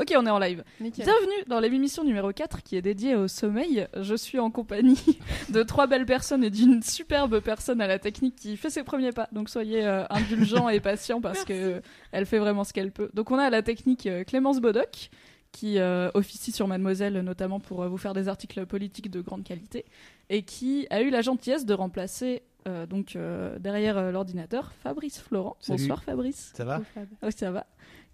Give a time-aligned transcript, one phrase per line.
[0.00, 0.62] Ok, on est en live.
[0.80, 1.04] Nickel.
[1.04, 3.88] Bienvenue dans l'émission numéro 4 qui est dédiée au sommeil.
[4.00, 5.18] Je suis en compagnie
[5.50, 9.10] de trois belles personnes et d'une superbe personne à la technique qui fait ses premiers
[9.10, 9.28] pas.
[9.32, 13.10] Donc soyez euh, indulgents et patients parce que elle fait vraiment ce qu'elle peut.
[13.12, 15.10] Donc on a à la technique euh, Clémence Bodoc
[15.50, 19.42] qui euh, officie sur Mademoiselle notamment pour euh, vous faire des articles politiques de grande
[19.42, 19.84] qualité
[20.30, 25.20] et qui a eu la gentillesse de remplacer euh, donc euh, derrière euh, l'ordinateur Fabrice
[25.20, 25.56] Florent.
[25.60, 25.80] Salut.
[25.80, 26.52] Bonsoir Fabrice.
[26.54, 26.80] Ça va?
[27.22, 27.66] Oui, ça va.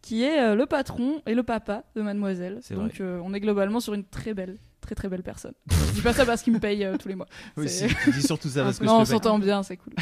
[0.05, 2.59] Qui est euh, le patron et le papa de Mademoiselle.
[2.61, 3.05] C'est Donc vrai.
[3.05, 5.55] euh, on est globalement sur une très belle, très très belle personne.
[5.71, 7.27] je dis pas ça parce qu'il me paye euh, tous les mois.
[7.57, 9.79] Oui, C'est- si, tu dis surtout ça parce que non, on je s'entend bien, c'est
[9.79, 9.95] cool.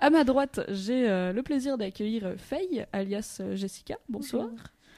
[0.00, 3.96] à ma droite, j'ai euh, le plaisir d'accueillir Faye, alias Jessica.
[4.08, 4.48] Bonsoir.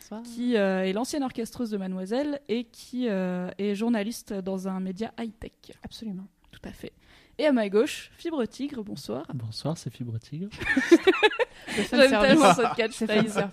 [0.00, 0.22] Bonsoir.
[0.22, 5.12] Qui euh, est l'ancienne orchestreuse de Mademoiselle et qui euh, est journaliste dans un média
[5.18, 5.52] high-tech.
[5.82, 6.26] Absolument.
[6.52, 6.92] Tout à fait.
[7.38, 9.26] Et à ma gauche, Fibre Tigre, bonsoir.
[9.34, 10.48] Bonsoir, c'est Fibre Tigre.
[11.90, 13.48] J'aime tellement cette C'est catchphrase.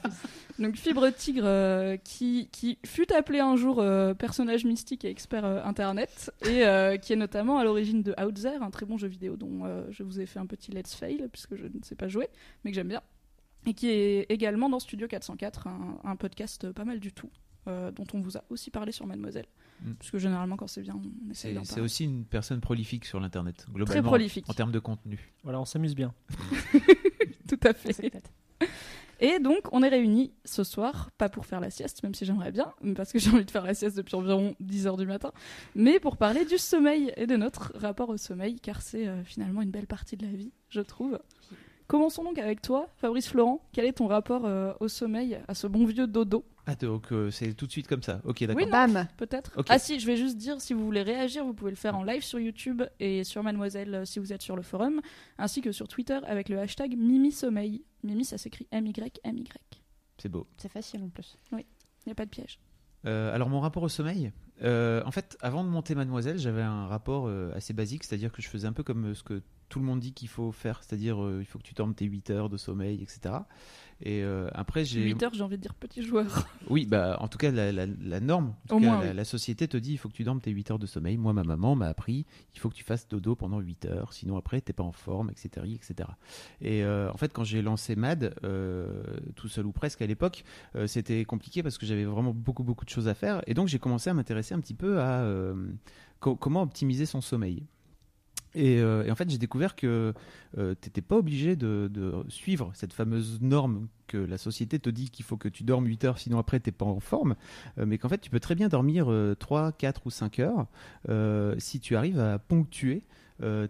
[0.58, 5.44] Donc Fibre Tigre, euh, qui, qui fut appelé un jour euh, personnage mystique et expert
[5.44, 9.08] euh, internet, et euh, qui est notamment à l'origine de Outzer, un très bon jeu
[9.10, 11.96] vidéo dont euh, je vous ai fait un petit let's fail, puisque je ne sais
[11.96, 12.30] pas jouer,
[12.64, 13.02] mais que j'aime bien,
[13.66, 17.30] et qui est également dans Studio 404, un, un podcast pas mal du tout,
[17.68, 19.48] euh, dont on vous a aussi parlé sur Mademoiselle,
[19.82, 19.94] Mm.
[20.00, 21.84] puisque généralement quand c'est bien, on essaie C'est d'en c'est parler.
[21.84, 24.10] aussi une personne prolifique sur l'internet, globalement.
[24.10, 24.46] prolifique.
[24.50, 25.34] En termes de contenu.
[25.44, 26.14] Voilà, on s'amuse bien.
[27.48, 28.12] Tout à fait.
[29.20, 32.52] Et donc, on est réunis ce soir, pas pour faire la sieste, même si j'aimerais
[32.52, 35.32] bien, parce que j'ai envie de faire la sieste depuis environ 10 heures du matin,
[35.76, 39.62] mais pour parler du sommeil et de notre rapport au sommeil, car c'est euh, finalement
[39.62, 41.20] une belle partie de la vie, je trouve.
[41.88, 43.62] Commençons donc avec toi, Fabrice Florent.
[43.72, 46.46] Quel est ton rapport euh, au sommeil, à ce bon vieux dodo?
[46.66, 48.22] Ah, donc euh, c'est tout de suite comme ça.
[48.24, 48.56] Ok, d'accord.
[48.56, 48.72] Oui, non.
[48.72, 49.08] Bam.
[49.18, 49.52] Peut-être.
[49.68, 52.04] Ah si, je vais juste dire, si vous voulez réagir, vous pouvez le faire en
[52.04, 55.02] live sur YouTube et sur Mademoiselle euh, si vous êtes sur le forum,
[55.38, 57.84] ainsi que sur Twitter avec le hashtag Mimi Sommeil.
[58.04, 59.82] Mimi, ça s'écrit M-Y-M-Y.
[60.18, 60.48] C'est beau.
[60.58, 61.38] C'est facile en plus.
[61.52, 61.66] Il
[62.08, 62.60] n'y a pas de piège.
[63.06, 66.88] Euh, alors mon rapport au sommeil, euh, en fait, avant de monter Mademoiselle, j'avais un
[66.88, 69.42] rapport euh, assez basique, c'est-à-dire que je faisais un peu comme euh, ce que
[69.74, 72.06] tout le monde dit qu'il faut faire, c'est-à-dire euh, il faut que tu dormes tes
[72.06, 73.34] 8 heures de sommeil, etc.
[74.02, 76.48] Et euh, après, j'ai 8 heures, j'ai envie de dire petit joueur.
[76.70, 79.10] Oui, bah, en tout cas, la, la- la norme, en tout Au cas, moins, la,
[79.10, 79.16] oui.
[79.16, 81.18] la société te dit il faut que tu dormes tes 8 heures de sommeil.
[81.18, 84.38] Moi, ma maman m'a appris il faut que tu fasses dodo pendant 8 heures, sinon
[84.38, 85.66] après, t'es pas en forme, etc.
[85.74, 86.08] etc.
[86.62, 89.02] Et euh, en fait, quand j'ai lancé MAD, euh,
[89.36, 90.44] tout seul ou presque à l'époque,
[90.86, 93.42] c'était compliqué parce que j'avais vraiment beaucoup, beaucoup de choses à faire.
[93.48, 95.26] Et donc, j'ai commencé à m'intéresser un petit peu à
[96.20, 97.64] co- comment optimiser son sommeil.
[98.56, 100.14] Et, euh, et en fait, j'ai découvert que
[100.58, 105.10] euh, t'étais pas obligé de, de suivre cette fameuse norme que la société te dit
[105.10, 107.36] qu'il faut que tu dormes 8 heures, sinon après t'es pas en forme,
[107.80, 110.68] euh, mais qu'en fait tu peux très bien dormir euh, 3, 4 ou 5 heures
[111.10, 113.04] euh, si tu arrives à ponctuer
[113.42, 113.68] euh,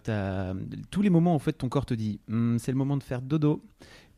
[0.90, 3.22] tous les moments en fait ton corps te dit Hum, c'est le moment de faire
[3.22, 3.62] dodo,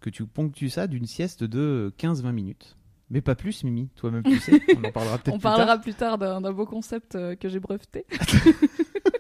[0.00, 2.76] que tu ponctues ça d'une sieste de 15-20 minutes.
[3.08, 5.56] Mais pas plus, Mimi, toi-même tu sais, on en parlera peut-être On plus tard.
[5.56, 8.52] parlera plus tard d'un beau concept euh, que j'ai breveté, Euh,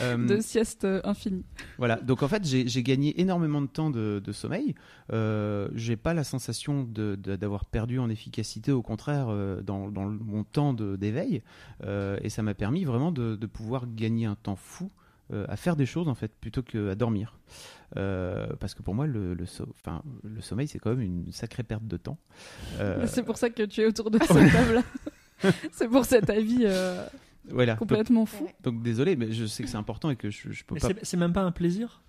[0.00, 1.44] de sieste euh, infinie.
[1.78, 4.74] Voilà, donc en fait, j'ai gagné énormément de temps de, de sommeil.
[5.12, 10.72] Euh, j'ai pas la sensation d'avoir perdu en efficacité, au contraire, euh, dans, mon temps
[10.74, 11.42] d'éveil.
[11.84, 14.90] Euh, et ça m'a permis vraiment de, de pouvoir gagner un temps fou
[15.32, 17.38] euh, à faire des choses, en fait, plutôt qu'à dormir.
[17.96, 21.32] Euh, parce que pour moi, le, le, so- enfin, le sommeil, c'est quand même une
[21.32, 22.18] sacrée perte de temps.
[22.80, 24.82] Euh, C'est pour ça que tu es autour de cette table-là.
[25.72, 27.04] C'est pour cet avis euh,
[27.50, 27.72] voilà.
[27.74, 28.48] Donc, complètement fou.
[28.62, 30.88] donc, désolé, mais je sais que c'est important et que je, je peux Mais pas
[31.02, 32.02] c'est- même pas un plaisir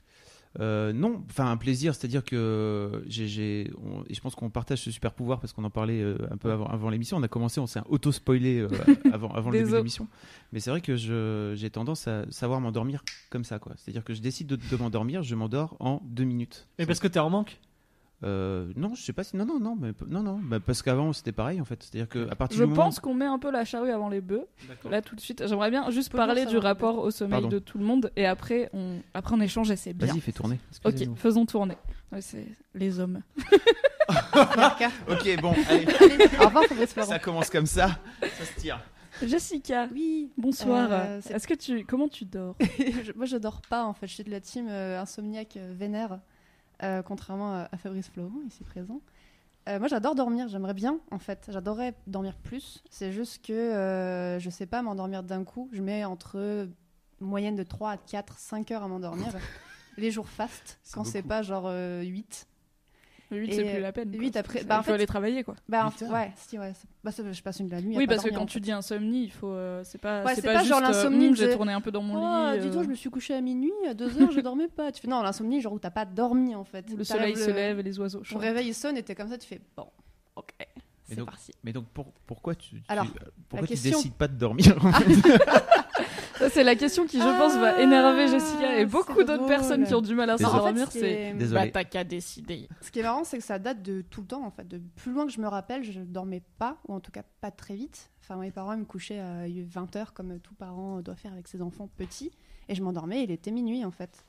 [0.59, 5.11] Euh, non, enfin un plaisir, c'est-à-dire que j'ai, et je pense qu'on partage ce super
[5.11, 7.17] pouvoir parce qu'on en parlait euh, un peu avant, avant l'émission.
[7.17, 8.69] On a commencé, on s'est auto-spoilé euh,
[9.11, 10.07] avant, avant le début de l'émission.
[10.51, 13.73] Mais c'est vrai que je, j'ai tendance à savoir m'endormir comme ça, quoi.
[13.77, 16.67] C'est-à-dire que je décide de, de m'endormir, je m'endors en deux minutes.
[16.77, 17.59] Mais parce que t'es en manque
[18.23, 21.11] Euh, non, je sais pas si non, non, non, mais non, non, bah, parce qu'avant
[21.13, 21.83] c'était pareil en fait.
[21.83, 24.07] C'est-à-dire que à partir Je du moment pense qu'on met un peu la charrue avant
[24.09, 24.45] les bœufs.
[24.89, 27.49] Là tout de suite, j'aimerais bien juste parler du rapport au sommeil Pardon.
[27.49, 30.07] de tout le monde et après on après on échange et c'est bien.
[30.07, 30.59] Vas-y, fais tourner.
[30.85, 31.75] Ok, faisons tourner.
[32.11, 33.21] Ouais, c'est les hommes.
[35.09, 35.85] ok, bon, allez,
[36.41, 37.09] au revoir Fabrice Florent.
[37.09, 38.79] ça commence comme ça, ça se tire.
[39.21, 40.31] Jessica, Oui.
[40.37, 40.87] bonsoir.
[40.91, 42.55] Euh, Est-ce que tu comment tu dors?
[42.79, 45.73] Je- moi je dors pas en fait, je suis de la team euh, insomniaque euh,
[45.77, 46.19] vénère.
[46.83, 49.01] Euh, contrairement à, à Fabrice Florent, ici présent.
[49.69, 51.47] Euh, moi, j'adore dormir, j'aimerais bien, en fait.
[51.49, 52.83] J'adorerais dormir plus.
[52.89, 55.69] C'est juste que euh, je sais pas m'endormir d'un coup.
[55.71, 56.67] Je mets entre
[57.21, 59.27] moyenne de 3 à 4, 5 heures à m'endormir.
[59.97, 62.47] Les jours fast, quand c'est pas genre euh, 8.
[63.35, 64.11] 8, Et, c'est plus la peine.
[64.11, 64.19] quoi.
[64.19, 65.55] huit après- C'est- bah, en il faut fait- aller travailler, quoi.
[65.69, 66.11] Bah, heures.
[66.11, 66.73] ouais, si, ouais.
[67.03, 67.95] Bah, ça, je passe une la nuit.
[67.95, 69.47] à Oui, pas parce que quand en tu dis insomnie, il faut.
[69.51, 71.81] euh, c'est pas, Ouais, c'est pas, pas juste, genre euh, l'insomnie de- J'ai tourné un
[71.81, 72.59] peu dans mon Oh, lit.
[72.61, 74.91] dis-toi, euh, je me suis couchée à minuit, à 2 heures, je dormais pas.
[74.91, 76.85] Tu fais non, l'insomnie, genre où t'as pas dormi en fait.
[76.95, 79.29] Le soleil le- se lève et les oiseaux Ton réveil il sonne et t'es comme
[79.29, 79.87] ça, tu fais bon,
[80.35, 80.49] ok,
[81.03, 81.51] c'est donc, parti.
[81.63, 83.05] Mais donc pour- pourquoi tu, tu- Alors,
[83.49, 85.39] pourquoi tu question- décides pas de dormir en fait?
[86.49, 90.01] C'est la question qui, je pense, va énerver Jessica et beaucoup d'autres personnes qui ont
[90.01, 90.87] du mal à s'endormir.
[90.87, 91.47] En fait, C'est.
[91.53, 92.67] Bah, t'as qu'à décider.
[92.81, 94.67] Ce qui est marrant, c'est que ça date de tout le temps en fait.
[94.67, 97.51] De plus loin que je me rappelle, je dormais pas, ou en tout cas pas
[97.51, 98.09] très vite.
[98.21, 101.61] Enfin, mes parents ils me couchaient à 20h comme tout parent doit faire avec ses
[101.61, 102.31] enfants petits.
[102.69, 104.23] Et je m'endormais, il était minuit en fait.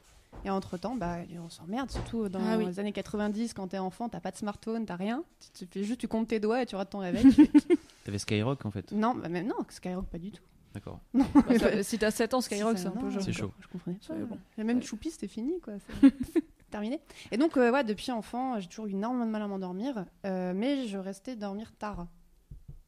[0.44, 2.66] Et entre temps, bah, on s'emmerde, surtout dans Ah oui.
[2.66, 5.22] les années 90, quand t'es enfant, t'as pas de smartphone, t'as rien.
[5.54, 7.24] Tu, tu fais juste, tu comptes tes doigts et tu rates ton réveil.
[8.04, 8.90] T'avais Skyrock en fait.
[8.90, 10.42] non, bah, même non, Skyrock pas du tout.
[10.74, 11.00] D'accord.
[11.14, 13.10] Bah, si t'as 7 ans, Skyrock, Si, c'est un peu.
[13.20, 13.52] C'est chaud.
[13.60, 14.02] Je comprenais pas.
[14.08, 14.38] C'est bon.
[14.58, 14.82] Et même Ouais.
[14.82, 15.74] Choupi, c'était fini, quoi.
[16.70, 17.00] Terminé.
[17.30, 20.52] Et donc, euh, ouais, depuis enfant, j'ai toujours eu énormément de mal à m'endormir, euh,
[20.54, 22.08] mais je restais dormir tard.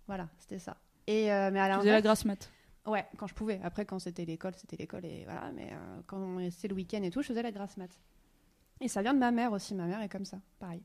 [0.09, 0.77] Voilà, c'était ça.
[1.07, 2.51] Et euh, mais à Tu faisais la l'inverse, grasse mat.
[2.87, 3.61] ouais, quand je pouvais.
[3.63, 5.53] Après, quand c'était l'école, c'était l'école et voilà.
[5.55, 7.91] Mais euh, quand c'était le week-end et tout, je faisais la grasse mat.
[8.81, 9.75] Et ça vient de ma mère aussi.
[9.77, 10.83] Ma mère est comme ça, pareil.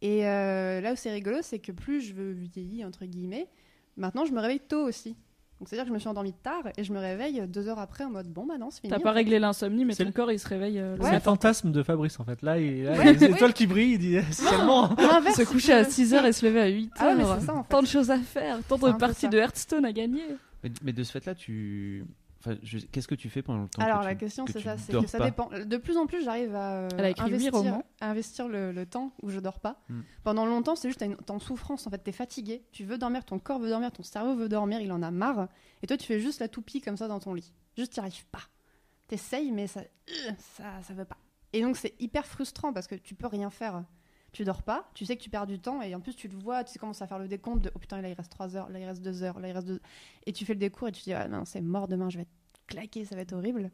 [0.00, 3.48] Et euh, là où c'est rigolo, c'est que plus je veux vieillir entre guillemets,
[3.96, 5.16] maintenant je me réveille tôt aussi.
[5.60, 8.04] Donc c'est-à-dire que je me suis endormie tard et je me réveille deux heures après
[8.04, 8.90] en mode bon bah non c'est fini.
[8.90, 9.16] T'as pas fait.
[9.16, 11.04] réglé l'insomnie, mais C'est ton le- corps il se réveille euh, Ouais.
[11.08, 12.40] C'est le fantasme de Fabrice en fait.
[12.40, 13.32] Là, il, là, Ouais, il y a des oui.
[13.34, 14.88] étoiles qui brillent, il dit seulement.
[14.96, 15.88] Se coucher à veux.
[15.90, 16.88] 6h et se lever à 8h.
[16.98, 17.68] Ah ouais, mais c'est ça, en fait.
[17.68, 20.22] Tant de choses à faire, tant de parties de Hearthstone à gagner.
[20.64, 22.04] Mais, mais de ce fait-là, tu.
[22.40, 24.52] Enfin, je- qu'est-ce que tu fais pendant le temps Alors que la tu- question que
[24.52, 25.50] c'est ça, c'est que ça pas dépend.
[25.50, 27.84] De plus en plus j'arrive à, euh, investir, romans.
[28.00, 29.82] à investir le, le temps où je dors pas.
[29.90, 30.00] Hmm.
[30.24, 33.38] Pendant longtemps c'est juste t'es en souffrance en fait, t'es fatigué, tu veux dormir, ton
[33.38, 35.48] corps veut dormir, ton cerveau veut dormir, il en a marre.
[35.82, 37.52] Et toi tu fais juste la toupie comme ça dans ton lit.
[37.76, 38.42] Juste t'y arrives pas.
[39.06, 41.18] T'essayes mais ça, euh, ça, ça veut pas.
[41.52, 43.84] Et donc c'est hyper frustrant parce que tu peux rien faire.
[44.32, 46.36] Tu dors pas, tu sais que tu perds du temps et en plus tu le
[46.36, 48.68] vois, tu commences à faire le décompte de oh putain là il reste 3 heures,
[48.68, 49.80] là il reste 2 heures, là il reste 2
[50.26, 52.18] Et tu fais le décours et tu te dis ah non c'est mort demain je
[52.18, 52.30] vais être
[52.68, 53.70] claqué, ça va être horrible.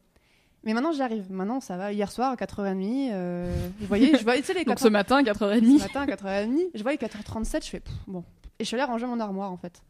[0.63, 1.93] Mais maintenant j'y arrive, maintenant ça va.
[1.93, 4.81] Hier soir à 4h30, euh, vous voyez, je voyais tu sais les Donc 4h...
[4.81, 5.79] ce matin, ce 4h30.
[5.79, 8.23] matin à 4h30, je voyais 4h37, je fais pff, bon.
[8.57, 9.83] Et je suis allée ranger mon armoire en fait.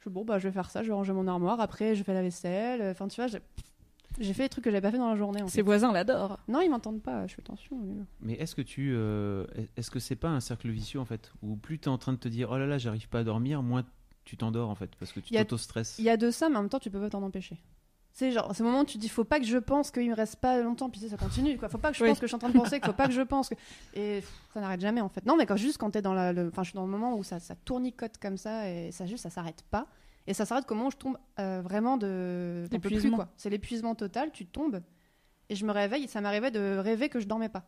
[0.00, 2.14] Je bon bah je vais faire ça, je vais ranger mon armoire, après je fais
[2.14, 3.38] la vaisselle, enfin tu vois, j'ai
[4.18, 5.62] j'ai fait les trucs que j'avais pas fait dans la journée en Ses fait.
[5.62, 6.38] voisins l'adorent.
[6.48, 7.76] Non, ils m'entendent pas, je fais attention.
[7.78, 9.44] mais- Mais est-ce que tu, euh,
[9.76, 12.12] est-ce que c'est pas un cercle vicieux en fait, où plus tu es en train
[12.12, 13.84] de te dire oh là là j'arrive pas à dormir, moins
[14.24, 15.96] tu t'endors en fait, parce que tu t'auto-stresses.
[15.98, 17.58] Il y a de ça, mais en même temps, tu peux pas t'en empêcher.
[18.12, 20.10] C'est genre, c'est le moment où tu te dis, faut pas que je pense qu'il
[20.10, 21.68] me reste pas longtemps, puis tu sais, ça continue, quoi.
[21.68, 22.10] Faut pas que je Oui.
[22.10, 23.54] pense que je suis en train de penser, faut pas que je pense que.
[23.94, 25.24] Et pff, ça n'arrête jamais, en fait.
[25.24, 26.32] Non, mais quand juste quand t'es dans la.
[26.32, 29.06] le- Enfin, je suis dans le moment où ça, ça tournicote comme ça, et ça
[29.06, 29.86] juste, ça s'arrête pas.
[30.28, 32.68] Et ça s'arrête comment je tombe euh, vraiment de.
[32.70, 33.28] peux plus, quoi.
[33.38, 34.82] C'est l'épuisement total, tu tombes,
[35.48, 37.64] et je me réveille, et ça m'arrivait de rêver que je dormais pas.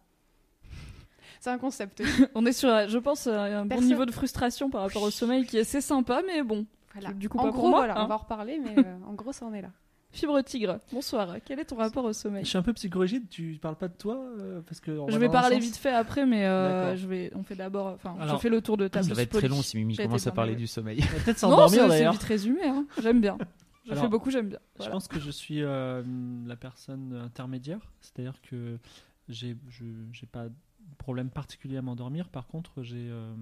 [1.41, 2.03] C'est un concept.
[2.35, 5.57] On est sur, je pense, un bon niveau de frustration par rapport au sommeil qui
[5.57, 6.67] est assez sympa, mais bon.
[6.93, 7.15] Voilà.
[7.15, 8.05] Du coup, en pas gros, pour moi, voilà, hein.
[8.05, 9.71] on va en reparler, mais euh, en gros, ça en est là.
[10.13, 11.37] Fibre tigre, bonsoir.
[11.45, 13.95] Quel est ton rapport au Je sommeil suis un peu psychorigide, tu parles pas de
[13.95, 17.31] toi euh, parce que Je va vais parler vite fait après, mais euh, je vais,
[17.37, 19.07] on fait d'abord, enfin, je fais le tour de table.
[19.07, 21.01] Ça va être très long si Mimi commence à parler du sommeil.
[21.01, 22.13] Peut-être Non, s'endormir c'est c'est d'ailleurs.
[22.13, 22.87] vite résumé, hein.
[23.01, 23.39] j'aime bien.
[23.87, 24.59] Je Alors, fais beaucoup, j'aime bien.
[24.81, 26.03] Je pense que je suis euh,
[26.47, 28.79] la personne intermédiaire, c'est-à-dire que
[29.29, 30.55] j'ai je j'ai pas de
[30.99, 32.29] problème particulier à m'endormir.
[32.29, 33.33] Par contre, j'ai euh,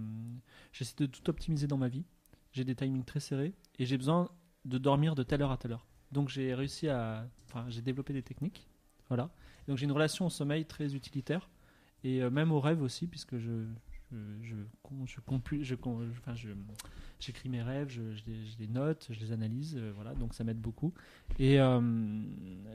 [0.72, 2.04] j'essaie de tout optimiser dans ma vie.
[2.52, 4.28] J'ai des timings très serrés et j'ai besoin
[4.64, 5.86] de dormir de telle heure à telle heure.
[6.12, 8.66] Donc j'ai réussi à, enfin j'ai développé des techniques,
[9.08, 9.30] voilà.
[9.66, 11.48] Donc j'ai une relation au sommeil très utilitaire
[12.04, 13.66] et euh, même au rêve aussi puisque je
[14.10, 14.54] je je
[15.06, 16.48] je compu- je enfin je
[17.20, 20.34] j'écris mes rêves, je, je les, je les note, je les analyse, euh, voilà, donc
[20.34, 20.92] ça m'aide beaucoup.
[21.40, 21.80] Et euh,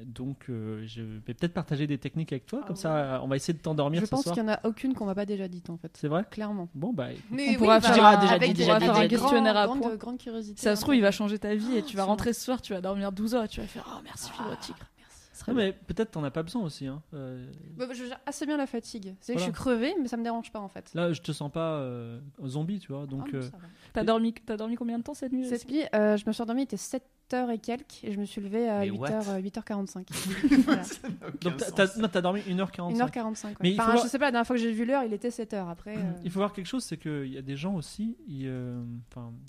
[0.05, 2.81] donc, euh, je vais peut-être partager des techniques avec toi, Ah comme ouais.
[2.81, 4.35] ça, on va essayer de t'endormir Je ce pense soir.
[4.35, 5.91] qu'il y en a aucune qu'on m'a pas déjà dite, en fait.
[5.95, 6.25] C'est vrai?
[6.29, 6.67] Clairement.
[6.75, 7.07] Bon, bah.
[7.31, 10.57] Mais On pourra bah, faire un- déjà dit, déjà grands- questionnaire à grande- grande curiosité.
[10.57, 12.61] Si ça se trouve, il va changer ta vie et tu vas rentrer ce soir,
[12.61, 14.77] tu vas dormir 12 heures et tu vas faire Oh merci Fibre Tigre.
[15.47, 16.87] Non, mais peut-être t'en as pas besoin aussi.
[16.87, 17.01] Hein.
[17.13, 19.15] Euh, Bah, bah, je gère assez bien la fatigue.
[19.19, 20.91] C'est que je suis crevée, mais ça me dérange pas en fait.
[20.93, 23.05] là, je te sens pas euh, zombie, tu vois.
[23.05, 23.49] Donc, Ah, non, euh.
[23.93, 26.41] T'as dormi, t'as dormi combien de temps cette nuit Cette nuit, euh, je me suis
[26.41, 28.97] endormie, il était 7 7h et quelques et je me suis levée à Mais 8h,
[28.97, 30.05] what 8h45.
[30.65, 30.81] voilà.
[31.41, 32.95] Donc t'as- non, t'as dormi 1h45.
[32.97, 33.45] 1h45.
[33.45, 33.53] ouais.
[33.61, 35.29] Mais Enfin, voir- je sais pas, la dernière fois que j'ai vu l'heure, il était
[35.29, 35.67] 7h.
[35.69, 38.17] Après, euh, Il faut voir quelque chose, c'est qu'il y a des gens aussi.
[38.27, 38.81] Ils, euh,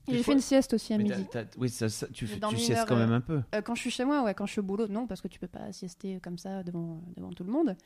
[0.08, 1.26] j'ai fait une sieste aussi à Mais midi.
[1.58, 3.40] oui, ça, ça- tu, tu siestes heure, quand même euh, un peu.
[3.54, 5.28] Euh, quand je suis chez moi, ouais, quand je suis au boulot, non, parce que
[5.28, 7.76] tu peux pas siester comme ça devant, devant tout le monde.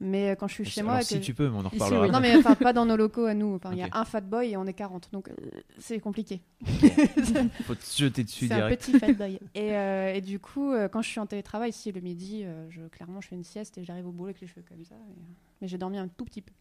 [0.00, 1.02] Mais euh, quand je suis chez Alors, moi.
[1.02, 2.06] si que- tu peux, mais on en Ici, reparlera.
[2.06, 2.10] oui.
[2.12, 3.54] Non, mais enfin, pas dans nos locaux à nous.
[3.54, 5.08] Enfin, il y a un fat boy et on est 40.
[5.12, 5.32] Donc, euh,
[5.78, 6.40] c'est compliqué.
[7.64, 8.82] Faut te jeter dessus C'est un direct.
[8.86, 9.35] petit fat boy.
[9.54, 12.66] Et, euh, et du coup, euh, quand je suis en télétravail, si le midi, euh,
[12.70, 14.94] je, clairement, je fais une sieste et j'arrive au boulot avec les cheveux comme ça.
[14.94, 15.20] et,
[15.60, 16.52] Mais j'ai dormi un tout petit peu.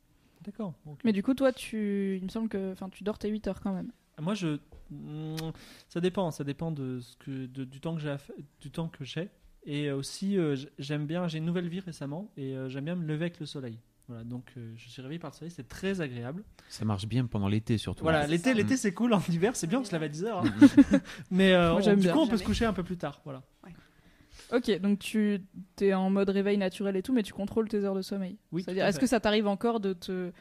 [0.44, 0.74] D'accord.
[1.04, 3.62] Mais du coup, toi, tu, il me semble que, enfin, tu dors tes 8 heures
[3.62, 3.92] quand même.
[4.20, 4.60] Moi, je,
[4.92, 5.36] Mm,
[5.90, 6.30] ça dépend.
[6.30, 9.04] Ça dépend de ce que, de- du temps que j'ai, à fa- du temps que
[9.04, 9.30] j'ai.
[9.66, 11.28] Et aussi, euh, j'aime bien.
[11.28, 13.80] J'ai une nouvelle vie récemment et euh, j'aime bien me lever avec le soleil.
[14.08, 16.44] Voilà, donc euh, je suis réveillé par le soleil, c'est très agréable.
[16.70, 18.04] Ça marche bien pendant l'été surtout.
[18.04, 18.54] Voilà, l'été, ça.
[18.54, 19.14] l'été c'est cool.
[19.14, 20.44] En hiver, c'est bien, on se lève à 10 heures.
[20.46, 21.00] hein.
[21.32, 22.14] Mais euh, Moi, on- j'aime du bien.
[22.14, 22.40] coup, on peut Jamais.
[22.40, 23.22] se coucher un peu plus tard.
[23.26, 23.42] Voilà.
[24.54, 25.42] Ok, donc tu
[25.82, 28.38] es en mode réveil naturel et tout, mais tu contrôles tes heures de sommeil.
[28.52, 30.32] Oui, C'est-à-dire, est-ce que ça t'arrive encore de te,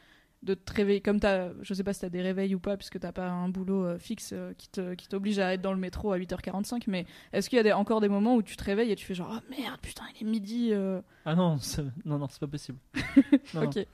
[0.44, 3.00] de te réveiller comme t'as, je sais pas si t'as des réveils ou pas, puisque
[3.00, 5.78] t'as pas un boulot euh, fixe euh, qui te- qui t'oblige à être dans le
[5.78, 8.62] métro à 8h45, mais est-ce qu'il y a des- encore des moments où tu te
[8.64, 10.68] réveilles et tu fais genre, oh merde, putain, il est midi.
[10.72, 11.56] euh, Ah non,
[12.04, 12.78] non, non, c'est pas possible.
[13.54, 13.86] Non, Ok.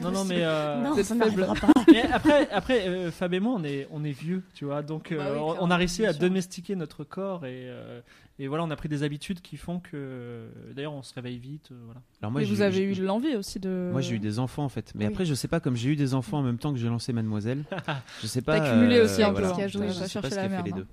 [0.00, 0.40] non, non, mais.
[0.42, 1.28] euh, non, c'est ça pas.
[1.92, 4.82] Mais après, après euh, Fab et moi, on est, on est vieux, tu vois.
[4.82, 8.00] Donc, euh, Bah oui, on- a réussi à domestiquer notre corps et, euh,
[8.38, 10.48] et voilà, on a pris des habitudes qui font que.
[10.74, 11.70] D'ailleurs, on se réveille vite.
[11.72, 12.00] euh, voilà.
[12.20, 13.90] Alors moi, Mais vous avez eu l'envie aussi de.
[13.92, 14.92] Moi, j'ai eu des enfants en fait.
[14.94, 15.12] Mais Oui.
[15.12, 17.12] après, je sais pas, comme j'ai eu des enfants en même temps que j'ai lancé
[17.12, 17.64] Mademoiselle,
[18.22, 18.58] je sais pas.
[18.60, 19.64] T'as cumulé aussi un peu, voilà.
[19.64, 19.66] hein.
[19.68, 20.76] Je sais T'as pas ce cherché qui la a fait merde, les hein.
[20.78, 20.86] deux.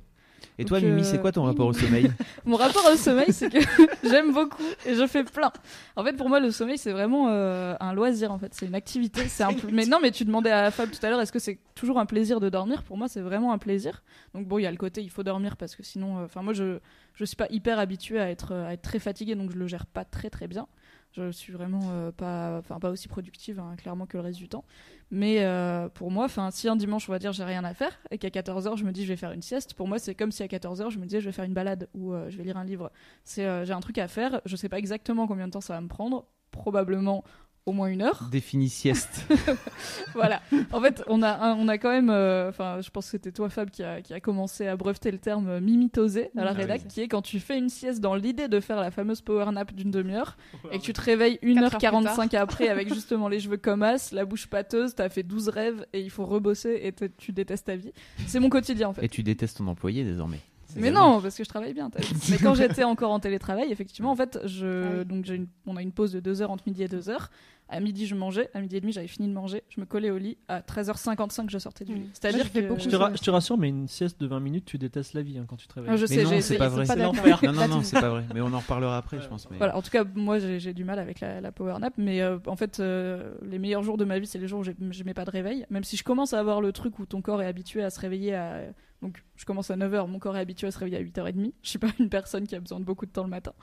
[0.58, 2.12] Et toi, Mimi, euh, c'est quoi ton rapport au sommeil?
[2.46, 3.60] Mon rapport au sommeil, c'est que
[4.04, 5.52] j'aime beaucoup et je fais plein.
[5.96, 8.32] En fait, pour moi, le sommeil, c'est vraiment euh, un loisir.
[8.32, 9.28] En fait, c'est une activité.
[9.28, 9.52] C'est un.
[9.72, 12.06] Mais non, mais tu demandais à Fab tout à l'heure, est-ce que c'est toujours un
[12.06, 12.84] plaisir de dormir?
[12.84, 14.04] Pour moi, c'est vraiment un plaisir.
[14.36, 16.42] Donc bon, il y a le côté, il faut dormir parce que sinon, euh, enfin
[16.44, 16.80] moi, je
[17.16, 19.86] je suis pas hyper habituée à être à être très fatiguée, donc je le gère
[19.86, 20.68] pas très très bien.
[21.14, 24.48] Je suis vraiment euh, pas, enfin pas aussi productive hein, clairement que le reste du
[24.48, 24.64] temps.
[25.10, 28.18] Mais euh, pour moi, si un dimanche on va dire j'ai rien à faire et
[28.18, 30.42] qu'à 14h je me dis je vais faire une sieste, pour moi c'est comme si
[30.42, 32.58] à 14h je me disais je vais faire une balade ou euh, je vais lire
[32.58, 32.92] un livre.
[33.26, 35.82] C'est j'ai un truc à faire, je sais pas exactement combien de temps ça va
[35.82, 37.26] me prendre, probablement
[37.66, 38.28] au moins une heure.
[38.32, 39.26] Définis sieste.
[40.16, 40.42] voilà.
[40.72, 43.32] En fait, on a, un- on a quand même, euh, enfin, je pense que c'était
[43.32, 46.54] toi, Fab, qui a, qui a commencé à breveter le terme mimitoser à la Ah
[46.54, 46.88] rédac, oui.
[46.90, 49.74] qui est quand tu fais une sieste dans l'idée de faire la fameuse power nap
[49.74, 50.38] d'une demi-heure
[50.72, 53.84] et que tu te réveilles Quatre heures plus 1h45 après avec justement les cheveux comme
[53.84, 57.68] as, la bouche pâteuse, t'as fait 12 rêves et il faut rebosser et tu détestes
[57.68, 57.92] ta vie.
[58.28, 59.06] C'est mon quotidien en fait.
[59.06, 60.40] Et tu détestes ton employé désormais.
[60.78, 61.90] Mais non, parce que je travaille bien.
[62.30, 65.76] Mais quand j'étais encore en télétravail, effectivement, en fait, je, Ah donc j'ai une- on
[65.78, 67.30] a une pause de 2 heures entre midi et 2 heures.
[67.72, 68.50] À midi, je mangeais.
[68.54, 69.64] À midi et demi, j'avais fini de manger.
[69.70, 70.38] Je me collais au lit.
[70.48, 72.10] À 13h55, je sortais du lit.
[72.14, 74.78] C'est-à-dire que Je te, ra- je te rassure, mais une sieste de 20 minutes, tu
[74.78, 75.92] détestes la vie hein, quand tu te réveilles.
[75.94, 76.86] Ah, je Mais sais, non, j'ai c'est pas vrai.
[76.86, 77.40] pas C'est l'enfer.
[77.44, 78.26] Non, non, non, c'est pas vrai.
[78.34, 79.50] Mais on en reparlera après, je pense.
[79.50, 81.94] mais- Voilà, en tout cas, moi j'ai j'ai du mal avec la, la power nap,
[81.98, 84.64] mais euh, en fait, euh, les meilleurs jours de ma vie, c'est les jours où
[84.64, 85.66] j'ai- je mets pas de réveil.
[85.70, 88.00] Même si je commence à avoir le truc où ton corps est habitué à se
[88.00, 88.62] réveiller à.
[89.02, 91.54] Donc, je commence à 9h, mon corps est habitué à se réveiller à 8h30.
[91.64, 93.54] Je suis pas une personne qui a besoin de beaucoup de temps le matin.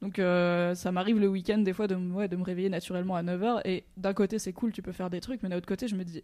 [0.00, 3.22] Donc, euh, ça m'arrive le week-end, des fois, de, ouais, de me réveiller naturellement à
[3.22, 3.62] 9h.
[3.64, 5.96] Et d'un côté, c'est cool, tu peux faire des trucs, mais d'un autre côté, je
[5.96, 6.22] me dis.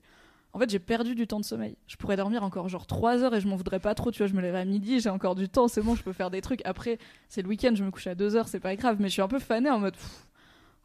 [0.53, 1.77] En fait, j'ai perdu du temps de sommeil.
[1.89, 4.13] Je pourrais dormir encore genre 3 heures et je m'en voudrais pas trop.
[4.13, 6.13] Tu vois, je me lève à midi, j'ai encore du temps, c'est bon, je peux
[6.13, 6.61] faire des trucs.
[6.65, 8.99] Après, c'est le week-end, je me couche à 2 heures, c'est pas grave.
[9.01, 9.95] Mais je suis un peu fanée en mode.
[9.95, 10.29] pff,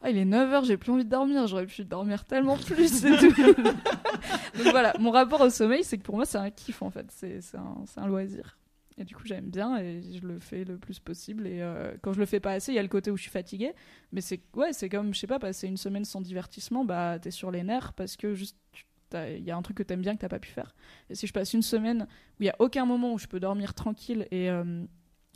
[0.02, 3.16] ah, il est 9h, j'ai plus envie de dormir, j'aurais pu dormir tellement plus, c'est
[3.18, 3.32] tout.
[3.54, 7.06] Donc voilà, mon rapport au sommeil, c'est que pour moi, c'est un kiff en fait,
[7.10, 8.56] c'est un, un loisir.
[9.00, 11.46] Et du coup, j'aime bien et je le fais le plus possible.
[11.46, 13.22] Et euh, quand je le fais pas assez, il y a le côté où je
[13.22, 13.72] suis fatiguée.
[14.12, 17.30] Mais c'est ouais, c'est comme, je sais pas, passer une semaine sans divertissement, bah t'es
[17.30, 18.56] sur les nerfs parce que juste
[19.14, 20.74] il y a un truc que t'aimes bien que t'as pas pu faire.
[21.08, 22.06] Et si je passe une semaine
[22.38, 24.84] où il y a aucun moment où je peux dormir tranquille et euh,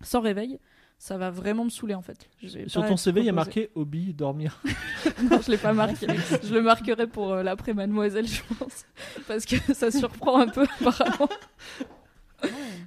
[0.03, 0.61] sans réveil,
[0.99, 2.29] ça va vraiment me saouler en fait.
[2.67, 4.63] Sur ton CV, il y a marqué hobby, dormir.
[5.31, 6.07] Non, je l'ai pas marqué.
[6.43, 8.87] Je le marquerai pour euh, l'après Mademoiselle, je pense,
[9.27, 11.29] parce que ça surprend un peu apparemment.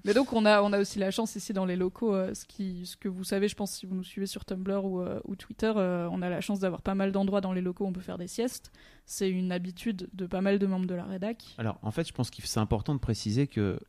[0.05, 2.45] Mais donc on a on a aussi la chance ici dans les locaux, euh, ce
[2.45, 5.19] qui ce que vous savez, je pense si vous nous suivez sur Tumblr ou, euh,
[5.37, 7.93] Twitter, euh, on a la chance d'avoir pas mal d'endroits dans les locaux où on
[7.93, 8.71] peut faire des siestes.
[9.05, 11.43] C'est une habitude de pas mal de membres de la rédac.
[11.57, 13.79] Alors, en fait, je pense que c'est important de préciser que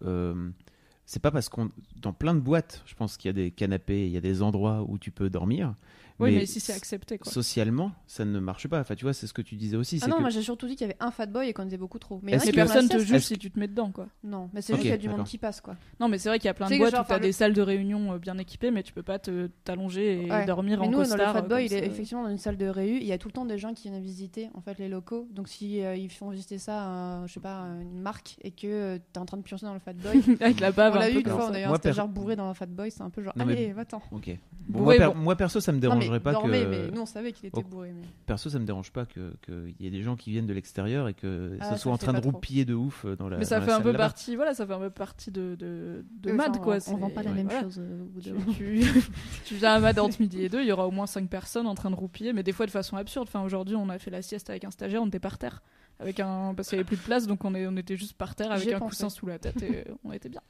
[1.04, 1.70] c'est pas parce qu'on.
[1.96, 4.42] Dans plein de boîtes, je pense qu'il y a des canapés, il y a des
[4.42, 5.74] endroits où tu peux dormir.
[6.20, 7.30] Oui, Mais mais, si c'est accepté, quoi.
[7.30, 8.80] Socialement, ça ne marche pas.
[8.80, 10.00] Enfin, tu vois, c'est ce que tu disais aussi.
[10.02, 11.66] Ah non, que- moi j'ai surtout dit qu'il y avait un fat boy et qu'on
[11.66, 12.18] était beaucoup trop.
[12.24, 14.08] Mais il a que- personne te juge si tu te mets dedans, quoi.
[14.24, 15.76] Non, mais c'est juste qu'il y a du monde qui passe quoi.
[16.00, 17.32] Non, mais c'est vrai qu'il y a plein de boîtes genre, où t'as le- des
[17.32, 20.44] salles de réunion euh, bien équipées, mais tu peux pas te t'allonger et Ouais.
[20.44, 21.18] dormir Mais en nous, dans costard.
[21.18, 22.96] le euh, Fat Boy, il comme est effectivement dans une salle de réu.
[23.00, 25.28] Il y a tout le temps des gens qui viennent visiter en fait les locaux.
[25.32, 28.66] Donc si euh, ils font visiter ça, à, je sais pas, une marque et que
[28.66, 30.20] euh, t'es en train de piocher dans le Fat Boy.
[30.40, 31.50] Avec la bave On l'a eu une fois ça.
[31.52, 34.02] d'ailleurs, Moi, un stagiaire bourré dans un Fat Boy, c'est un peu genre allez, va-t'en.
[34.10, 34.30] Ok.
[34.70, 36.68] Moi, perso, ça me Non, dérangerait mais pas que.
[36.86, 37.68] mais nous on savait qu'il était Oh.
[37.68, 37.92] bourré.
[37.92, 38.02] Mais...
[38.26, 41.08] Perso, ça me dérange pas que qu'il y ait des gens qui viennent de l'extérieur
[41.08, 42.30] et que Ah, ce ça soit en train de trop.
[42.30, 43.38] roupiller de ouf euh, dans la.
[43.38, 45.30] Mais ça dans la fait un salle peu partie, voilà, ça fait un peu partie
[45.30, 46.78] de, de, de Oui, Mad, enfin, quoi.
[46.88, 47.62] On, on vend pas la même voilà.
[47.62, 48.82] chose euh, au bout de- Tu,
[49.44, 51.66] tu viens à Mad entre midi et deux, il y aura au moins 5 personnes
[51.66, 53.26] en train de roupiller, mais des fois de façon absurde.
[53.28, 55.62] Enfin, aujourd'hui, on a fait la sieste avec un stagiaire, on était par terre.
[56.00, 56.54] Avec un...
[56.54, 57.66] Parce qu'il n'y avait plus de place, donc on, est...
[57.66, 58.90] on était juste par terre avec un pensé.
[58.90, 60.40] coussin sous la tête et on était bien.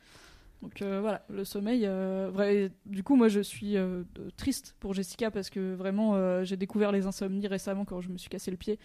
[0.62, 1.82] Donc euh, voilà, le sommeil.
[1.86, 2.70] euh, vrai...
[2.86, 4.02] Du coup, moi je suis euh,
[4.36, 8.18] triste pour Jessica parce que vraiment euh, j'ai découvert les insomnies récemment quand je me
[8.18, 8.78] suis cassé le pied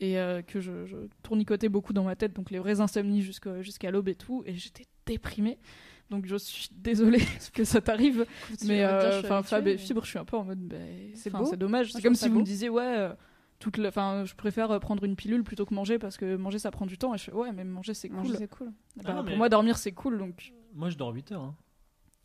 [0.00, 3.62] et euh, que je, je tournicotais beaucoup dans ma tête, donc les vraies insomnies jusqu'à
[3.62, 5.58] jusqu'à l'aube et tout, et j'étais déprimée.
[6.10, 7.22] Donc je suis désolée
[7.54, 8.26] que ça t'arrive,
[8.66, 10.76] mais euh, enfin Fab et Fibre, je suis un peu en mode, bah,
[11.14, 11.50] C'est enfin, beau.
[11.50, 11.92] c'est dommage.
[11.92, 13.12] C'est comme si vous me disiez, ouais, euh,
[13.60, 16.70] toute la- enfin, je préfère prendre une pilule plutôt que manger parce que manger ça
[16.70, 17.14] prend du temps.
[17.14, 18.38] Et je fais, ouais, mais manger c'est Manger, cool.
[18.38, 18.66] c'est cool.
[18.96, 21.42] Bah, Ah non, Pour mais- moi, dormir c'est cool, donc Moi, je dors 8 heures.
[21.42, 21.54] hein.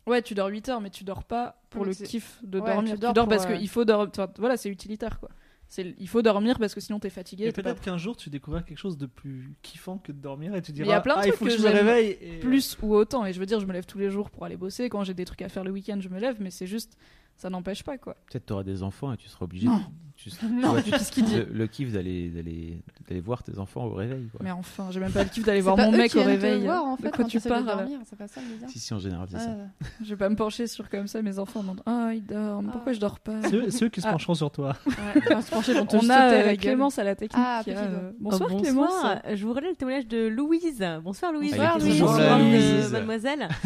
[0.06, 2.94] ouais, tu dors 8 heures, mais tu dors pas pour le kiff de Ouais, dormir.
[2.94, 4.08] tu Tu dors parce euh, qu'il faut dormir.
[4.12, 5.28] Enfin, Voilà, c'est utilitaire quoi.
[5.72, 7.44] C'est il faut dormir parce que sinon t'es fatigué.
[7.46, 10.62] Et peut-être qu'un jour, tu découvriras quelque chose de plus kiffant que de dormir et
[10.62, 11.68] tu diras il y a plein de ah, il trucs faut que, que je me
[11.72, 12.18] réveille.
[12.20, 13.24] et- plus ou autant.
[13.24, 14.88] Et je veux dire, je me lève tous les jours pour aller bosser.
[14.88, 16.96] Quand j'ai des trucs à faire le week-end, je me lève, mais c'est juste,
[17.36, 18.14] ça n'empêche pas quoi.
[18.28, 19.68] Peut-être tu auras des enfants et tu seras obligé.
[19.68, 19.80] Non.
[20.22, 20.30] Tu-
[21.12, 24.28] qu'il dit le, le kiff d'aller d'aller d'aller voir tes enfants au réveil.
[24.30, 24.40] Quoi.
[24.42, 26.62] Mais enfin, j'ai même pas le kiff d'aller voir mon mec au réveil.
[26.64, 28.54] voir, en de fait, quoi quand tu t'essaies de parles dormir, c'est pas ça le
[28.54, 29.46] bizarre Si si en général c'est ça.
[29.48, 29.86] Ouais.
[30.04, 32.90] Je vais pas me pencher sur comme ça, mes enfants demandent Ah, ils dorment, pourquoi
[32.90, 32.94] Ah.
[32.94, 34.12] je dors pas C'est eux, c'est eux qui se Ah.
[34.12, 34.76] pencheront sur toi.
[34.86, 36.56] Ouais, quand se pencher, te On a euh.
[36.56, 37.42] Clémence à la technique.
[37.44, 38.92] Ah, euh, Bonsoir, Clémence.
[39.34, 40.84] Je vous relève le témoignage de Louise.
[41.02, 41.52] Bonsoir Louise.
[41.52, 42.92] Bonsoir, euh, Louise.
[42.92, 43.48] Mademoiselle.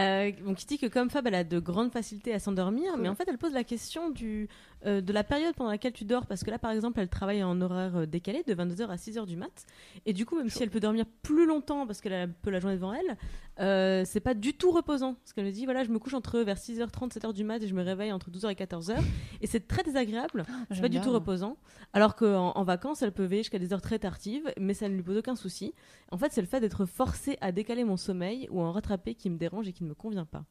[0.00, 3.08] Euh, donc, qui dit que comme Fab, elle a de grandes facilités à s'endormir, mais
[3.08, 4.48] en fait, elle pose la question du,
[4.86, 7.42] euh, de la période pendant laquelle tu dors, parce que là, par exemple, elle travaille
[7.42, 9.66] en horaire euh, décalé de 22h à 6h du mat,
[10.06, 12.50] et du coup, même si elle peut dormir plus longtemps parce qu'elle a un peu
[12.50, 13.16] la journée devant elle,
[13.60, 15.14] euh, c'est pas du tout reposant.
[15.14, 17.68] Parce qu'elle me dit, voilà, je me couche entre vers 6h30, 7h du mat, et
[17.68, 18.96] je me réveille entre 12h et 14h,
[19.40, 20.44] et c'est très désagréable.
[20.68, 21.56] C'est J'aime pas du tout reposant.
[21.92, 24.94] Alors qu'en en vacances, elle peut veiller jusqu'à des heures très tardives, mais ça ne
[24.94, 25.74] lui pose aucun souci.
[26.10, 29.14] En fait, c'est le fait d'être forcée à décaler mon sommeil ou à en rattraper
[29.14, 30.44] qui me dérange et qui ne me convient pas.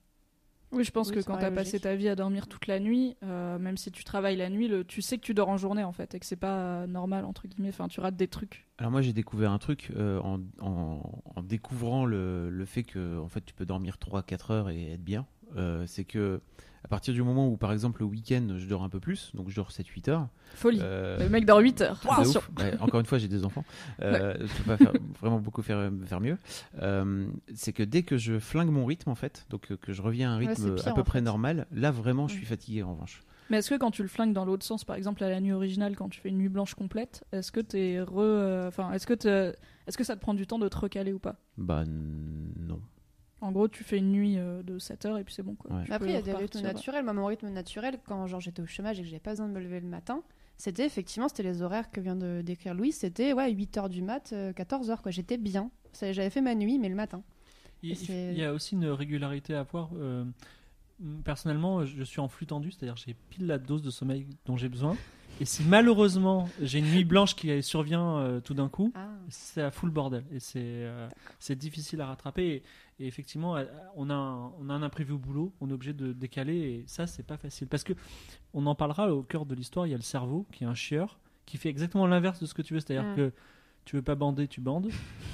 [0.73, 2.79] Oui, je pense Oui, que quand paraît t'as passé ta vie à dormir toute la
[2.79, 5.57] nuit, euh, même si tu travailles la nuit, le, tu sais que tu dors en
[5.57, 7.69] journée en fait, et que c'est pas euh, normal entre guillemets.
[7.69, 8.67] Enfin, tu rates des trucs.
[8.79, 13.19] Alors moi j'ai découvert un truc euh, en, en, en découvrant le, le fait que
[13.19, 15.25] en fait tu peux dormir 3-4 heures et être bien.
[15.57, 16.41] Euh, c'est que
[16.83, 19.49] à partir du moment où par exemple le week-end je dors un peu plus, donc
[19.49, 20.27] je dors 7-8 heures.
[20.55, 20.79] Folie.
[20.81, 22.01] euh, Le mec dort 8 heures.
[22.59, 23.63] Ouais, encore une fois, j'ai des enfants.
[24.01, 26.37] Euh, Je peux pas faire, vraiment beaucoup faire, faire mieux.
[26.81, 30.31] Euh, c'est que dès que je flingue mon rythme, en fait, donc que je reviens
[30.31, 31.23] à un Ouais, rythme à peu près fait.
[31.23, 33.21] normal, là vraiment, je suis fatigué en revanche.
[33.49, 35.51] Mais est-ce que quand tu le flingues dans l'autre sens, par exemple à la nuit
[35.51, 39.05] originale, quand tu fais une nuit blanche complète, est-ce que t'es re, euh, enfin, est-ce
[39.07, 41.35] que t'es- est-ce que ça te prend du temps de te recaler ou pas?
[41.57, 42.81] Bah non.
[43.43, 45.71] En gros, tu fais une nuit euh, de 7 heures et puis c'est bon quoi.
[45.75, 45.83] Ouais.
[45.83, 47.03] Tu Mais Après, il y a des rythmes naturels.
[47.03, 49.53] Moi, mon rythme naturel, quand genre j'étais au chômage et que j'avais pas besoin de
[49.53, 50.23] me lever le matin,
[50.57, 52.91] c'était effectivement c'était les horaires que vient de décrire Louis.
[52.93, 55.11] C'était ouais 8 h du mat, 14 h quoi.
[55.11, 55.71] J'étais bien.
[55.91, 57.21] Ça, J'avais fait ma nuit, mais le matin.
[57.83, 59.89] Il y a aussi une régularité à avoir.
[59.95, 60.23] euh,
[61.25, 64.69] personnellement, je suis en flux tendu, c'est-à-dire j'ai pile la dose de sommeil dont j'ai
[64.69, 64.95] besoin.
[65.41, 69.09] Et si malheureusement j'ai une nuit blanche qui survient euh, tout d'un coup, Ah.
[69.29, 72.63] c'est à full bordel et c'est euh, c'est difficile à rattraper.
[72.99, 73.65] Et, et effectivement, euh,
[73.95, 76.83] on a, un, on a un imprévu au boulot, on est obligé de décaler et
[76.87, 77.67] ça, c'est pas facile.
[77.67, 77.93] Parce que
[78.53, 80.75] on en parlera au cœur de l'histoire, il y a le cerveau qui est un
[80.75, 83.33] chieur qui fait exactement l'inverse de ce que tu veux, c'est-à-dire que
[83.85, 84.89] tu veux pas bander, tu bandes.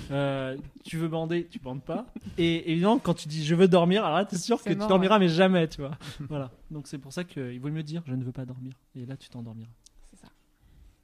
[0.10, 2.08] Euh, tu veux bander, tu bandes pas.
[2.40, 5.20] Et évidemment, quand tu dis je veux dormir, alors là, t'es sûr que tu dormiras,
[5.20, 5.92] mais jamais, tu vois.
[6.30, 6.50] voilà.
[6.72, 8.74] Donc c'est pour ça qu'il vaut mieux dire je ne veux pas dormir.
[8.96, 9.70] Et là, tu t'endormiras.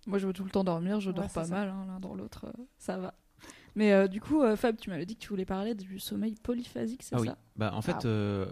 [0.05, 1.55] Moi, je veux tout le temps dormir, je dors pas ça.
[1.55, 3.13] mal, hein, l'un dans l'autre, euh, ça va.
[3.75, 6.35] Mais euh, du coup, euh, Fab, tu m'avais dit que tu voulais parler du sommeil
[6.41, 7.27] polyphasique, c'est Ah oui.
[7.27, 7.37] ça?
[7.57, 8.05] Bah en fait, Ah.
[8.07, 8.45] euh,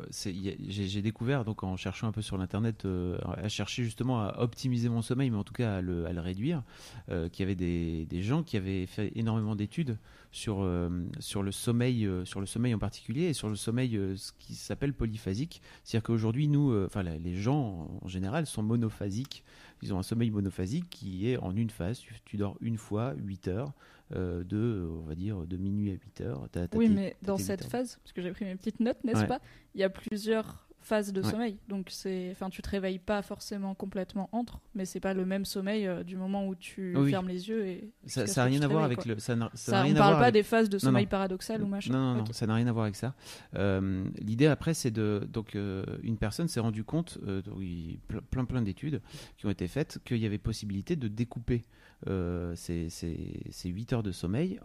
[0.70, 4.88] j'ai découvert donc en cherchant un peu sur l'internet, euh, à chercher justement à optimiser
[4.90, 6.64] mon sommeil, mais en tout cas à le, à le réduire,
[7.10, 9.98] euh, qu'il y avait des, des gens qui avaient fait énormément d'études
[10.32, 13.96] sur euh, sur le sommeil, euh, sur le sommeil en particulier et sur le sommeil
[13.98, 15.62] euh, ce qui s'appelle polyphasique.
[15.84, 19.44] C'est-à-dire qu'aujourd'hui nous, enfin les gens en général sont monophasiques.
[19.82, 22.00] Ils ont un sommeil monophasique qui est en une phase.
[22.00, 23.74] Tu, tu dors une fois 8 heures.
[24.16, 26.48] Euh, de, euh, on va dire, de minuit à 8 heures.
[26.76, 29.28] Oui, tes- mais dans cette phase, parce que j'ai pris mes petites notes, n'est-ce Ouais.
[29.28, 29.40] pas
[29.76, 31.32] Il y a plusieurs phases de Ouais.
[31.32, 31.58] sommeil.
[31.70, 35.46] Donc c'est, enfin, tu te réveilles pas forcément complètement entre, mais c'est pas le même
[35.46, 37.10] sommeil euh, du moment où tu Oui.
[37.10, 39.18] fermes les yeux et Ça n'a rien à voir avec le.
[39.18, 41.10] Ça, ça on parle pas avec- des phases de sommeil non.
[41.10, 41.94] paradoxal ou machin.
[41.94, 43.16] Non, non, non, ça n'a rien à voir avec ça.
[43.56, 48.20] Euh, L'idée après, c'est de donc euh, une personne s'est rendu compte, donc, il- plein,
[48.30, 49.02] plein plein d'études
[49.38, 51.64] qui ont été faites, qu'il y avait possibilité de découper
[52.08, 53.18] euh, ces, ces,
[53.50, 54.60] ces 8 heures de sommeil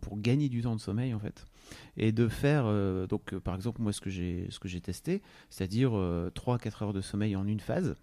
[0.00, 1.44] pour gagner du temps de sommeil en fait,
[1.96, 5.92] et de faire euh, donc euh, par exemple moi ce que j'ai testé, c'est-à-dire
[6.34, 7.96] 3 à 4 heures de sommeil en une phase.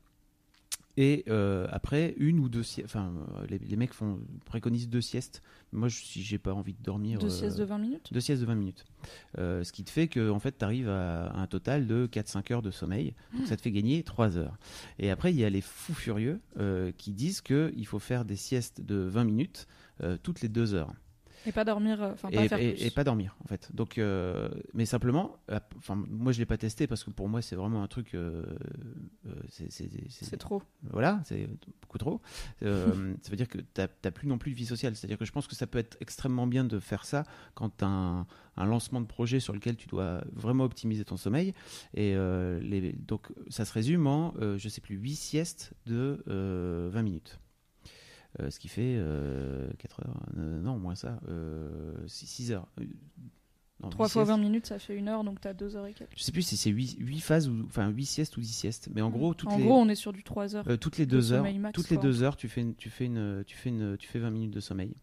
[0.97, 2.85] Et euh, après, une ou deux siestes.
[2.89, 5.41] Enfin, euh, les, les mecs font, préconisent deux siestes.
[5.73, 7.19] Moi, je- si j'ai pas envie de dormir.
[7.19, 8.13] Deux euh, siestes de 20 minutes.
[8.13, 8.85] deux siestes de 20 minutes.
[9.37, 12.07] Euh, ce qui te fait que en fait, tu arrives à, à un total de
[12.07, 13.13] 4-5 heures de sommeil.
[13.37, 14.57] Donc ça te fait gagner 3 heures.
[14.97, 18.37] Et après, il y a les fous furieux euh, qui disent qu'il faut faire des
[18.37, 19.67] siestes de 20 minutes
[20.01, 20.93] euh, toutes les 2 heures.
[21.47, 22.83] Et pas dormir, euh, enfin pas Et, faire et- plus.
[22.85, 23.69] et pas dormir en fait.
[23.73, 25.37] Donc, euh, mais simplement,
[25.77, 28.43] enfin, moi je l'ai pas testé parce que pour moi c'est vraiment un truc, euh,
[29.49, 30.61] c'est- trop.
[30.91, 31.47] voilà, c'est
[31.81, 32.21] beaucoup trop.
[32.63, 34.95] Euh, ça veut dire que tu n'as plus non plus de vie sociale.
[34.95, 37.85] C'est-à-dire que je pense que ça peut être extrêmement bien de faire ça quand tu
[37.85, 38.27] as un,
[38.57, 41.53] un lancement de projet sur lequel tu dois vraiment optimiser ton sommeil.
[41.93, 42.15] Et
[42.61, 47.39] les, donc ça se résume en, je sais plus, 8 siestes de euh, 20 minutes.
[48.41, 48.99] Euh, ce qui fait
[49.79, 51.19] 4 heures, euh, non, moins ça,
[52.07, 52.67] 6 heures.
[52.79, 52.83] Euh,
[53.83, 54.37] non, 3 huit fois siestes.
[54.39, 56.11] 20 minutes, ça fait une heure, donc t'as 2 heures et quelques.
[56.15, 59.01] Je sais plus si c'est 8, phases ou enfin 8 siestes ou 10 siestes, mais
[59.01, 60.65] en gros toutes en les gros, on est sur du 3 heures.
[60.69, 62.03] euh, toutes les de deux heures, sommeil max, toutes les quoi.
[62.05, 64.51] deux heures, tu fais une, tu fais une, tu fais une, tu fais 20 minutes
[64.51, 64.93] de sommeil.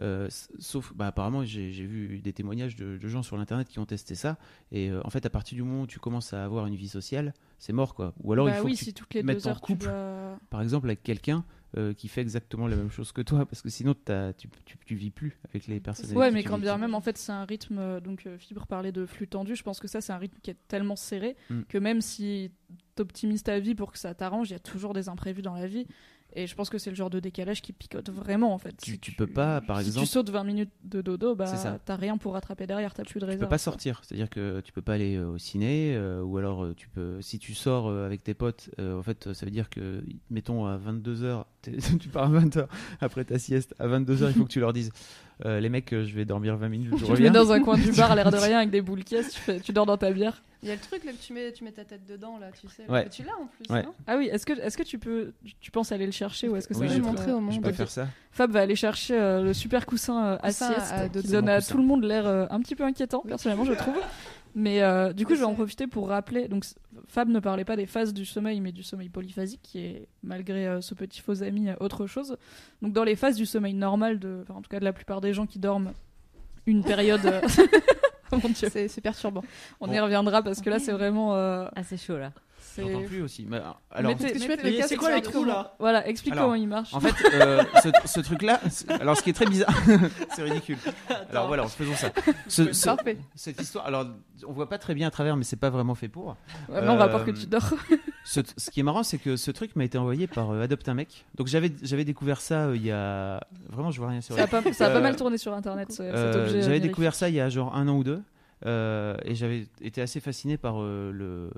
[0.00, 3.86] Euh, sauf, bah, apparemment, j'ai vu des témoignages de, de gens sur l'internet qui ont
[3.86, 4.36] testé ça.
[4.72, 6.88] Et euh, en fait, à partir du moment où tu commences à avoir une vie
[6.88, 8.14] sociale, c'est mort, quoi.
[8.22, 9.60] Ou alors bah il faut oui, que tu si toutes les mettes 2 en heures,
[9.60, 9.86] tu couple.
[9.86, 10.38] dois...
[10.50, 11.44] par exemple, avec quelqu'un
[11.76, 13.94] euh, qui fait exactement la même chose que toi, parce que sinon,
[14.38, 16.16] tu, tu, tu vis plus avec les personnes.
[16.16, 17.78] Ouais, mais quand bien même, en fait, c'est un rythme.
[17.78, 19.54] euh, Donc, euh, Fibre parlait de flux tendu.
[19.54, 21.62] Je pense que ça, c'est un rythme qui est tellement serré Mm.
[21.68, 22.50] que même si
[22.94, 25.66] t'optimises ta vie pour que ça t'arrange, il y a toujours des imprévus dans la
[25.66, 25.86] vie.
[26.34, 28.74] Et je pense que c'est le genre de décalage qui picote vraiment, en fait.
[28.82, 31.50] Tu- Si tu peux pas, par si exemple- tu sautes 20 minutes de dodo, bah,
[31.86, 33.40] t'as rien pour rattraper derrière, t'as plus de tu réserve.
[33.40, 36.64] peux pas sortir, c'est-à-dire que tu peux pas aller euh, au ciné, euh, ou alors
[36.64, 39.70] euh, tu peux, si tu sors avec tes potes, euh, en fait, ça veut dire
[39.70, 41.44] que, mettons à 22h,
[41.98, 42.66] tu pars à 20h
[43.00, 44.90] après ta sieste, à 22h, il faut que tu leur dises,
[45.46, 47.30] euh, les mecs, je vais dormir 20 minutes, je Tu te reviens.
[47.32, 49.60] mets dans un coin du bar, l'air de rien, avec des boules caisses, tu, fais...
[49.60, 50.42] tu dors dans ta bière.
[50.62, 52.48] Il y a le truc là que tu mets, tu mets ta tête dedans là,
[52.50, 52.84] tu sais.
[52.86, 53.08] là, Ouais.
[53.08, 53.72] Tu l'as en plus.
[53.72, 53.82] Ouais.
[53.84, 53.94] non?
[54.08, 55.32] Ah oui, est-ce que, tu peux.
[55.60, 57.32] Tu penses aller le chercher ou est-ce que ça Oui, va je être, peux- montrer
[57.32, 57.62] au Je monde.
[57.62, 57.74] peux Ok.
[57.76, 58.08] faire ça.
[58.32, 61.48] Fab va aller chercher euh, le super coussin euh, à Coussin sieste à qui donne
[61.48, 61.72] à Coussin.
[61.72, 63.96] tout le monde l'air euh, un petit peu inquiétant, personnellement, je trouve.
[64.56, 66.48] Mais euh, du coup, je vais en profiter pour rappeler.
[66.48, 66.64] Donc,
[67.06, 70.66] Fab ne parlait pas des phases du sommeil, mais du sommeil polyphasique, qui est, malgré
[70.66, 72.36] euh, ce petit faux ami, euh, autre chose.
[72.82, 75.20] Donc, dans les phases du sommeil normal, de, enfin, en tout cas de la plupart
[75.20, 75.92] des gens qui dorment
[76.66, 77.20] une période.
[78.32, 79.42] oh mon dieu, C'est c'est perturbant.
[79.80, 81.34] on y reviendra parce que là, c'est vraiment.
[81.34, 82.32] euh, Ah, c'est chaud là.
[82.82, 83.46] C'est- J'entends plus aussi.
[83.48, 83.58] Mais,
[83.90, 85.74] alors, Mettez- Est-ce que tu peux mettez- mettre le c'est quoi les le trous là
[85.78, 86.94] Voilà, explique Alors, comment il marche.
[86.94, 88.60] En fait, euh, ce, ce truc-là,
[89.00, 89.74] alors ce qui est très bizarre,
[90.36, 90.78] c'est ridicule.
[91.30, 92.10] Alors voilà, faisons ça.
[92.48, 93.18] Ce- ce- Parfait.
[93.34, 94.06] cette histoire, alors
[94.46, 96.36] on voit pas très bien à travers, mais c'est pas vraiment fait pour.
[96.68, 97.74] Vraiment, on rapport que euh, tu dors.
[98.24, 100.86] Ce, ce qui est marrant, c'est que ce truc m'a été envoyé par euh, Adopte
[100.90, 101.24] un mec.
[101.36, 104.34] Donc j'avais j'avais découvert ça euh, il y a vraiment, je vois rien sur.
[104.36, 106.60] Ça a pas, ça a pas Euh, mal tourné sur internet, ce- cet Euh, objet.
[106.62, 108.20] j'avais découvert ça il y a genre un an ou deux.
[108.66, 111.50] Euh, et j'avais été assez fasciné par euh, le,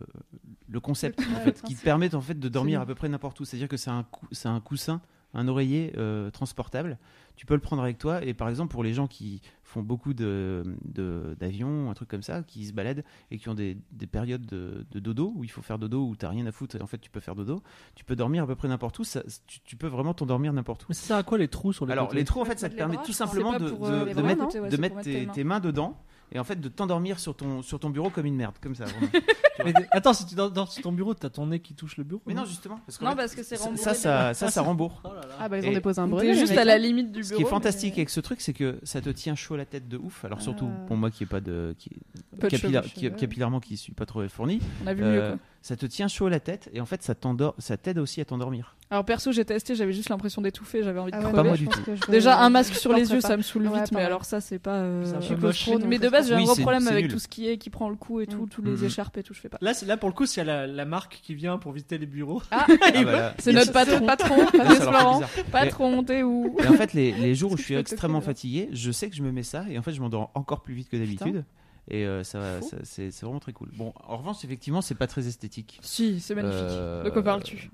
[0.69, 2.87] le concept Le- en ouais, fait, le qui te permet en fait de dormir à
[2.87, 3.45] peu près n'importe où.
[3.45, 4.05] C'est-à-dire que c'est un,
[4.45, 5.01] un coussin,
[5.35, 6.99] un oreiller euh, transportable.
[7.37, 8.23] Tu peux le prendre avec toi.
[8.23, 12.23] Et par exemple, pour les gens qui font beaucoup de, de- d'avions, un truc comme
[12.23, 15.51] ça, qui se baladent et qui ont des, des périodes de, de dodo où il
[15.51, 17.63] faut faire dodo, où t'as rien à foutre et en fait tu peux faire dodo,
[17.95, 19.05] tu peux dormir à peu près n'importe où.
[19.05, 20.87] Ça, tu, tu peux vraiment t'endormir n'importe où.
[20.91, 22.59] Mais ça sert à quoi les trous sur les Alors côtés les trous en fait
[22.59, 25.97] ça te permet bras, tout simplement de, de- de mettre, de tes mains dedans
[26.33, 28.85] et en fait de t'endormir sur ton, sur ton bureau comme une merde comme ça.
[28.85, 29.09] vraiment.
[29.65, 32.05] Mais attends, si tu dors, dors sur ton bureau, t'as ton nez qui touche le
[32.05, 34.51] bureau Mais non justement parce que Non, parce que c'est ça, rembourré ça, ça, ça,
[34.51, 35.03] ça rembourre.
[35.05, 35.35] Oh là là.
[35.39, 36.29] Ah bah ils ont Et- déposé un brevet.
[36.33, 37.37] T'es juste à la limite du Ce bureau.
[37.39, 39.89] qui est mais- fantastique avec ce truc, c'est que ça te tient chaud la tête
[39.89, 40.25] de ouf.
[40.25, 40.87] Alors surtout Ah.
[40.87, 41.91] pour moi qui est pas de, qui,
[42.39, 43.11] Peu de capillaire- cheveux.
[43.11, 45.39] qui- capillairement qui suis pas trop fourni, On a vu euh, mieux quoi.
[45.61, 48.25] ça te tient chaud la tête et en fait ça t'endort, ça t'aide aussi à
[48.25, 48.77] t'endormir.
[48.93, 51.49] Alors perso, j'ai testé, j'avais juste l'impression d'étouffer, j'avais envie de Ah ouais, Pas crever.
[51.49, 52.11] moi je du tout.
[52.11, 53.29] Déjà, un masque sur les yeux, pas.
[53.29, 54.79] ça me saoule Ouais, vite, mais alors ça, c'est pas.
[54.79, 55.69] euh, C'est Je moche.
[55.87, 57.13] Mais de base, j'ai un gros c'est- problème c'est avec nul.
[57.13, 58.49] tout ce qui est qui prend le coup et tout, Mm.
[58.49, 58.85] tous les Mhm.
[58.87, 59.59] écharpes et tout, je fais pas.
[59.61, 61.71] Là, c'est- là, pour le coup, s'il y a la, la marque qui vient pour
[61.71, 62.43] visiter les bureaux.
[62.51, 62.67] Ah,
[63.05, 64.05] bah là, C'est notre patron.
[64.05, 64.37] patron,
[64.81, 65.23] Florent.
[65.53, 68.91] Patron, t'es où Et en fait, les, les jours où je suis extrêmement fatigué, je
[68.91, 70.97] sais que je me mets ça et en fait, je m'endors encore plus vite que
[70.97, 71.45] d'habitude.
[71.91, 73.69] Et euh, ça, c'est vraiment très cool.
[73.73, 75.79] Bon, en revanche, effectivement, c'est pas très esthétique.
[75.83, 76.59] Si, c'est magnifique.
[76.61, 77.71] Euh, De quoi parles-tu?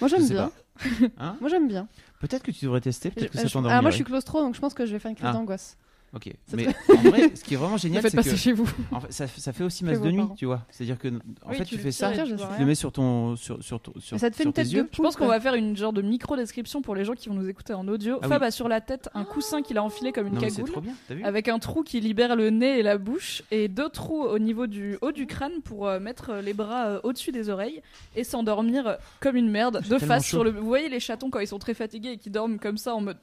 [0.00, 0.50] Moi j'aime bien.
[1.18, 1.36] Hein?
[1.40, 1.86] Moi j'aime bien.
[2.20, 3.78] Peut-être que tu devrais tester, peut-être que ça je- t'endormirait.
[3.78, 5.32] ah, moi je suis claustro donc je pense que je vais faire une crise Ah.
[5.32, 5.78] d'angoisse.
[6.14, 6.30] Ok.
[6.46, 8.68] C'est Mais en vrai, ce qui est vraiment génial, c'est que ça chez vous.
[8.90, 10.34] en fait, ça, ça fait aussi masse de nuit, parents.
[10.34, 10.66] tu vois.
[10.70, 12.20] C'est-à-dire que en Oui, fait, tu fais ça, tu
[12.58, 14.82] le mets sur ton sur sur ton- sur, ça te fait sur une tête yeux.
[14.82, 17.34] de Je pense qu'on va faire une genre de micro-description pour les gens qui vont
[17.34, 18.18] nous écouter en audio.
[18.22, 18.48] Ah Fab oui.
[18.48, 20.70] a sur la tête un coussin qu'il a enfilé comme une Non, cagoule.
[20.70, 20.92] trop bien.
[21.08, 24.22] T'as vu Avec un trou qui libère le nez et la bouche, et deux trous
[24.22, 27.80] au niveau du haut du crâne pour euh, mettre les bras euh, au-dessus des oreilles
[28.16, 30.36] et s'endormir euh, comme une merde, de face chaud.
[30.36, 30.50] sur le.
[30.50, 33.00] Vous voyez les chatons quand ils sont très fatigués et qui dorment comme ça en
[33.00, 33.16] mode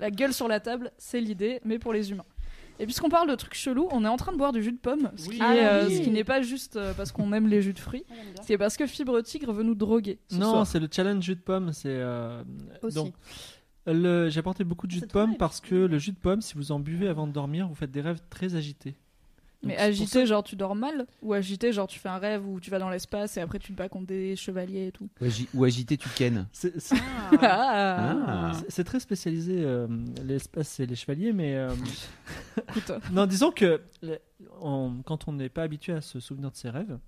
[0.00, 2.17] la gueule sur la table, c'est l'idée, mais pour les humains.
[2.80, 4.78] Et puisqu'on parle de trucs chelous, on est en train de boire du jus de
[4.78, 5.36] pomme, ce qui Oui.
[5.36, 7.78] est, Ah euh, ce qui n'est pas juste euh, parce qu'on aime les jus de
[7.78, 8.04] fruits,
[8.46, 10.18] c'est parce que Fibre Tigre veut nous droguer.
[10.28, 10.66] ce Non, soir.
[10.66, 11.72] c'est le challenge jus de pomme.
[11.72, 12.42] C'est euh,
[12.82, 12.94] Aussi.
[12.96, 13.14] donc
[13.86, 16.18] le- j'ai apporté beaucoup de jus de trop pomme bien, parce que le jus de
[16.18, 18.96] pomme, si vous en buvez avant de dormir, vous faites des rêves très agités.
[19.62, 22.70] Mais agité, genre tu dors mal Ou agité, genre tu fais un rêve où tu
[22.70, 25.48] vas dans l'espace et après tu te bats contre des chevaliers et tout Ou agi-
[25.52, 26.46] Ou agité, tu ken.
[26.52, 26.74] C'est-
[27.42, 28.52] Ah, Ah.
[28.68, 29.88] c'est- très spécialisé euh,
[30.24, 31.74] l'espace et les chevaliers, mais euh,
[33.12, 33.80] non, disons que
[34.60, 36.98] on- quand on n'est pas habitué à se souvenir de ses rêves,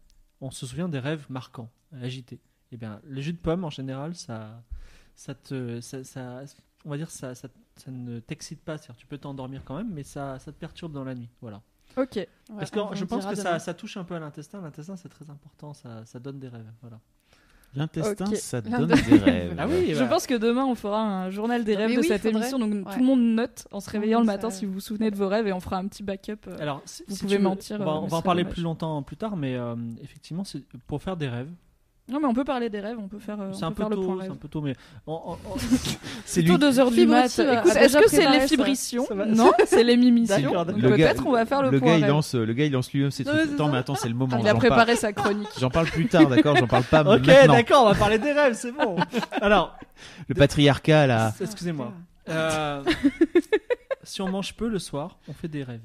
[0.41, 1.71] on se souvient des rêves marquants,
[2.03, 2.41] agités.
[2.73, 4.63] Et bien, le jus de pomme en général, ça,
[5.15, 6.43] ça te, ça, ça-
[6.85, 8.79] on va dire, ça, ça, ça ne t'excite pas.
[8.79, 11.29] C'est-à-dire, tu peux t'endormir quand même, mais ça, ça te perturbe dans la nuit.
[11.41, 11.63] Voilà.
[11.97, 12.17] Ok.
[12.17, 14.61] Ouais, Parce que je pense que ça, touche un peu à l'intestin.
[14.61, 15.75] L'intestin, c'est très important.
[15.75, 16.71] Ça, ça donne des rêves.
[16.81, 16.99] Voilà.
[17.75, 19.55] L'intestin, ça donne des rêves.
[19.57, 22.09] Ah oui, Je pense que demain on fera un journal des Mais rêves de oui,
[22.09, 22.41] cette faudrait.
[22.41, 22.93] émission, donc Ouais.
[22.93, 25.17] tout le monde note en se réveillant le ça- matin si vous vous souvenez de
[25.17, 26.49] vos rêves et on fera un petit backup.
[26.49, 26.57] euh.
[26.59, 28.43] Alors, si- Vous si pouvez veux- mentir, On va, euh, on mais va en parler
[28.43, 28.55] dommage.
[28.55, 31.49] plus longtemps plus tard, mais euh, effectivement, c'est pour faire des rêves.
[32.11, 33.95] Non mais on peut parler des rêves, on peut faire, euh, c'est un peu le
[33.95, 34.33] tôt, point c'est rêve.
[34.33, 34.75] un peu tôt, mais
[35.07, 35.57] on- on- on-
[36.25, 36.61] C'est Plutôt lui.
[36.61, 37.27] 2 heures du Fibre mat.
[37.27, 39.07] aussi, a- Écoute, a Est-ce déjà que c'est les fibritions.
[39.29, 40.65] Non, c'est les mimitions.
[40.65, 42.11] Peut-être on va faire le, le point gars, il rêve.
[42.11, 43.41] lance, le gars, il lance lui-même ses trucs.
[43.47, 44.37] c'est Attends, mais attends, c'est le moment.
[44.41, 45.49] Il a préparé sa chronique.
[45.59, 47.55] J'en parle plus tard, d'accord J'en parle pas Ok, maintenant.
[47.55, 48.97] d'accord, on va parler des rêves, c'est bon.
[49.41, 49.77] Alors,
[50.29, 51.33] Le patriarcat, là.
[51.41, 51.93] excusez-moi.
[52.29, 52.83] Euh,
[54.03, 55.81] si on mange peu le soir, on fait des rêves.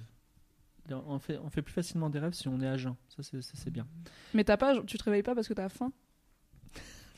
[1.07, 2.93] On fait, on fait plus facilement des rêves si on est à jeun.
[3.09, 3.87] Ça, c'est, ça, c'est bien.
[4.35, 5.91] Mais t'as pas, tu te réveilles pas parce que t'as faim?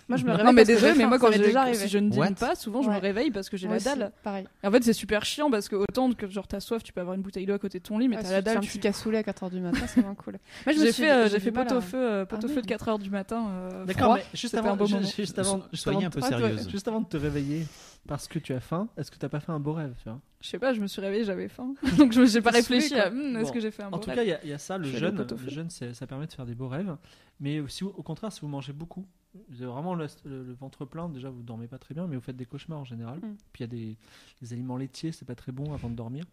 [0.09, 1.61] Moi, je me Non réveille mais parce que désolé, j'ai mais moi quand je, déjà
[1.61, 1.77] arrivé.
[1.77, 2.31] si je ne dîne What?
[2.39, 4.11] pas, souvent je me réveille parce que j'ai la aussi, dalle.
[4.23, 4.45] Pareil.
[4.63, 7.01] Et en fait c'est super chiant parce que autant que genre t'as soif, tu peux
[7.01, 8.43] avoir une bouteille d'eau à côté de ton lit, mais Ah, t'as si la tu
[8.43, 8.57] fais dalle.
[8.57, 10.33] un tu- petit cassoulet à 4h du matin, c'est moins cool.
[10.65, 12.37] Moi, je me J'ai suis- fait, euh, j'ai du fait pot au feu, euh, pot
[12.41, 13.47] Ah au feu de 4h du matin.
[13.49, 16.69] euh, D'accord, mais juste avant, beau juste avant, Soyez un peu de- sérieuse.
[16.69, 17.65] juste avant de te réveiller,
[18.07, 20.19] parce que tu as faim, est-ce que t'as pas fait un beau rêve tu vois?
[20.39, 21.73] Je sais pas, je me suis réveillée, j'avais faim.
[21.97, 23.51] Donc je j'ai pas réfléchi à hmm, est-ce Bon.
[23.51, 24.15] que j'ai fait un En bon tout rêve?
[24.19, 25.17] cas, il y a- il y, a ça, le Je jeûne.
[25.43, 26.95] le jeûne, ça permet de faire des beaux rêves.
[27.39, 29.05] Mais aussi, au contraire, si vous mangez beaucoup,
[29.49, 32.15] vous avez vraiment le, le- le ventre plein, déjà vous dormez pas très bien, mais
[32.15, 33.17] vous faites des cauchemars en général.
[33.19, 33.35] Mm.
[33.53, 33.97] Puis il y a des,
[34.41, 36.23] des aliments laitiers, c'est pas très bon avant de dormir.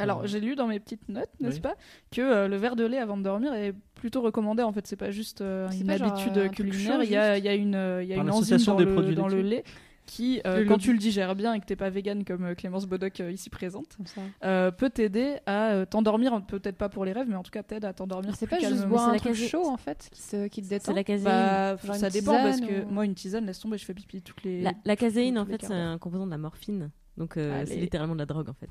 [0.00, 1.60] Alors, j'ai lu dans mes petites notes, n'est-ce Oui.
[1.60, 1.76] pas,
[2.10, 4.64] que euh, le verre de lait avant de dormir est plutôt recommandé.
[4.64, 7.04] En fait, c'est pas juste euh, une pas habitude euh, culinaire.
[7.04, 8.84] Il y a, il y a une, euh, il y a une enzyme dans, des
[8.84, 9.62] le, produits dans le lait
[10.06, 12.86] qui, euh, quand tu le digères bien et que t'es pas vegan comme euh, Clémence
[12.86, 13.98] Bodoc euh, ici présente,
[14.44, 16.40] euh, peut t'aider à t'endormir.
[16.46, 18.34] Peut-être pas pour les rêves, mais en tout cas t'aide à t'endormir.
[18.36, 18.86] C'est pas juste calmement.
[18.88, 20.84] boire un truc chaud en fait qui te, qui te détend.
[20.86, 21.24] C'est la caséine.
[21.24, 24.22] Bah, Genre ça dépend parce que ou- moi une tisane laisse tomber, je fais pipi
[24.22, 24.62] toutes les.
[24.62, 26.90] La, la caséine, en fait, c'est un composant de la morphine.
[27.16, 28.70] Donc, euh, c'est littéralement de la drogue, en fait.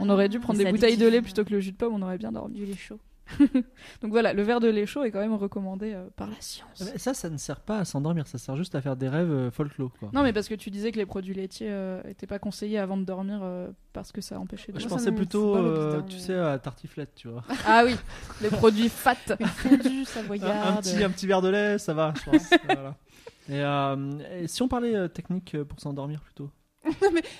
[0.00, 2.02] On aurait dû prendre des bouteilles de lait plutôt que le jus de pomme, on
[2.02, 2.54] aurait bien dormi.
[2.56, 2.98] Du lait chaud.
[4.02, 6.82] Donc voilà, le verre de lait chaud est quand même recommandé euh, par la science.
[6.92, 9.30] Mais Ça, ça ne sert pas à s'endormir, ça sert juste à faire des rêves
[9.30, 9.92] euh, folklore.
[9.98, 10.10] Quoi.
[10.12, 12.96] Non, mais parce que tu disais que les produits laitiers euh, étaient pas conseillés avant
[12.96, 16.58] de dormir euh, parce que ça empêchait de Je pensais plutôt, euh, tu sais, à
[16.58, 17.42] tartiflette, tu vois.
[17.66, 17.96] Ah oui,
[18.42, 19.16] les produits fat.
[20.68, 22.50] Un, petit, un petit verre de lait, ça va, je pense.
[22.66, 22.96] Voilà.
[23.48, 26.50] Et, euh, et si on parlait euh, technique euh, pour s'endormir plutôt?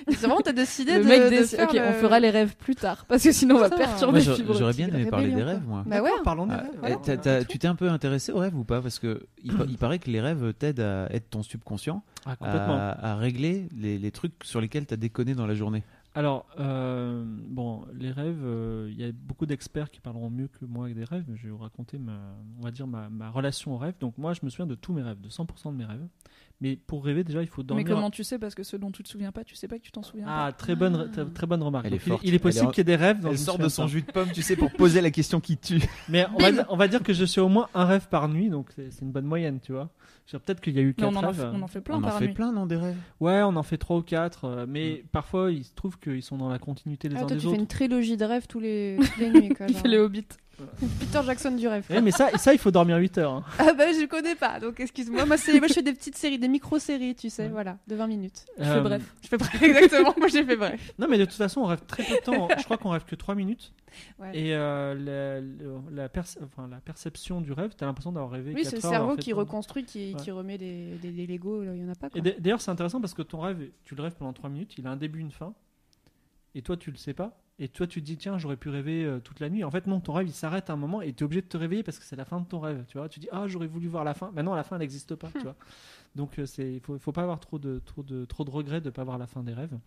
[0.09, 1.59] C'est vraiment, t'as décidé Le de, mec de décide.
[1.59, 4.21] faire Ok, le- on fera les rêves plus tard parce que sinon on va perturber
[4.21, 5.85] les j'aurais bien aimé parler des rêves, moi.
[5.87, 6.11] Bah ouais.
[6.25, 6.71] Parlons des Ah, rêves.
[6.75, 6.97] eh, voilà.
[6.97, 8.81] t'as- t'as- tu t'es un peu intéressé aux rêves ou pas?
[8.81, 12.35] Parce que il, pa- il paraît que les rêves t'aident à être ton subconscient, Ah,
[12.41, 15.83] à régler les, les trucs sur lesquels t'as déconné dans la journée.
[16.17, 20.65] Alors, euh, bon, les rêves, euh, il y a beaucoup d'experts qui parleront mieux que
[20.65, 22.13] moi avec des rêves, mais je vais vous raconter ma,
[22.61, 23.95] on va dire ma, ma relation aux rêves.
[23.99, 26.07] Donc moi, je me souviens de tous mes rêves, de 100% de mes rêves.
[26.61, 27.87] Mais pour rêver, déjà, il faut Mais dormir.
[27.87, 28.39] comment tu sais?
[28.39, 30.25] Parce que ce dont tu te souviens pas, tu sais pas que tu t'en souviens
[30.29, 31.85] Ah, très bonne, très, très bonne remarque.
[31.87, 33.21] Elle est il- il, est possible en- qu'il y ait des rêves.
[33.21, 35.59] dont Elle sort de son jus de pomme, tu sais, pour poser la question qui
[35.59, 35.83] tue.
[36.09, 38.29] Mais on va, dire- on va dire que je suis au moins un rêve par
[38.29, 39.91] nuit, donc c'est une bonne moyenne, tu vois.
[40.31, 41.51] Peut-être qu'il y a eu Mais on quatre en, en rêves.
[41.55, 42.35] on en fait plein On en fait nuit.
[42.35, 45.65] plein, non, des rêves Ouais, on en fait trois ou quatre, euh, mais parfois il
[45.65, 47.57] se trouve qu'ils sont dans la continuité les Ah, uns toi, des tu autres.
[47.57, 49.49] fais une trilogie de rêves tous les, toutes les nuits.
[49.51, 50.25] Quoi, Il fait les hobbits.
[51.01, 51.85] Peter Jackson du rêve.
[51.91, 53.33] Eh, mais ça, ça, il faut dormir 8 heures.
[53.33, 53.45] hein.
[53.59, 55.25] Ah bah je connais pas, donc excuse-moi.
[55.25, 57.49] Moi, c'est- moi je fais des petites séries, des micro-séries, tu sais, Ouais.
[57.49, 58.45] voilà, de 20 minutes.
[58.59, 59.15] Je fais Euh, bref.
[59.23, 60.95] Je fais bref, exactement, moi j'ai fait bref.
[60.99, 62.49] Non, mais de toute façon, on rêve très peu de temps.
[62.59, 63.73] Je crois qu'on rêve que 3 minutes.
[64.19, 64.37] Ouais.
[64.37, 68.53] Et euh, la, le- la, perce- enfin, la perception du rêve, t'as l'impression d'avoir rêvé.
[68.55, 70.21] Oui, 4 c'est le heures, cerveau en fait, qui on- reconstruit, qui, Ouais.
[70.21, 72.19] qui remet des, des, des Lego, là, il y en a pas quoi.
[72.19, 74.87] Et d'ailleurs, c'est intéressant parce que ton rêve, tu le rêves pendant 3 minutes, il
[74.87, 75.55] a un début, une fin.
[76.57, 77.37] Et toi, tu le sais pas.
[77.59, 79.65] Et toi tu te dis tiens j'aurais pu rêver euh, toute la nuit.
[79.65, 81.47] En fait non, ton rêve il s'arrête à un moment et tu es obligé de
[81.47, 82.85] te réveiller parce que c'est la fin de ton rêve.
[82.89, 84.31] Tu vois, tu dis ah j'aurais voulu voir la fin.
[84.33, 85.31] Maintenant la fin n'existe pas.
[85.33, 85.57] Tu vois.
[86.17, 88.91] Donc euh, c'est faut, faut pas avoir trop de trop de trop de regrets de
[88.91, 89.79] pas voir la fin des rêves.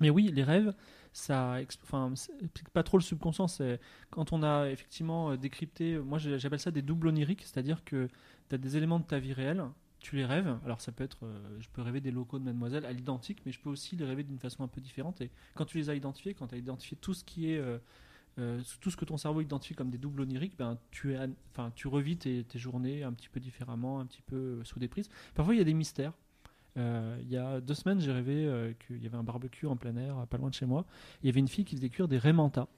[0.00, 0.74] Mais oui, les rêves,
[1.12, 3.48] ça enfin, explique pas trop le subconscient.
[3.48, 8.08] C'est quand on a effectivement euh, décrypté, moi j'appelle ça des doubles oniriques, c'est-à-dire que
[8.48, 9.64] tu as des éléments de ta vie réelle,
[10.02, 10.58] tu les rêves.
[10.64, 13.52] Alors ça peut être, euh, je peux rêver des locaux de Mademoiselle à l'identique, mais
[13.52, 15.20] je peux aussi les rêver d'une façon un peu différente.
[15.20, 17.78] Et quand tu les as identifiés, quand tu as identifié tout ce qui est euh,
[18.38, 21.14] euh, tout ce que ton cerveau identifie comme des doubles oniriques, ben, tu,
[21.50, 25.08] enfin, tu revis tes, journées un petit peu différemment, un petit peu sous des prises.
[25.34, 26.12] Parfois, il y a des mystères.
[26.76, 30.26] Il y a deux semaines, j'ai rêvé qu'il y avait un barbecue en plein air,
[30.28, 30.86] pas loin de chez moi.
[31.22, 32.68] Il y avait une fille qui faisait cuire des raimentas.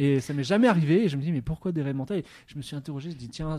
[0.00, 1.04] Et ça m'est jamais arrivé.
[1.04, 3.18] Et je me dis, mais pourquoi des raimentas Et je me suis interrogé, je me
[3.20, 3.56] dis, tiens,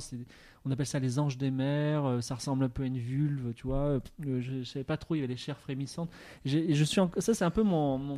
[0.65, 3.53] on appelle ça les anges des mers, euh, ça ressemble un peu à une vulve,
[3.55, 3.77] tu vois.
[3.77, 3.99] Euh,
[4.41, 6.09] je, je savais pas trop, il y avait les chairs frémissantes.
[6.45, 7.97] Et je suis en- Ça, c'est un peu mon.
[7.97, 8.17] mon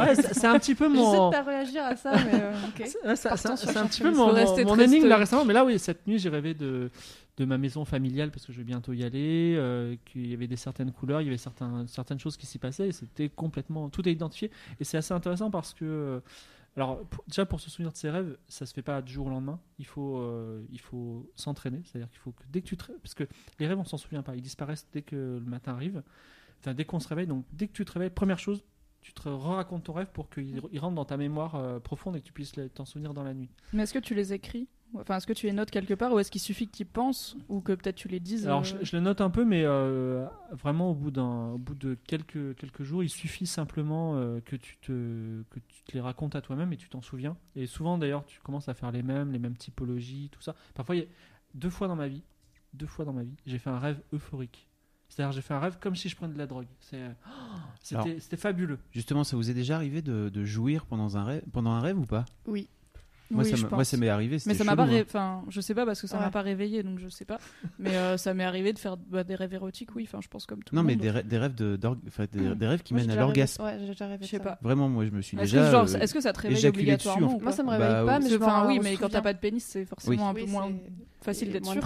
[0.00, 1.28] Ouais, c'est un petit peu J'essaie mon.
[1.28, 2.52] de pas réagir à ça, mais euh.
[3.56, 4.26] C'est- un petit peu mon,
[4.64, 5.44] mon énigme là récemment.
[5.44, 6.90] Mais là, oui, cette nuit, j'ai rêvé de,
[7.36, 10.48] de ma maison familiale parce que je vais bientôt y aller, euh, qu'il y avait
[10.48, 13.88] des certaines couleurs, il y avait certains, certaines choses qui s'y passaient et c'était complètement.
[13.90, 14.50] Tout est identifié.
[14.80, 16.20] Et c'est assez intéressant parce que.
[16.78, 19.26] Alors, pour- déjà, pour se souvenir de ses rêves, ça se fait pas du jour
[19.26, 19.58] au lendemain.
[19.80, 21.82] Il faut, euh, il faut s'entraîner.
[21.84, 22.92] C'est-à-dire qu'il faut que dès que tu te.
[22.92, 23.24] Parce que
[23.58, 24.36] les rêves, on s'en souvient pas.
[24.36, 26.02] Ils disparaissent dès que le matin arrive.
[26.60, 27.26] Enfin, dès qu'on se réveille.
[27.26, 28.62] Donc, dès que tu te réveilles, première chose,
[29.00, 32.20] tu te racontes ton rêve pour qu'il il rentre dans ta mémoire euh, profonde et
[32.20, 33.50] que tu puisses t'en souvenir dans la nuit.
[33.72, 34.68] Mais est-ce que tu les écris?
[34.94, 37.36] Enfin, est-ce que tu les notes quelque part ou est-ce qu'il suffit que tu penses
[37.48, 39.62] ou que peut-être tu les dises Alors, euh, je, je le note un peu, mais
[39.64, 44.40] euh, vraiment au bout, d'un, au bout de quelques, quelques jours, il suffit simplement euh,
[44.40, 47.36] que, tu te, que tu te les racontes à toi-même et tu t'en souviens.
[47.54, 50.54] Et souvent, d'ailleurs, tu commences à faire les mêmes, les mêmes typologies, tout ça.
[50.74, 51.08] Parfois, il y a-
[51.54, 52.22] deux fois dans ma vie,
[52.72, 54.66] deux fois dans ma vie, j'ai fait un rêve euphorique.
[55.10, 56.66] C'est-à-dire, j'ai fait un rêve comme si je prenais de la drogue.
[56.80, 58.78] C'est, oh, c'était fabuleux.
[58.90, 61.98] Justement, ça vous est déjà arrivé de, de jouir pendant un rêve, pendant un rêve
[61.98, 62.24] ou pas?
[62.46, 62.68] Oui.
[63.30, 64.38] Moi, oui, ça moi, m'est arrivé.
[64.46, 65.04] Mais ça m'a pas, chelou, ré- hein.
[65.06, 66.24] enfin, je sais pas parce que ça Ouais.
[66.24, 67.38] m'a pas réveillé, donc je sais pas.
[67.78, 70.04] Mais euh, ça m'est arrivé de faire bah, des rêves érotiques, oui.
[70.08, 71.02] Enfin, je pense comme tout Non, le mais monde.
[71.02, 73.62] des, rê- des rêves de, enfin, des, des rêves qui Moi, mènent à l'orgasme.
[73.62, 74.24] Ouais, j'ai déjà rêvé.
[74.24, 74.58] Je sais pas.
[74.62, 75.70] Vraiment, moi, je me suis Est-ce déjà.
[75.70, 77.44] que, euh, est-ce que ça te réveille éjaculé dessus, obligatoirement en fait.
[77.44, 78.24] Moi, ça me Bah, réveille pas, oui.
[78.30, 80.70] mais Enfin, oui, mais quand t'as pas de pénis, c'est forcément un peu moins
[81.20, 81.82] facile d'être moins sûr.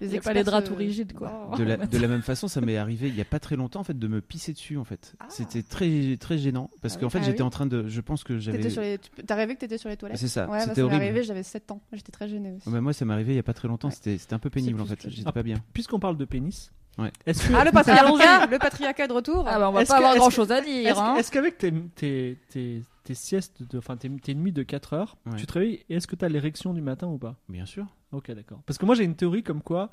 [0.00, 1.50] Il Les y a pas les draps tout rigides, quoi.
[1.56, 3.80] De la, de la même façon, ça m'est arrivé il y a pas très longtemps
[3.80, 5.14] en fait de me pisser dessus en fait.
[5.20, 5.26] Ah.
[5.28, 7.12] C'était très très gênant parce Ah qu'en oui.
[7.12, 7.46] fait Ah j'étais oui.
[7.46, 8.58] en train de, je pense que j'avais.
[8.58, 8.98] Les...
[9.26, 10.18] T'as rêvé que t'étais sur les toilettes?
[10.18, 11.02] C'est ça, Ouais, bah, c'était m'est horrible.
[11.02, 11.80] arrivé, j'avais 7 ans.
[11.92, 12.68] J'étais très gênée aussi.
[12.68, 13.88] Ouais, bah, moi ça m'est arrivé il y a pas très longtemps.
[13.88, 13.94] Ouais.
[13.94, 14.96] C'était c'était un peu pénible en fait.
[14.96, 15.56] que- J'étais Ah, pas bien.
[15.72, 17.12] Puisqu'on parle de pénis, Ouais.
[17.24, 17.54] est-ce que.
[17.54, 20.18] Ah, le patriarcat Le patriarcat de retour Ah bah on va pas que- avoir est-ce
[20.18, 20.98] grand que- chose à Est-ce dire.
[21.00, 21.16] hein.
[21.16, 25.16] est-ce qu'avec tes, tes, tes, tes siestes, de, enfin tes, tes nuits de 4 heures,
[25.26, 25.36] Ouais.
[25.36, 27.36] tu te réveilles et est-ce que tu as l'érection du matin ou pas?
[27.48, 27.86] Bien sûr.
[28.12, 28.60] Ok, d'accord.
[28.66, 29.90] Parce que moi j'ai une théorie comme quoi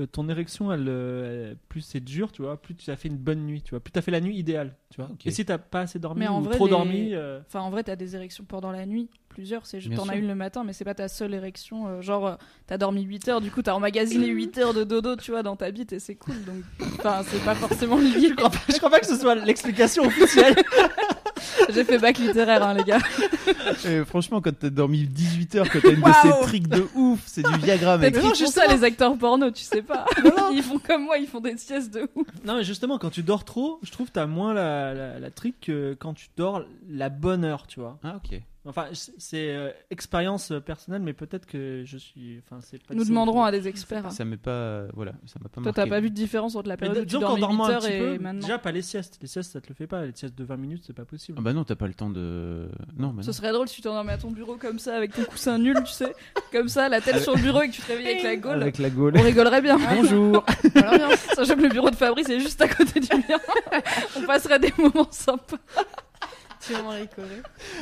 [0.00, 3.08] euh, ton érection, elle, euh, elle- plus c'est dur, tu vois, plus tu as fait
[3.08, 5.10] une bonne nuit, tu vois, plus tu as fait la nuit idéale, tu vois.
[5.12, 5.26] Ok.
[5.26, 7.60] Et si t'as pas assez dormi Mais en ou vrai, trop les- dormi, euh, Enfin,
[7.60, 9.66] en vrai, t'as des érections pendant la nuit, plusieurs.
[9.66, 11.88] C'est juste t'en as une le matin, mais c'est pas ta seule érection.
[11.88, 12.34] euh, genre, euh,
[12.66, 15.56] t'as dormi 8 heures, du coup, t'as emmagasiné 8 heures de dodo, tu vois, dans
[15.56, 16.42] ta bite et c'est cool.
[16.46, 16.62] Donc,
[16.98, 18.28] enfin, c'est pas forcément lié.
[18.30, 20.54] je crois pas, je crois pas que ce soit l'explication officielle.
[21.70, 22.98] J'ai fait bac littéraire, hein, les gars.
[23.84, 27.20] Et franchement, quand t'as dormi 18 heures, quand t'as une de ces tricks de ouf,
[27.26, 28.12] c'est du Viagra mec.
[28.12, 30.06] Peut-être qu'ils font ça, les acteurs porno, tu sais pas.
[30.52, 32.26] Ils font comme moi, ils font des siestes de ouf.
[32.44, 35.30] non, mais justement, quand tu dors trop, je trouve que t'as moins la, la, la
[35.30, 37.98] trick que quand tu dors la bonne heure, tu vois.
[38.04, 38.40] Ah ok.
[38.64, 42.40] Enfin, c'est- euh, expérience euh, personnelle, mais peut-être que je suis.
[42.44, 44.12] Enfin, c'est pas Nous demanderons à des experts.
[44.12, 46.74] Ça m'est pas, voilà, ça m'a pas Toi, t'as pas vu de différence entre la
[46.74, 48.40] Mais période où tu disons qu'en dormais dormant 8 un heures petit et peu, maintenant
[48.42, 49.18] déjà pas les siestes.
[49.20, 50.06] Les siestes, ça te le fait pas.
[50.06, 51.38] Les siestes de 20 minutes, c'est pas possible.
[51.40, 52.68] Ah bah non, t'as pas le temps de.
[52.96, 55.24] Non, bah Ce serait drôle si tu t'endormais à ton bureau comme ça, avec ton
[55.24, 56.14] coussin nul, tu sais.
[56.52, 58.62] Comme ça, la tête sur le bureau et que tu te réveilles avec la gaule.
[58.62, 59.14] Avec la gaule.
[59.16, 59.76] On rigolerait bien.
[59.96, 60.44] Bonjour.
[60.74, 61.16] Voilà, bien.
[61.34, 63.38] Sachant que le bureau de Fabrice est juste à côté du mien.
[64.16, 65.56] On passerait des moments sympas.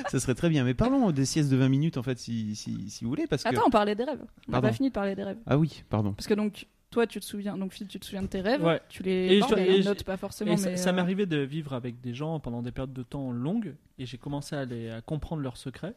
[0.08, 0.64] Ça serait très bien.
[0.64, 3.42] Mais parlons des siestes de 20 minutes en fait, si, si, si vous voulez, parce
[3.44, 3.48] que.
[3.48, 4.22] Attends, on parlait des rêves.
[4.48, 5.38] On n'a pas fini de parler des rêves.
[5.46, 6.12] Ah oui, pardon.
[6.12, 8.64] Parce que donc, toi, tu te souviens, donc Phil, tu te souviens de tes rêves.
[8.64, 8.80] Ouais.
[8.88, 10.52] Tu les Et parles, je- mais et on je- note pas forcément.
[10.52, 12.92] Et ça, mais, ça euh, m'est arrivé de vivre avec des gens pendant des périodes
[12.92, 15.94] de temps longues et j'ai commencé à, les, à comprendre leurs secrets,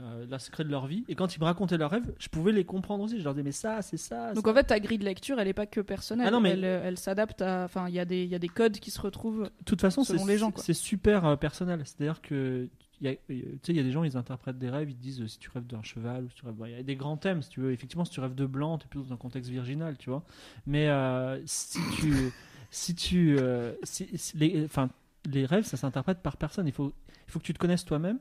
[0.00, 1.04] euh, leurs secrets de leur vie.
[1.08, 3.18] Et quand ils me racontaient leurs rêves, je pouvais les comprendre aussi.
[3.18, 4.32] Je leur disais, mais ça, c'est ça.
[4.34, 4.52] Donc ça.
[4.52, 6.26] en fait, ta grille de lecture, elle est pas que personnelle.
[6.28, 7.64] Ah non, mais- Elle, elle s'adapte à.
[7.64, 9.44] Enfin, il y, a des- y a des codes qui se retrouvent.
[9.44, 11.82] de toute façon, c'est selon les gens, c'est super euh, personnel.
[11.84, 12.68] C'est-à-dire que.
[13.00, 14.90] il y a- euh, Tu sais, il y a des gens, ils interprètent des rêves,
[14.90, 16.54] ils te disent si tu rêves d'un cheval ou si tu rêves.
[16.66, 17.72] Il y a des grands thèmes, si tu veux.
[17.72, 20.22] Effectivement, si tu rêves de blanc, tu es plutôt dans un contexte virginal, tu vois.
[20.66, 22.12] Mais euh, si tu.
[22.70, 23.36] si tu.
[23.38, 24.90] euh, si- si les, enfin,
[25.30, 26.66] les rêves, ça s'interprète par personne.
[26.68, 26.92] Il faut,
[27.26, 28.18] il faut que tu te connaisses toi-même.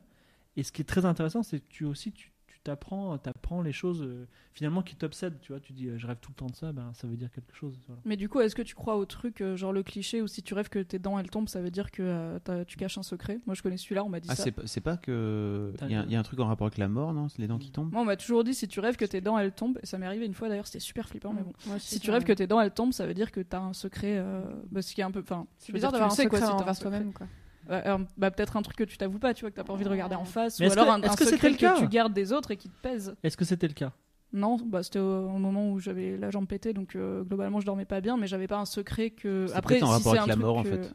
[0.58, 3.72] Et ce qui est très intéressant, c'est que tu aussi, tu tu t'apprends, t'apprends les
[3.72, 5.40] choses euh, finalement qui t'obsèdent.
[5.42, 7.16] Tu vois, tu dis, euh, je rêve tout le temps de ça, ben, ça veut
[7.16, 7.80] dire quelque chose.
[7.88, 8.02] voilà.
[8.04, 10.42] Mais du coup, est-ce que tu crois au truc, euh, genre le cliché, où si
[10.42, 13.04] tu rêves que tes dents elles tombent, ça veut dire que euh, tu caches un
[13.04, 13.40] secret?
[13.46, 14.44] Moi je connais celui-là, on m'a dit Ah, ça.
[14.66, 15.72] c'est pas- que.
[15.84, 17.40] Il y, a- il y a un truc en rapport avec la mort, non C'est
[17.40, 17.92] les dents qui tombent?
[17.94, 19.98] Moi on m'a toujours dit si tu rêves que tes dents elles tombent, et ça
[19.98, 21.54] m'est arrivé une fois d'ailleurs, c'était super flippant, mais bon.
[21.68, 23.40] Moi aussi, Si ça tu rêves que tes dents elles tombent, ça veut dire que
[23.42, 24.18] t'as un secret.
[24.18, 24.42] Euh,
[24.72, 25.20] bah, ce qui est un peu.
[25.20, 26.90] Enfin, C'est bizarre d'avoir un secret envers secret.
[26.90, 27.28] toi-même, quoi.
[27.68, 29.74] Bah, alors, bah, peut-être un truc que tu t'avoues pas, tu vois, que t'as pas
[29.74, 31.56] envie de regarder en face, Mais ou est-ce alors que- un, un que secret le
[31.56, 33.16] cas que tu gardes des autres et qui te pèse.
[33.24, 33.92] Est-ce que c'était le cas?
[34.34, 37.66] Non, bah, c'était au, au moment où j'avais la jambe pétée, donc euh, globalement je
[37.66, 39.48] dormais pas bien, mais j'avais pas un secret que.
[39.54, 40.94] Après, en si rapport c'est avec un la truc mort, en fait.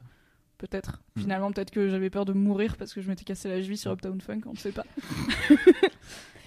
[0.58, 1.02] Peut-être.
[1.16, 1.20] Hmm.
[1.22, 3.90] Finalement, peut-être que j'avais peur de mourir parce que je m'étais cassé la cheville sur
[3.92, 4.84] Uptown Funk, on ne sait pas.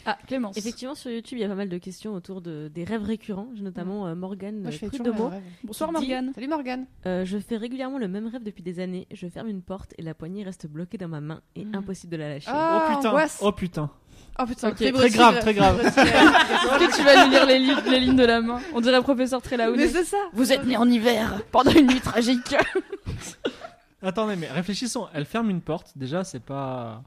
[0.05, 0.57] ah, Clémence.
[0.57, 3.47] Effectivement, sur YouTube, il y a pas mal de questions autour de, des rêves récurrents.
[3.55, 5.29] J'ai notamment euh, Morgane Moi, je fais Prude toujours de le mots.
[5.29, 5.43] rêve.
[5.63, 6.31] Bonsoir qui dit- Morgane.
[6.33, 6.85] Salut Morgane.
[7.05, 9.07] Euh, je fais régulièrement le même rêve depuis des années.
[9.11, 11.75] Je ferme une porte et la poignée reste bloquée dans ma main et Mm.
[11.75, 12.51] impossible de la lâcher.
[12.53, 13.39] Ah, Oh putain angoisse.
[13.41, 13.89] Oh putain
[14.39, 15.79] Oh putain, Ok, très grave, très grave.
[15.79, 19.01] Est-ce que tu vas nous lire les, li- les lignes de la main On dirait
[19.01, 19.77] professeur Trelawney.
[19.77, 20.17] Mais c'est ça.
[20.33, 22.53] Vous êtes né en hiver, pendant une nuit tragique.
[24.01, 25.07] Attendez, mais réfléchissons.
[25.13, 25.93] Elle ferme une porte.
[25.97, 27.01] Déjà, c'est pas.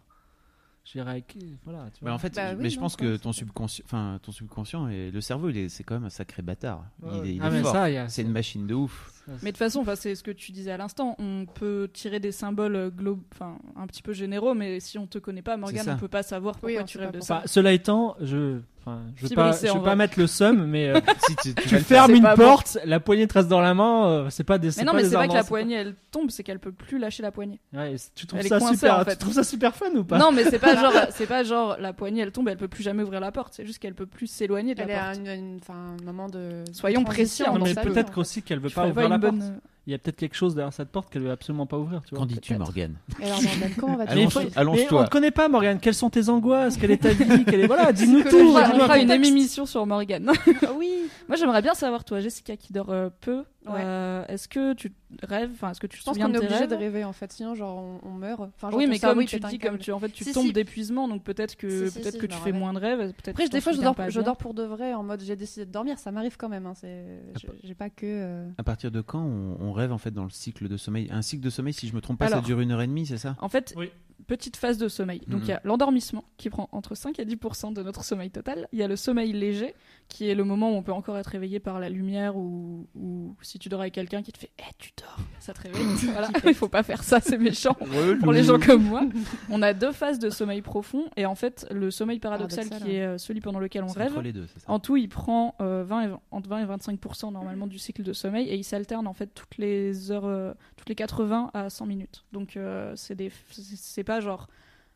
[0.89, 1.11] Je dirais.
[1.11, 1.84] avec- Voilà.
[1.93, 2.12] Tu Bah, vois.
[2.14, 4.89] en fait, Bah je- oui, mais je non, pense que ton subconscient, enfin ton subconscient
[4.89, 6.84] et le cerveau, il est, c'est quand même un sacré bâtard.
[7.03, 7.76] Il est, il ah, est mais fort.
[8.09, 9.12] C'est une machine de ouf.
[9.43, 11.16] Mais de toute façon, enfin, c'est ce que tu disais à l'instant.
[11.18, 15.18] On peut tirer des symboles glo- enfin, un petit peu généraux, mais si on te
[15.18, 17.37] connaît pas, Morgane, on peut pas savoir pourquoi Oui, tu rêves de ça.
[17.39, 18.59] Enfin, cela étant, je.
[18.81, 19.91] Enfin, je veux pas, lycée, je en veux vrai.
[19.91, 22.37] pas mettre le seum, mais euh, si tu, fermes une bon.
[22.37, 24.70] porte, la poignée te reste dans la main, euh, c'est pas des.
[24.79, 27.22] Mais non, mais c'est pas que la poignée elle tombe, c'est qu'elle peut plus lâcher
[27.22, 27.61] la poignée.
[27.74, 29.01] Ouais, tu trouves Elle est ça coincée, super.
[29.01, 29.11] en fait.
[29.12, 30.16] Tu trouves ça super fun ou pas?
[30.16, 32.83] Non, mais c'est pas genre, c'est pas genre la poignée elle tombe, elle peut plus
[32.83, 33.53] jamais ouvrir la porte.
[33.55, 35.18] C'est juste qu'elle peut plus s'éloigner de Elle est la à porte.
[35.26, 36.64] une- une- enfin, un moment de.
[36.72, 39.17] Soyons précis, mais peut-être qu'aussi qu'elle veut Je pas ouvrir la.
[39.18, 42.03] Bonne- Il y a peut-être quelque chose derrière cette porte qu'elle veut absolument pas ouvrir.
[42.05, 42.18] Tu vois.
[42.18, 42.55] Qu'en dis-tu.
[42.57, 44.86] Morgane alors, Morgane, comment vas-tu Mais Allonge- faut- allonge-toi.
[44.91, 45.80] mais on te connaît pas, Morgane.
[45.80, 47.66] Quelles sont tes angoisses Quelle est ta vie Quelle est...
[47.66, 48.36] Voilà, dis-nous tout.
[48.36, 49.30] On fera, dis-nous on un fera une contexte.
[49.30, 50.30] émission sur Morgane.
[50.78, 50.93] Oui.
[51.26, 53.45] Moi j'aimerais bien savoir toi, Jessica qui dort euh, peu.
[53.66, 53.80] Ouais.
[53.84, 56.36] euh, est-ce que tu rêves, enfin est-ce que tu te Je pense souviens qu'on de
[56.36, 58.41] est tes obligé rêves de rêver en fait, sinon genre on, on meurt.
[58.41, 59.74] Enfin, genre, Oui, ton mais cerveau, comme il tu pète un dis, câble.
[59.76, 60.53] comme tu en fait tu Si, tombes si.
[60.55, 62.78] d'épuisement, donc peut-être que Si, si, peut-être si, que je tu me fais moins de
[62.78, 62.99] rêves.
[63.12, 64.22] Peut-être Après, que des fois, je dors, pas je bien.
[64.22, 65.99] dors pour de vrai en mode j'ai décidé de dormir.
[65.99, 66.64] Ça m'arrive quand même.
[66.66, 67.05] Hein, c'est,
[67.39, 68.07] j'ai- j'ai pas que.
[68.07, 71.09] euh, À partir de quand on, on rêve en fait dans le cycle de sommeil
[71.11, 73.07] Un cycle de sommeil, si je me trompe pas, ça dure une heure et demie,
[73.07, 73.37] c'est ça?
[73.41, 73.91] En fait, Oui.
[74.26, 75.20] petite phase de sommeil.
[75.29, 75.47] Donc Mhm.
[75.47, 78.68] il y a l'endormissement qui prend entre 5 et 10% de notre sommeil total.
[78.72, 79.74] Il y a le sommeil léger
[80.09, 83.37] qui est le moment où on peut encore être réveillé par la lumière ou, ou
[83.43, 85.83] si tu dors avec quelqu'un qui te fait Eh, tu dors, ça te réveille.
[86.12, 87.74] voilà, il faut pas faire ça, c'est méchant.
[88.22, 89.03] Pour les gens comme moi,
[89.51, 92.97] on a deux phases de sommeil profond et en fait le sommeil paradoxal Paradoxal, qui
[92.97, 95.09] est euh, celui pendant lequel on rêve, entre les deux, c'est ça en tout, il
[95.09, 98.57] prend euh, 20 et 20 entre 20 et 25 normalement du cycle de sommeil et
[98.57, 99.67] il s'alterne en fait toutes les
[100.10, 102.24] heures, euh, toutes les 80 à 100 minutes.
[102.32, 104.48] Donc euh, c'est des, c'est pas genre,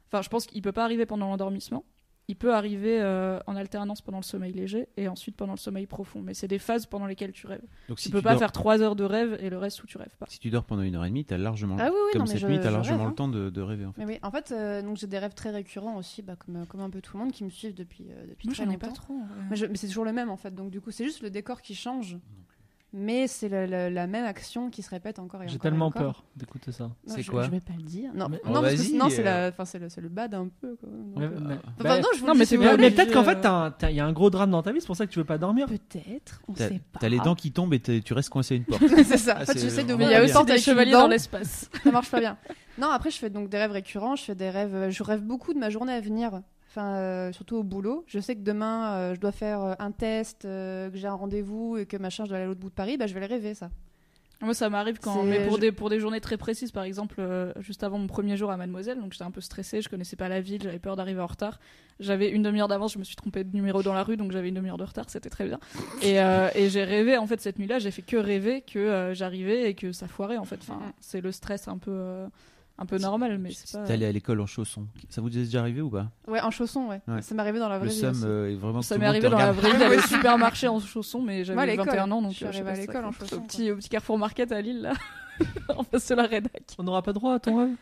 [0.08, 1.84] enfin je pense qu'il peut pas arriver pendant l'endormissement.
[2.28, 5.86] Il peut arriver euh, en alternance pendant le sommeil léger et ensuite pendant le sommeil
[5.86, 6.22] profond.
[6.22, 7.64] Mais c'est des phases pendant lesquelles tu rêves.
[7.88, 9.82] Donc tu si peux tu pas dors- faire 3 heures de rêve et le reste
[9.82, 10.26] où tu rêves pas.
[10.28, 11.76] Si tu dors pendant une heure et demie, t'as largement.
[11.80, 13.14] Ah oui, oui, comme non, cette je- nuit, t'as je largement rêve, le hein.
[13.14, 14.00] temps de, de rêver en fait.
[14.00, 16.80] Mais oui, en fait, euh, donc j'ai des rêves très récurrents aussi, bah, comme, comme
[16.80, 18.74] un peu tout le monde qui me suivent depuis, euh, depuis Moi très j'en ai
[18.74, 18.86] longtemps.
[18.88, 19.18] pas trop.
[19.50, 21.74] mais c'est toujours le même en fait, donc du coup c'est juste le décor qui
[21.74, 22.16] change,
[22.92, 26.02] mais c'est la même action qui se répète encore et J'ai encore et tellement encore.
[26.02, 26.90] peur d'écouter ça.
[27.06, 28.10] C'est quoi Je vais pas le dire.
[28.14, 29.50] Non, Mais- non, Oh, parce que vas-y, non, c'est euh.
[29.64, 30.76] c'est le, bad un peu.
[30.76, 30.88] Quoi.
[30.90, 33.12] Donc, Ouais, euh, mais- Enfin, bah, non, je vous non, le mais mais, mais peut-être
[33.12, 33.46] qu'en fait,
[33.90, 35.24] il y a un gros drame dans ta vie, c'est pour ça que tu veux
[35.24, 35.66] pas dormir.
[35.66, 36.98] Peut-être, on sait pas.
[37.00, 38.82] t'as les dents qui tombent et tu restes coincé à une porte.
[39.04, 39.36] c'est ça.
[39.38, 41.70] Ah, en fait, j'essaie de Mais il y a aussi des chevaliers dans l'espace.
[41.82, 42.36] ça marche pas bien.
[42.78, 44.16] Non, après, je fais donc des rêves récurrents.
[44.16, 44.90] Je fais des rêves.
[44.90, 46.40] Je rêve beaucoup de ma journée à venir.
[46.72, 48.02] Enfin, euh, surtout au boulot.
[48.06, 51.12] Je sais que demain, euh, je dois faire euh, un test, euh, que j'ai un
[51.12, 52.96] rendez-vous et que machin, je dois aller à l'autre bout de Paris.
[52.96, 53.68] Bah, je vais le rêver, ça.
[54.40, 57.16] Moi, ça m'arrive quand, mais pour je- des pour des journées très précises, par exemple,
[57.20, 60.16] euh, juste avant mon premier jour à Mademoiselle, donc j'étais un peu stressée, je connaissais
[60.16, 61.60] pas la ville, j'avais peur d'arriver en retard.
[62.00, 64.48] J'avais une demi-heure d'avance, je me suis trompée de numéro dans la rue, donc j'avais
[64.48, 65.60] une demi-heure de retard, c'était très bien.
[66.02, 69.14] Et, euh, et j'ai rêvé en fait cette nuit-là, j'ai fait que rêver que euh,
[69.14, 70.58] j'arrivais et que ça foirait en fait.
[70.62, 70.92] Enfin, Mhm.
[70.98, 72.24] c'est le stress un peu
[72.78, 73.84] un peu normal, mais c'est pas.
[73.86, 74.86] T'es allé à l'école en chaussons.
[75.08, 76.08] Ça vous est déjà arrivé ou pas?
[76.26, 77.00] Ouais, en chaussons, ouais.
[77.06, 77.22] Ouais.
[77.22, 78.06] Ça m'est arrivé dans la vraie Le vie.
[78.06, 78.22] aussi.
[78.24, 78.82] euh, est vraiment.
[78.82, 81.86] Ça m'est arrivé dans la vraie vie d'aller au supermarché en chaussons, mais j'avais l'école,
[81.86, 84.18] 21 ans, donc je suis euh, à l'école en chaussons, Au petit, au petit Carrefour
[84.18, 84.94] Market à Lille, là,
[85.76, 86.62] en face de la rédac.
[86.78, 87.74] On n'aura pas droit à ton rêve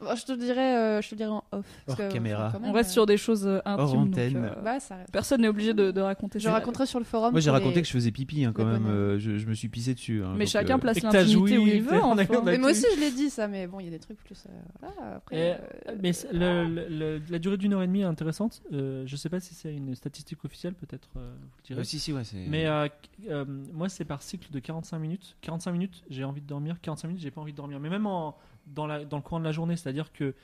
[0.00, 1.66] je te dirais, euh, je te dirais en off.
[1.86, 2.52] parce Hors que, caméra.
[2.60, 3.98] même, On reste euh, sur des choses euh, intimes.
[4.00, 4.36] antenne.
[4.36, 4.96] euh, Ouais, ça.
[5.12, 6.38] Personne n'est obligé de, de raconter.
[6.40, 7.32] Je raconterai sur le forum.
[7.32, 9.18] Moi j'ai raconté les- que je faisais pipi hein, quand les même.
[9.18, 10.22] je, je me suis pissé dessus.
[10.24, 12.02] hein, Mais donc, chacun euh, place l'intimité où il veut.
[12.02, 13.98] on a- Mais moi aussi, je l'ai dit ça, mais bon, il y a des
[13.98, 14.44] trucs plus.
[14.48, 15.36] euh, Voilà, après.
[15.36, 18.62] Et- euh, Mais c'est- le- le- le- la durée d'une heure et demie est intéressante.
[18.72, 21.80] Euh, je sais pas si c'est une statistique officielle, peut-être euh, vous le direz.
[21.80, 22.36] euh, si si ouais c'est.
[22.48, 22.88] Mais euh,
[23.30, 25.36] euh, moi, c'est par cycle de 45 minutes.
[25.40, 26.76] 45 minutes, j'ai envie de dormir.
[26.80, 27.80] 45 minutes, j'ai pas envie de dormir.
[27.80, 28.36] Mais même en,
[28.74, 30.34] dans, la, dans le courant de la journée, c'est-à-dire que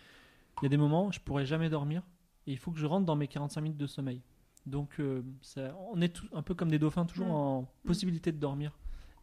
[0.61, 2.03] il y a des moments, je pourrais jamais dormir.
[2.47, 4.20] Et il faut que je rentre dans mes 45 minutes de sommeil.
[4.66, 7.31] Donc, euh, ça- on est tout- un peu comme des dauphins, toujours Mm.
[7.33, 8.72] en possibilité de dormir.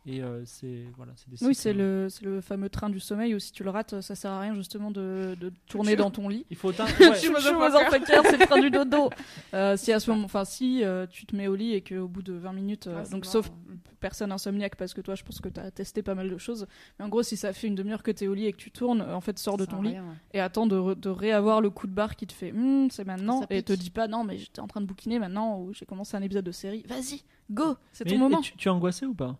[0.07, 3.35] Et euh, c'est voilà, c'est des Oui, c'est le, c'est le fameux train du sommeil
[3.35, 6.27] où si tu le rates, ça sert à rien justement de, de tourner dans ton
[6.27, 6.43] lit.
[6.49, 6.85] Il faut autant.
[6.97, 7.09] Tu ouais.
[7.09, 9.11] me c'est le train du dodo.
[9.53, 12.07] Euh, si à ce moment, enfin si euh, tu te mets au lit et qu'au
[12.07, 13.51] bout de 20 minutes, euh, c'est donc sauf
[14.01, 16.67] personne insomniaque parce que toi, je pense que tu as testé pas mal de choses.
[16.99, 18.57] Mais en gros, si ça fait une demi-heure que tu es au lit et que
[18.57, 20.15] tu tournes, en fait, sors de ton lit rien, ouais.
[20.33, 23.05] et attends de, re- de réavoir le coup de barre qui te fait Hum, c'est
[23.05, 25.85] maintenant et te dis pas non mais j'étais en train de bouquiner maintenant ou j'ai
[25.85, 26.83] commencé un épisode de série.
[26.89, 28.41] Vas-y, go, c'est Mais- ton moment.
[28.41, 29.37] Tu, tu es angoissé ou pas?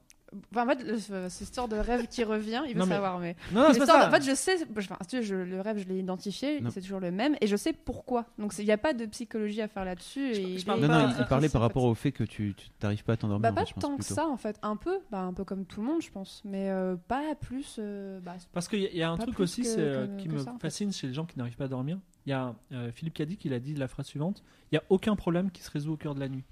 [0.52, 3.20] Enfin, en fait, le- cette histoire de rêve qui revient, il veut Non, mais- savoir,
[3.20, 3.36] mais.
[3.52, 4.08] Non, non, c'est pas L'histoire- ça.
[4.08, 7.36] En fait, je sais, enfin, je- le rêve, je l'ai identifié, c'est toujours le même,
[7.42, 8.26] et je sais pourquoi.
[8.38, 10.32] Donc, il n'y a pas de psychologie à faire là-dessus.
[10.34, 13.14] Et Non, pas- non, il, il parlait par rapport au fait que tu t'arrives pas
[13.14, 13.42] à t'endormir.
[13.42, 14.16] Bah, pas fait, je pense, tant que plutôt.
[14.16, 14.58] ça, en fait.
[14.62, 16.42] Un peu, bah, un peu comme tout le monde, je pense.
[16.46, 17.76] Mais euh, pas plus.
[17.80, 20.22] euh, bah, Parce qu'il y, a- il y a un truc aussi que- euh, que-
[20.22, 20.62] qui que me ça, en fait.
[20.62, 22.00] fascine chez les gens qui n'arrivent pas à dormir.
[22.26, 24.84] Il y a euh, Philippe Cadic, il a dit la phrase suivante il n'y a
[24.90, 26.44] aucun problème qui se résout au cœur de la nuit.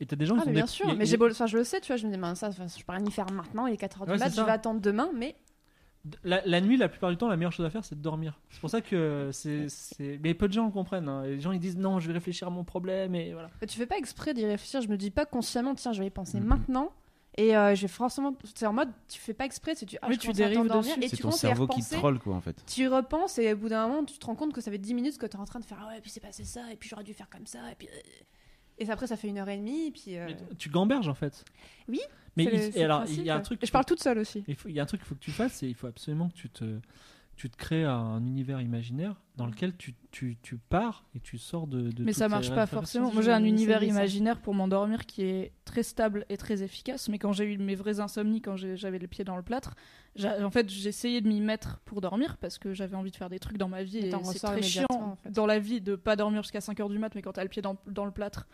[0.00, 1.56] Et t'as des gens Ah, qui mais bien des- sûr, mais j'ai beau- enfin, je
[1.58, 3.30] le sais, tu vois, je me dis, ben, ça, enfin, je peux rien y faire
[3.32, 5.34] maintenant, il est 4h du Ouais, mat, je vais attendre demain, mais
[6.22, 8.40] La, la nuit, la plupart du temps, la meilleure chose à faire, c'est de dormir.
[8.50, 11.08] C'est pour ça que c'est, c'est- Mais peu de gens le comprennent.
[11.08, 11.24] hein.
[11.24, 13.14] Les gens, ils disent non, je vais réfléchir à mon problème.
[13.16, 13.50] Et voilà.
[13.68, 16.10] tu fais pas exprès d'y réfléchir, je me dis pas consciemment, tiens, je vais y
[16.10, 16.46] penser Mhm.
[16.46, 16.92] maintenant.
[17.36, 18.34] Et euh, j'ai forcément.
[18.54, 20.96] C'est en mode, tu fais pas exprès, c'est tu, ah, Oui, je tu dérives t'endormir,
[20.96, 21.04] dessus.
[21.04, 22.56] et C'est tu ton cerveau qui troll, quoi, en fait.
[22.66, 24.94] Tu repenses et au bout d'un moment, tu te rends compte que ça fait 10
[24.94, 26.76] minutes que tu es en train de faire Ah ouais, puis c'est passé ça, et
[26.76, 27.88] puis j'aurais dû faire comme ça, et puis.
[28.78, 30.16] Et après, ça fait une heure et demie, et puis.
[30.16, 31.44] euh, tu gamberges en fait.
[31.88, 32.00] Oui,
[32.36, 33.60] Mais il, le- alors, il y a un truc.
[33.64, 34.44] Je parle toute seule aussi.
[34.46, 35.86] Il faut- il y a un truc qu'il faut que tu fasses, c'est il faut
[35.88, 36.78] absolument que tu te,
[37.36, 41.66] tu te crées un univers imaginaire dans lequel tu, tu, tu pars et tu sors
[41.66, 41.90] de.
[41.90, 43.12] de Mais ça marche pas forcément.
[43.12, 47.08] Moi j'ai un univers imaginaire pour m'endormir qui est très stable et très efficace.
[47.08, 49.74] Mais quand j'ai eu mes vraies insomnies, quand j'ai- j'avais les pieds dans le plâtre,
[50.24, 53.38] en fait essayé de m'y mettre pour dormir parce que j'avais envie de faire des
[53.38, 53.98] trucs dans ma vie.
[53.98, 55.30] Et c'est très chiant immédiatement, en fait.
[55.30, 57.62] dans la vie de pas dormir jusqu'à 5h du mat, mais quand t'as le pied
[57.62, 58.46] dans, dans le plâtre.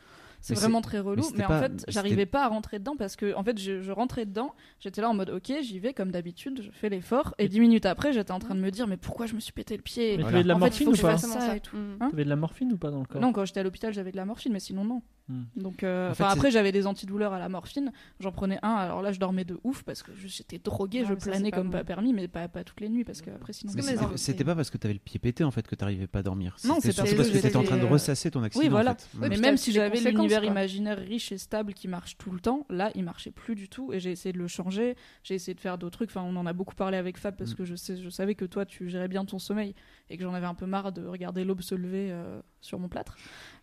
[0.45, 3.43] C'est vraiment très relou, mais en fait, j'arrivais pas à rentrer dedans parce que, en
[3.43, 6.71] fait, je, je rentrais dedans, j'étais là en mode, ok, j'y vais comme d'habitude, je
[6.71, 9.35] fais l'effort, et dix minutes après, j'étais en train de me dire, mais pourquoi je
[9.35, 10.29] me suis pété le pied Voilà.
[10.29, 11.77] tu avais de la En morphine ou pas ça et tout.
[11.77, 11.97] Mm.
[12.01, 13.21] Hein T'avais de la morphine ou pas dans le corps?
[13.23, 15.03] Non, quand j'étais à l'hôpital, j'avais de la morphine, mais sinon, non.
[15.29, 15.45] Hmm.
[15.57, 17.93] Donc, euh, En fait, après, j'avais des antidouleurs à la morphine.
[18.21, 18.75] J'en prenais un.
[18.75, 21.69] Alors là, je dormais de ouf parce que j'étais droguée, Ouais, je planais pas comme
[21.71, 21.79] bon.
[21.79, 23.73] pas permis, mais pas, pas toutes les nuits parce que après, sinon.
[24.17, 26.57] C'était- pas parce que t'avais le pied pété en fait que t'arrivais pas à dormir.
[26.65, 28.63] Non, C'était c'est parce que t'étais en train de ressasser ton accident.
[28.65, 28.97] Oui, voilà.
[29.19, 32.91] mais même si j'avais l'univers imaginaire riche et stable qui marche tout le temps, là,
[32.95, 34.97] il marchait plus du tout et j'ai essayé de le changer.
[35.23, 36.11] J'ai essayé de faire d'autres trucs.
[36.11, 37.57] Enfin, on en a beaucoup parlé avec Fab parce Mm.
[37.57, 39.75] que je, sais, je savais que toi, tu gérais bien ton sommeil
[40.11, 42.89] et que j'en avais un peu marre de regarder l'aube se lever euh, sur mon
[42.89, 43.17] plâtre.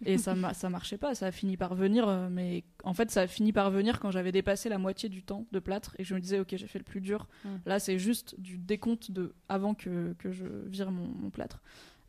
[0.05, 1.15] Et ça, ça marchait pas.
[1.15, 4.11] Ça a fini par venir, euh, mais en fait, ça a fini par venir quand
[4.11, 6.67] j'avais dépassé la moitié du temps de plâtre et que je me disais, ok, j'ai
[6.67, 7.27] fait le plus dur.
[7.43, 7.49] Mm.
[7.65, 11.61] Là, c'est juste du décompte de avant que, que je vire mon, mon plâtre.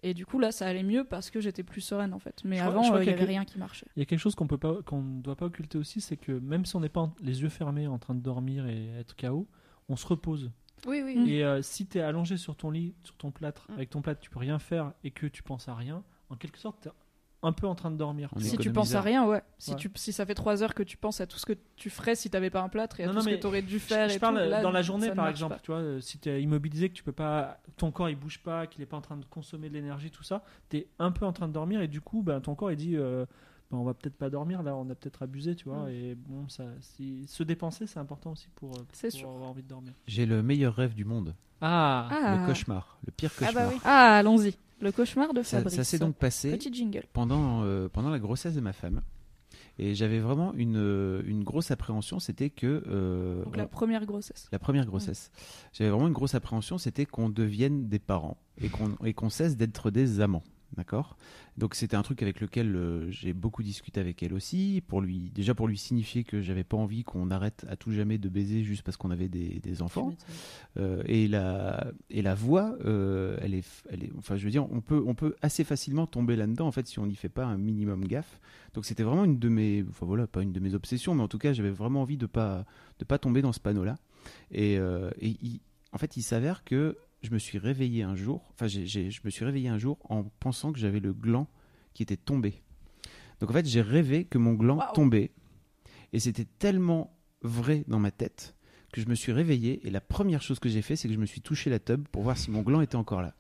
[0.05, 2.42] Et du coup, là, ça allait mieux parce que j'étais plus sereine en fait.
[2.44, 3.86] Mais Je avant, euh, il qu'il y y a avait rien qui marchait.
[3.96, 6.16] Il y a quelque chose qu'on peut pas, qu'on ne doit pas occulter aussi, c'est
[6.16, 8.88] que même si on n'est pas en- les yeux fermés en train de dormir et
[8.98, 9.46] être KO,
[9.88, 10.50] on se repose.
[10.86, 11.16] Oui, oui.
[11.16, 11.26] Mm.
[11.28, 13.74] Et euh, si tu es allongé sur ton lit, sur ton plâtre, Mm.
[13.74, 16.59] avec ton plâtre, tu peux rien faire et que tu penses à rien, en quelque
[16.59, 16.92] sorte, tu es
[17.45, 18.30] un peu en train de dormir.
[18.36, 19.43] On Si tu penses à rien, ouais.
[19.59, 19.76] Si, Ouais.
[19.76, 22.14] tu, si ça fait trois heures que tu penses à tout ce que tu ferais
[22.14, 23.78] si t'avais pas un plâtre et à Non, tout non, ce mais que t'aurais dû
[23.80, 25.61] faire je et parle tout, là, dans la journée, par exemple, pas.
[25.61, 28.66] tu vois, si tu es immobilisé, que tu peux pas, ton corps il bouge pas,
[28.66, 31.26] qu'il est pas en train de consommer de l'énergie, tout ça, tu es un peu
[31.26, 33.26] en train de dormir et du coup, ben, ton corps il dit, euh,
[33.72, 36.49] ben, on va peut-être pas dormir là, on a peut-être abusé, tu vois, et bon,
[36.49, 39.28] ça, si, se dépenser, c'est important aussi pour, euh, C'est pour sûr.
[39.30, 39.93] avoir envie de dormir.
[40.07, 41.34] J'ai le meilleur rêve du monde.
[41.61, 42.36] Ah, Ah.
[42.40, 42.99] Le cauchemar.
[43.07, 43.64] Le pire Ah cauchemar.
[43.64, 43.80] bah oui.
[43.84, 44.55] Ah, allons-y.
[44.83, 45.74] Le cauchemar de Fabrice.
[45.76, 47.05] ça s'est donc passé Petit jingle.
[47.12, 49.01] pendant, euh, pendant la grossesse de ma femme.
[49.78, 52.83] Et j'avais vraiment une, euh, une grosse appréhension, c'était que...
[52.89, 54.49] euh, Donc la première grossesse.
[54.53, 55.30] la première grossesse.
[55.72, 59.57] J'avais vraiment une grosse appréhension, c'était qu'on devienne des parents et qu'on et qu'on cesse
[59.57, 60.43] d'être des amants.
[60.76, 61.18] D'accord?
[61.58, 65.30] Donc c'était un truc avec lequel euh, j'ai beaucoup discuté avec elle aussi, pour lui,
[65.34, 68.64] déjà pour lui signifier que j'avais pas envie qu'on arrête à tout jamais de baiser
[68.64, 70.14] juste parce qu'on avait des, des enfants.
[70.78, 74.10] Euh, et, la, et la voix, euh, elle, est, elle est.
[74.16, 76.98] Enfin, je veux dire, on peut, on peut assez facilement tomber là-dedans, en fait, si
[76.98, 78.40] on n'y fait pas un minimum gaffe.
[78.72, 79.84] Donc, c'était vraiment une de mes.
[79.90, 82.24] Enfin, voilà, pas une de mes obsessions, mais en tout cas, j'avais vraiment envie de
[82.26, 82.64] pas,
[82.98, 83.96] de pas tomber dans ce panneau-là.
[84.50, 85.60] Et, et il-
[85.92, 88.42] en fait, il s'avère que je me suis réveillé un jour.
[88.54, 91.46] Enfin, j'ai- j'ai- je me suis réveillé un jour en pensant que j'avais le gland
[91.94, 92.62] qui était tombé.
[93.40, 95.30] Donc, en fait, j'ai rêvé que mon gland tombait.
[96.12, 98.54] Et c'était tellement vrai dans ma tête
[98.92, 101.18] que je me suis réveillé et la première chose que j'ai fait, c'est que je
[101.18, 103.34] me suis touché la tub pour voir si mon gland était encore là.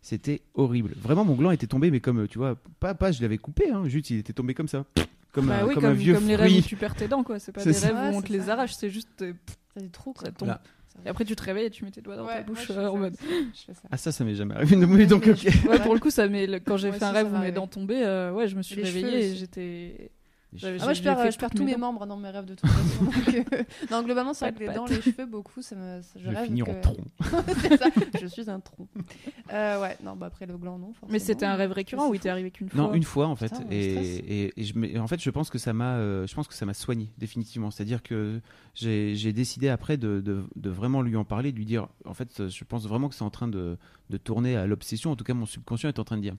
[0.00, 0.92] C'était horrible.
[0.96, 3.70] Vraiment, mon gland était tombé, mais comme, euh, tu vois, pas, pas je l'avais coupé,
[3.70, 4.84] hein, juste il était tombé comme ça.
[5.32, 7.08] Comme, bah un, oui, comme comme, un vieux comme les rêves où tu perds tes
[7.08, 7.38] dents, quoi.
[7.38, 7.88] C'est pas C'est des ça.
[7.88, 9.08] rêves où on te les arrache, c'est juste.
[9.16, 10.26] T'as des trous, quoi.
[10.26, 10.48] ça tombe.
[10.48, 10.62] Là.
[11.04, 12.72] Et après, tu te réveilles et tu mets tes doigts dans ta bouche moi, je
[12.72, 13.14] euh, fais en ça mode.
[13.14, 13.48] aussi.
[13.54, 13.88] Je fais ça.
[13.90, 15.06] Ah, ça, ça m'est jamais arrivé.
[15.06, 15.46] Donc, ok.
[15.68, 16.26] Ouais, pour le coup, ça
[16.64, 18.84] quand j'ai fait un rêve où mes dents tombaient, euh, ouais, je me suis Les
[18.84, 20.10] réveillée et j'étais.
[20.54, 23.04] J'avais- Ah, moi, je perds, je tous mes membres dans mes rêves de toute façon.
[23.04, 24.96] donc, euh, non, globalement, c'est vrai Pas que de les dents, pattes.
[25.04, 26.96] les cheveux, beaucoup, ça me, ça- je, Je rêve finir que- en tronc.
[27.62, 27.86] c'est ça,
[28.20, 28.86] je suis un tronc.
[29.52, 30.92] Euh, ouais, non, bah après le gland, non.
[30.92, 31.12] Forcément.
[31.12, 33.36] Mais c'était un rêve récurrent ou il t'est arrivé qu'une fois Non, une fois en
[33.36, 34.06] fait, Putain, et, stress.
[34.26, 36.46] et, et je, me- et en fait, je pense que ça m'a, euh, je pense
[36.48, 37.70] que ça m'a soigné définitivement.
[37.70, 38.40] C'est-à-dire que
[38.74, 42.14] j'ai j'ai décidé après de, de, de vraiment lui en parler, de lui dire, en
[42.14, 43.76] fait, je pense vraiment que c'est en train de,
[44.10, 45.10] de tourner à l'obsession.
[45.10, 46.34] En tout cas, mon subconscient est en train de dire,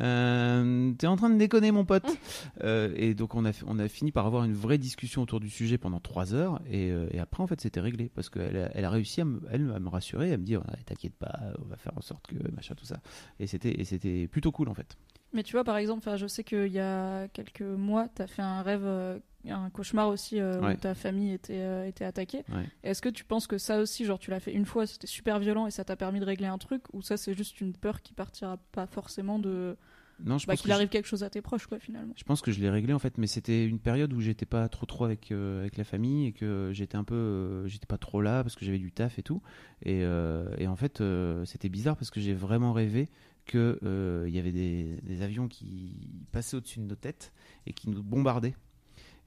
[0.00, 2.06] euh, t'es en train de déconner, mon pote.
[2.64, 5.48] Euh, et donc on a, on a fini par avoir une vraie discussion autour du
[5.48, 8.70] sujet pendant trois heures, et, euh, et après en fait, c'était réglé parce qu'elle a,
[8.74, 11.68] elle a réussi à me, elle, à me rassurer, à me dire, t'inquiète pas, on
[11.68, 13.00] va faire en sorte que machin tout ça.
[13.38, 14.96] Et c'était, et c'était plutôt cool en fait.
[15.32, 18.40] Mais tu vois, par exemple, je sais qu'il y a quelques mois, tu as fait
[18.42, 20.74] un rêve, euh, un cauchemar aussi, euh, Ouais.
[20.74, 22.44] où ta famille était, euh, était attaquée.
[22.48, 22.64] Ouais.
[22.82, 25.38] Est-ce que tu penses que ça aussi, genre, tu l'as fait une fois, c'était super
[25.38, 28.00] violent et ça t'a permis de régler un truc, ou ça, c'est juste une peur
[28.02, 29.76] qui partira pas forcément de.
[30.24, 32.12] Non, je Bah, pense qu'il que arrive quelque chose à tes proches, quoi, finalement?
[32.16, 34.68] Je pense que je l'ai réglé en fait, mais c'était une période où j'étais pas
[34.68, 37.98] trop trop avec euh, avec la famille et que j'étais un peu, euh, j'étais pas
[37.98, 39.40] trop là parce que j'avais du taf et tout.
[39.82, 41.00] Et, euh, et en fait,
[41.44, 43.08] c'était bizarre parce que j'ai vraiment rêvé
[43.48, 45.96] que euh, y avait des, des avions qui
[46.30, 47.32] passaient au-dessus de nos têtes
[47.66, 48.54] et qui nous bombardaient.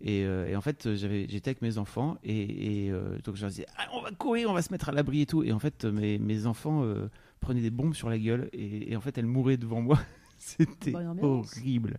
[0.03, 3.49] Et, euh, et en fait, j'étais avec mes enfants et, et, euh, donc je leur
[3.51, 5.43] disais, Ah, on va courir, on va se mettre à l'abri et tout.
[5.43, 7.07] Et en fait, mes, mes enfants euh,
[7.39, 9.99] prenaient des bombes sur la gueule et, et en fait, elles mouraient devant moi.
[10.39, 11.55] C'était ambiance.
[11.55, 11.97] horrible.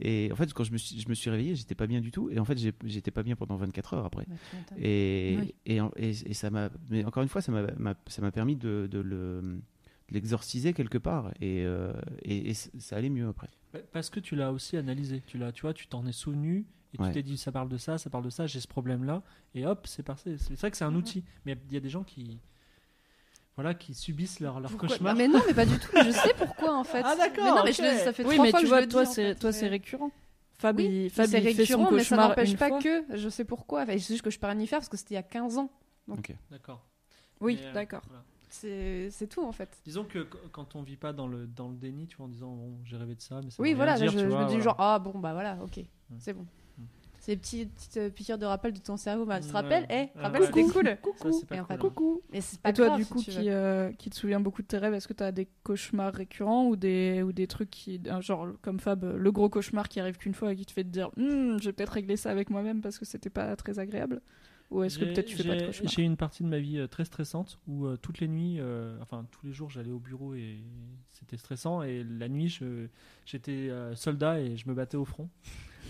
[0.00, 2.10] Et en fait, quand je me suis, je me suis réveillé, j'étais pas bien du
[2.10, 2.30] tout.
[2.30, 2.56] Et en fait,
[2.86, 4.24] j'étais pas bien pendant 24 heures après.
[4.28, 4.78] M'étonnes.
[4.82, 5.54] Et, Oui.
[5.66, 6.70] et, et, et ça m'a.
[6.88, 9.60] Mais encore une fois, ça m'a- m'a ça m'a permis de, de le
[10.12, 11.30] l'exorciser quelque part.
[11.40, 11.92] Et, euh,
[12.22, 13.48] et, ça allait mieux après.
[13.74, 15.22] Ouais, Parce que tu l'as aussi analysé.
[15.26, 17.08] Tu l'as, tu vois, tu t'en es souvenu et Ouais.
[17.08, 19.22] tu t'es dit ça parle de ça, ça parle de ça, j'ai ce problème-là
[19.54, 20.36] et hop, c'est passé.
[20.38, 22.38] C'est vrai que c'est un outil, mais il y a des gens qui,
[23.56, 25.14] voilà, qui subissent leur, leur Pourquoi cauchemar.
[25.16, 25.88] Mais non, mais pas du tout.
[25.94, 27.02] Je sais pourquoi en fait.
[27.04, 27.88] Ah, d'accord, Mais non, mais je ok.
[27.92, 29.12] le- ça fait Oui, trois mais fois tu que vois, je le toi, dis, en
[29.12, 30.10] c'est fait, toi, mais- c'est récurrent.
[30.58, 32.78] Fab, Oui, Fab, c'est il fait son mais ça n'empêche pas fois.
[32.80, 33.16] que.
[33.16, 33.82] Je sais pourquoi.
[33.82, 35.22] Enfin, c'est juste que je peux rien y faire parce que c'était il y a
[35.24, 35.70] 15 ans.
[36.08, 36.34] Ok.
[36.50, 36.86] D'accord.
[37.40, 38.02] Oui, euh, d'accord.
[38.06, 38.22] voilà.
[38.54, 39.80] C'est c'est tout en fait.
[39.84, 42.28] Disons que qu- quand on vit pas dans le, dans le déni, tu vois, en
[42.28, 44.40] disant bon, j'ai rêvé de ça, mais ça Oui, voilà, dire, je, tu je vois,
[44.42, 44.64] me dis voilà.
[44.64, 45.80] genre, ah bon, bah voilà, ok,
[46.18, 46.42] c'est bon.
[46.78, 46.82] Mm.
[47.20, 49.60] Ces petits- petites euh, piqûres de rappel de ton cerveau, bah, tu te Ouais.
[49.60, 50.46] rappelles Eh, rappelle, ouais.
[50.48, 50.98] c'était cool.
[51.16, 51.76] Ça, c'est pas Et en fait, hein.
[51.78, 52.20] coucou.
[52.32, 54.66] Mais c'est pas Et toi, grave, du coup, qui, euh, qui te souvient beaucoup de
[54.66, 58.00] tes rêves, est-ce que tu as des cauchemars récurrents ou des, ou des trucs qui,
[58.08, 60.82] euh, genre comme Fab, le gros cauchemar qui arrive qu'une fois et qui te fait
[60.84, 63.78] te dire, Hmm, je vais peut-être régler ça avec moi-même parce que c'était pas très
[63.78, 64.20] agréable?
[64.72, 66.48] Ou est-ce que J'ai- peut-être tu fais pas de cauchemar J'ai eu une partie de
[66.48, 69.68] ma vie euh, très stressante où euh, toutes les nuits, euh, enfin tous les jours,
[69.70, 70.62] j'allais au bureau et
[71.10, 71.82] c'était stressant.
[71.82, 72.58] Et la nuit,
[73.26, 75.28] j'étais euh, soldat et je me battais au front.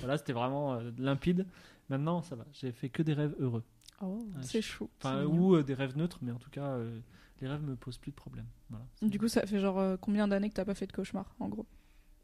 [0.01, 1.47] voilà, c'était vraiment euh, limpide.
[1.89, 2.45] Maintenant, ça va.
[2.53, 3.63] J'ai fait que des rêves heureux.
[4.01, 4.27] Oh.
[4.35, 4.91] Ouais, C'est chou.
[4.99, 6.99] Enfin, ou euh, des rêves neutres, mais en tout cas, euh,
[7.41, 8.47] les rêves me posent plus de problème.
[8.69, 8.85] Voilà.
[9.03, 11.49] Du coup, ça fait genre euh, combien d'années que t'as pas fait de cauchemar, en
[11.49, 11.67] gros?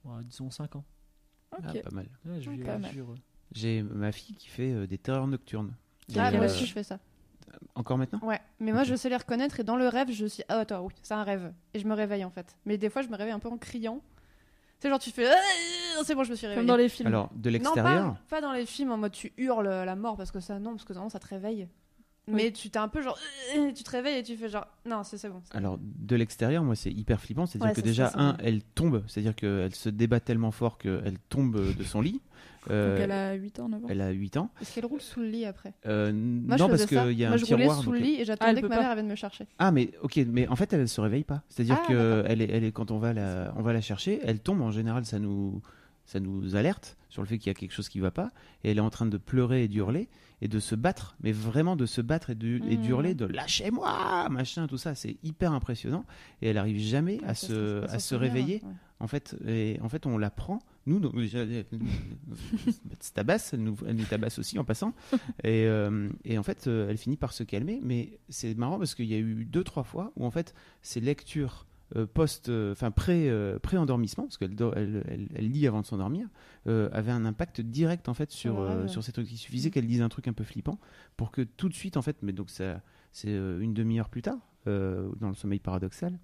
[0.04, 0.84] Ouais, disons 5 ans.
[1.52, 2.08] Ah, pas mal.
[2.24, 2.40] Ouais,
[2.98, 3.16] heureux.
[3.52, 5.72] J'ai ma fille qui fait euh, des terreurs nocturnes.
[6.16, 6.98] Ah, moi euh, aussi, je fais ça.
[7.74, 8.20] Encore maintenant?
[8.22, 10.84] Ouais, mais moi je sais les reconnaître et dans le rêve, je suis ah attends,
[10.84, 12.56] oui, c'est un rêve et je me réveille en fait.
[12.66, 14.00] Mais des fois, je me réveille un peu en criant.
[14.80, 16.66] C'est genre tu fais Ah c'est bon, je me suis réveillée.
[16.66, 17.08] Comme dans les films.
[17.08, 18.14] Alors, de non, l'extérieur?
[18.14, 20.72] pas, pas dans les films en mode tu hurles la mort parce que ça non
[20.72, 21.68] parce que normalement ça te réveille.
[22.28, 23.18] Mais tu t'es un peu genre
[23.56, 25.42] euh, tu te réveilles et tu fais genre non, c'est c'est bon.
[25.52, 27.46] Alors, de l'extérieur, moi, c'est hyper flippant.
[27.46, 29.02] C'est-à-dire Ouais, que déjà, ça, un, elle tombe.
[29.06, 32.20] C'est-à-dire qu'elle se débat tellement fort qu'elle tombe de son lit.
[32.70, 33.86] Euh, Donc elle a 8 ans, 9 ans.
[33.88, 34.50] elle a 8 ans.
[34.60, 35.72] Est-ce qu'elle roule sous le lit après?
[35.86, 38.20] Euh, Moi non, parce qu'il y a moi un je roulais sous le lit et
[38.22, 38.82] Ah, j'attendais que peut ma pas.
[38.82, 39.46] mère vienne me chercher.
[39.58, 41.40] Ah, mais ok, mais en fait, elle se réveille pas.
[41.48, 44.20] C'est-à-dire Ah, que elle est, elle est, quand on va, la, on va la chercher,
[44.22, 44.60] elle tombe.
[44.60, 45.62] En général, ça nous,
[46.04, 48.30] ça nous alerte sur le fait qu'il y a quelque chose qui va pas.
[48.64, 50.08] Et elle est en train de pleurer et d'hurler
[50.40, 52.82] et de se battre, mais vraiment de se battre et de- et Mhm.
[52.82, 54.94] d'hurler, de lâchez-moi, machin, tout ça.
[54.94, 56.04] C'est hyper impressionnant.
[56.42, 58.60] Et elle arrive jamais à se, à se réveiller.
[58.64, 58.72] ouais.
[59.00, 60.58] En fait, et en fait, on la prend.
[60.86, 61.00] Nous,
[63.00, 64.92] se tabasse, elle nous, elle nous tabasse aussi en passant.
[65.44, 67.80] Et, euh, et en fait, euh, elle finit par se calmer.
[67.82, 71.00] Mais c'est marrant parce qu'il y a eu deux, trois fois où en fait, ces
[71.00, 71.66] lectures
[72.12, 76.28] post, euh, enfin pré, euh, pré-endormissement, parce qu'elle elle, elle, elle lit avant de s'endormir,
[76.66, 78.54] euh, avaient un impact direct en fait sur
[78.88, 79.30] Sur euh, ces trucs.
[79.32, 80.78] Il suffisait qu'elle dise un truc un peu flippant
[81.16, 82.82] pour que tout de suite, en fait, mais donc ça,
[83.12, 86.18] c'est euh, une demi-heure plus tard, euh, dans le sommeil paradoxal,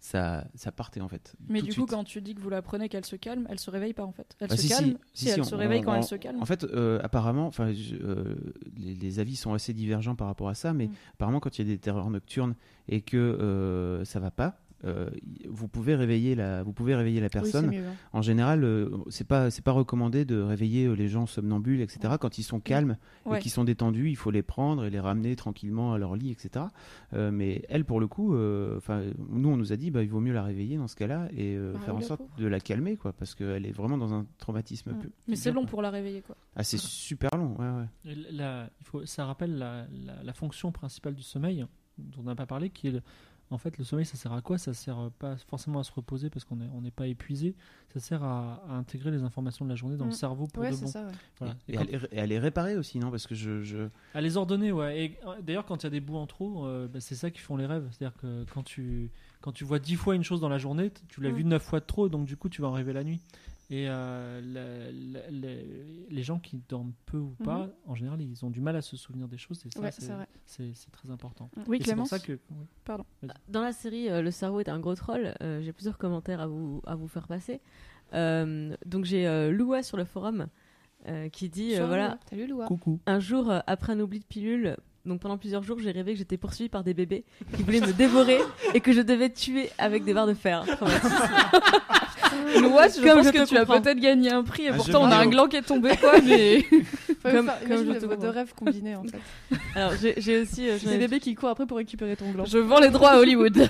[0.00, 1.34] ça, ça partait en fait.
[1.48, 1.88] Mais du coup, suite.
[1.90, 4.12] quand tu dis que vous la prenez, qu'elle se calme, elle se réveille pas en
[4.12, 4.36] fait.
[4.38, 6.14] Elle Ah, se si, calme si, si, elle se on- réveille quand on- elle se
[6.16, 6.42] calme.
[6.42, 8.34] En fait, euh, apparemment, enfin, je- euh,
[8.76, 10.92] les, les avis sont assez divergents par rapport à ça, mais Mm.
[11.14, 12.54] apparemment, quand il y a des terreurs nocturnes
[12.86, 15.08] et que euh, ça va pas, euh,
[15.48, 17.66] vous pouvez réveiller la, vous pouvez réveiller la Oui, personne.
[17.70, 17.86] mieux.
[17.86, 17.94] hein.
[18.12, 22.14] En général, euh, c'est pas c'est pas recommandé de réveiller euh, les gens somnambules, etc.
[22.20, 23.38] Quand ils sont calmes Ouais.
[23.38, 26.30] et qu'ils sont détendus, il faut les prendre et les ramener tranquillement à leur lit,
[26.30, 26.66] etc.
[27.14, 30.08] Euh, mais elle, pour le coup, euh, enfin, nous on nous a dit, bah, il
[30.10, 32.60] vaut mieux la réveiller dans ce cas-là et euh, Ah, faire en sorte de la
[32.60, 34.92] calmer, quoi, parce qu'elle est vraiment dans un traumatisme.
[34.98, 35.70] Pu- Mais c'est long quoi.
[35.70, 36.36] pour la réveiller, quoi.
[36.56, 38.12] Ah, c'est super long, ouais, ouais.
[38.12, 41.64] Et la- il faut, ça rappelle la, la- la fonction principale du sommeil,
[41.98, 43.02] dont on n'a pas parlé, qui est le-
[43.54, 44.58] en fait le sommeil, ça sert à quoi?
[44.58, 47.54] Ça sert euh, pas forcément à se reposer parce qu'on n'est on n'est pas épuisé.
[47.92, 50.08] Ça sert à, à intégrer les informations de la journée dans Mm.
[50.10, 50.86] le cerveau pour Ouais, de bon.
[50.86, 51.04] ça.
[51.06, 51.12] ouais.
[51.38, 51.54] Voilà.
[51.68, 53.10] Et, Et quand- elle, est- et elle est réparée aussi, non?
[53.10, 55.04] Parce que je, je- À les ordonner, ouais.
[55.04, 57.30] Et euh, d'ailleurs, quand il y a des bouts en trop, euh, bah, c'est ça
[57.30, 57.86] qui font les rêves.
[57.92, 61.20] C'est-à-dire que quand tu, quand tu vois dix fois une chose dans la journée, tu
[61.20, 61.36] l'as Mm.
[61.36, 63.20] vu neuf fois de trop, donc du coup, tu vas en rêver la nuit.
[63.76, 64.40] Et euh,
[65.30, 68.82] les- les gens qui dorment peu ou pas, en général, ils ont du mal à
[68.82, 69.64] se souvenir des choses.
[69.66, 69.90] Et ça, Ouais,
[70.46, 71.50] c'est très important.
[71.66, 72.38] Oui, Et c'est Clémence pour ça que.
[72.50, 73.28] oui.
[73.48, 76.46] Dans la série euh, Le cerveau est un gros troll, euh, j'ai plusieurs commentaires à
[76.46, 77.60] vous, à vous faire passer.
[78.12, 80.46] Euh, donc j'ai euh, Loua sur le forum
[81.08, 82.66] euh, qui dit euh, voilà Salut Loua.
[82.66, 83.00] Coucou.
[83.06, 84.76] un jour euh, après un oubli de pilule.
[85.04, 87.24] Donc pendant plusieurs jours, j'ai rêvé que j'étais poursuivie par des bébés
[87.56, 88.38] qui voulaient me dévorer
[88.72, 90.64] et que je devais tuer avec des barres de fer.
[92.60, 95.02] Lois, je Comme pense je que tu as peut-être gagné un prix et Un pourtant
[95.02, 96.64] on a un gland qui est tombé, quoi, mais.
[97.22, 98.16] Comme- faire- comme je le- te vois.
[98.16, 99.18] deux rêves combinés en fait.
[99.74, 102.44] Alors j'ai aussi euh, Des bébés qui courent après pour récupérer ton gland.
[102.44, 103.66] Je vends les droits à Hollywood.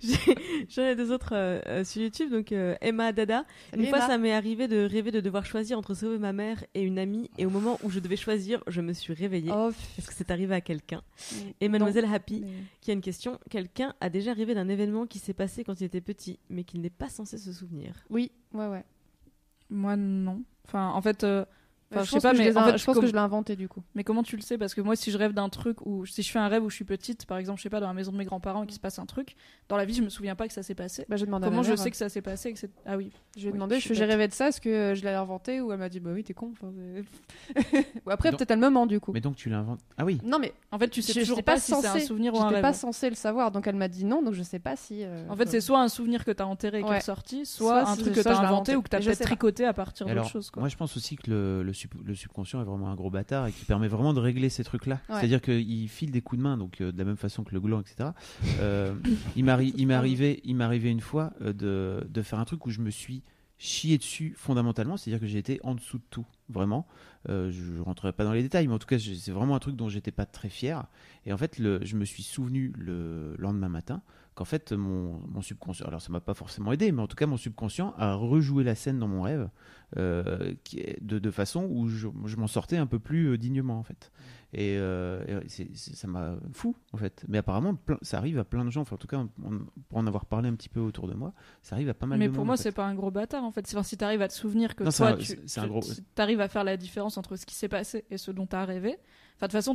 [0.00, 0.34] j'ai-
[0.68, 2.30] j'en ai deux autres euh, euh, sur YouTube.
[2.30, 3.44] Donc euh, Emma Dada.
[3.76, 6.82] Une fois, ça m'est arrivé de rêver de devoir choisir entre sauver ma mère et
[6.82, 7.30] une amie.
[7.38, 9.50] Et au moment où je devais choisir, je me suis réveillée.
[9.54, 11.02] Oh, Est-ce que c'est arrivé à quelqu'un.
[11.60, 12.48] Et Mademoiselle Happy, Mais-
[12.80, 13.38] qui a une question.
[13.50, 16.80] Quelqu'un a déjà rêvé d'un événement qui s'est passé quand il était petit, mais qu'il
[16.80, 17.71] n'est pas censé se souvenir.
[18.10, 18.84] Oui, ouais, ouais.
[19.70, 20.42] Moi, non.
[20.66, 21.24] Enfin, en fait.
[21.24, 21.44] euh,
[21.92, 23.08] Enfin, je, je sais pense pas, que je mais en fait, je pense comme- que
[23.08, 23.82] je l'ai inventé du coup.
[23.94, 24.58] Mais comment tu le sais?
[24.58, 26.70] Parce que moi, si je rêve d'un truc ou si je fais un rêve où
[26.70, 28.66] je suis petite, par exemple, je sais pas, dans la maison de mes grands-parents et
[28.66, 29.36] qu'il se passe un truc,
[29.68, 31.04] dans la vie, je me souviens pas que ça s'est passé.
[31.08, 31.78] Bah, je demande à Comment je mère.
[31.78, 33.10] sais que ça s'est passé et que c'est- Ah oui.
[33.36, 35.02] Je lui ai Oui, demandé, je je j'ai rêvé de ça, est-ce que euh, je
[35.02, 36.52] l'ai inventé ou elle m'a dit bah oui t'es con.
[36.52, 36.70] Enfin,
[38.06, 39.12] ou après Donc- peut-être elle me ment du coup.
[39.12, 39.80] Mais donc tu l'inventes.
[39.98, 40.18] Ah oui.
[40.24, 42.40] Non mais En fait, tu sais je toujours pas, pas si c'est un souvenir ou
[42.40, 42.62] un rêve.
[42.62, 45.02] pas censée le savoir donc elle m'a dit non donc je sais pas si.
[45.04, 47.88] euh, En fait, c'est soit un souvenir que t'as enterré et qui est sorti, soit,
[47.88, 50.18] un truc que t'as je inventé ou que t'as Je peut-être tricoté à partir d'autre
[50.18, 50.50] Alors, chose.
[50.56, 53.46] Moi je pense aussi que le, le, sub- le subconscient est vraiment un gros bâtard
[53.46, 55.00] et qui permet vraiment de régler ces trucs-là.
[55.08, 55.16] Ouais.
[55.18, 57.60] C'est-à-dire qu'il file des coups de main, donc euh, de la même façon que le
[57.60, 58.10] gland, etc.
[58.60, 58.94] Euh,
[59.36, 62.70] il m'est arrivé, il m'est arrivé une fois euh, de, de faire un truc où
[62.70, 63.22] je me suis
[63.58, 66.86] chié dessus fondamentalement, c'est-à-dire que j'ai été en dessous de tout, vraiment.
[67.28, 69.54] Euh, je ne rentrerai pas dans les détails, mais en tout cas, je- c'est vraiment
[69.54, 70.84] un truc dont j'étais pas très fier.
[71.26, 74.02] Et en fait, le, je me suis souvenu le lendemain matin
[74.34, 77.26] qu'en fait, mon, mon subconscient, alors ça m'a pas forcément aidé, mais en tout cas,
[77.26, 79.48] mon subconscient a rejoué la scène dans mon rêve
[79.98, 83.38] euh, qui est de, de façon où je, je m'en sortais un peu plus euh,
[83.38, 84.10] dignement, en fait.
[84.54, 87.24] Et, euh, et ça m'a fou, en fait.
[87.28, 89.98] Mais apparemment, plein- ça arrive à plein de gens, enfin, en tout cas, on- pour
[89.98, 92.26] en avoir parlé un petit peu autour de moi, ça arrive à pas mal Mais
[92.28, 93.66] de pour monde, moi, c'est pas un gros bâtard en fait.
[93.66, 96.02] C'est- Enfin, si t'arrives à te souvenir que Non, toi, un- tu tu- gros- tu-
[96.14, 98.96] t'arrives à faire la différence entre ce qui s'est passé et ce dont t'as rêvé.
[99.36, 99.74] Enfin, de toute façon,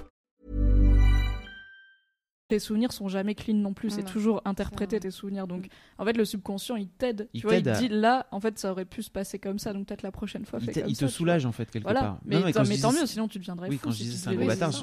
[2.51, 3.89] tes souvenirs sont jamais clean non plus.
[3.89, 5.47] C'est toujours interprété c'est tes souvenirs.
[5.47, 7.29] Donc, en fait, le subconscient, il t'aide.
[7.33, 9.73] Tu vois, il te dit là, en fait, ça aurait pu se passer comme ça.
[9.73, 11.71] Donc peut-être la prochaine fois, il, te- comme il ça, te tu soulage en fait
[11.71, 11.99] quelque Voilà.
[12.01, 12.19] part.
[12.25, 13.85] Mais, Non, mais tant- mieux, sinon tu deviendrais Oui, fou.
[13.85, 14.73] quand je disais c'est un gros Oui, bâtard,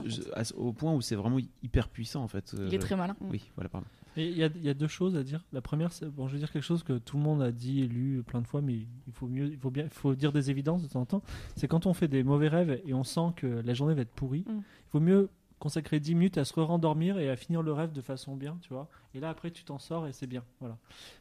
[0.57, 2.55] au point où c'est vraiment hyper puissant en fait.
[2.67, 3.17] Il est très malin.
[3.31, 3.87] Oui, voilà, pardon.
[4.17, 5.45] Il y, a- il y a deux choses à dire.
[5.53, 7.83] La première, c'est bon, je vais dire quelque chose que tout le monde a dit
[7.83, 8.75] et lu plein de fois, mais
[9.07, 11.23] il faut mieux, il faut bien, il faut dire des évidences de temps en temps.
[11.55, 14.11] C'est quand on fait des mauvais rêves et on sent que la journée va être
[14.11, 14.53] pourrie, Mm.
[14.59, 15.29] il vaut mieux
[15.59, 18.69] consacrer 10 minutes à se rendormir et à finir le rêve de façon bien, tu
[18.73, 18.89] vois.
[19.15, 20.77] Et là après tu t'en sors et c'est bien, voilà.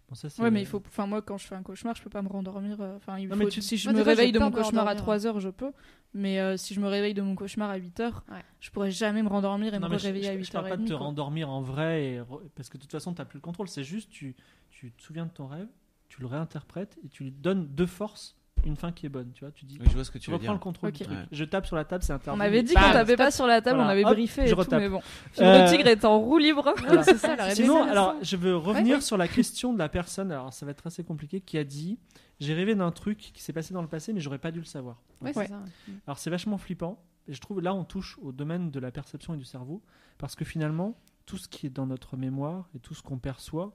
[0.10, 0.42] Bon ça c'est.
[0.42, 0.82] Ouais, mais il faut.
[0.88, 2.80] Enfin, moi, quand je fais un cauchemar, je peux pas me rendormir.
[2.80, 4.56] euh, Enfin, il Non, faut- mais tu- si je Moi, me réveille de mon de
[4.56, 5.02] cauchemar à rendormir.
[5.04, 5.72] 3 heures, je peux.
[6.14, 8.42] Mais euh, si je me réveille de mon cauchemar à 8 heures, Ouais.
[8.62, 10.52] je pourrais jamais me rendormir et Non, me mais je, réveiller à je- 8 je
[10.54, 10.72] parle heures.
[10.72, 13.26] pas de te rendormir en vrai, et re- parce que de toute façon, tu n'as
[13.26, 13.68] plus le contrôle.
[13.68, 14.36] C'est juste, tu,
[14.70, 15.68] tu te souviens de ton rêve,
[16.08, 19.32] tu le réinterprètes et tu lui donnes de force une fin qui est bonne.
[19.34, 20.54] Tu vois, tu dis, Oui, je vois ce que tu tu veux reprends dire.
[20.54, 21.18] le contrôle du truc.
[21.18, 21.26] Ouais.
[21.32, 22.42] Je tape sur la table, c'est On interdit.
[22.42, 23.90] avait dit qu'on tapait pas sur la table, Voilà.
[23.90, 25.02] on avait Hop, briefé je et tout, mais bon.
[25.40, 26.74] Euh, Le tigre est en roue libre.
[26.86, 27.04] Voilà.
[27.04, 27.54] c'est ça la.
[27.56, 29.02] Sinon, alors, je veux revenir ouais.
[29.02, 30.32] sur la question de la personne.
[30.32, 31.42] Alors, ça va être assez compliqué.
[31.42, 31.98] Qui a dit
[32.40, 34.66] J'ai rêvé d'un truc qui s'est passé dans le passé, mais j'aurais pas dû le
[34.66, 35.02] savoir.
[35.22, 35.48] Ouais, c'est Ouais.
[35.48, 35.56] ça.
[35.58, 35.94] ouais.
[36.08, 37.02] Alors, c'est vachement flippant.
[37.30, 39.82] Et je trouve là, on touche au domaine de la perception et du cerveau.
[40.18, 43.74] Parce que finalement, tout ce qui est dans notre mémoire et tout ce qu'on perçoit,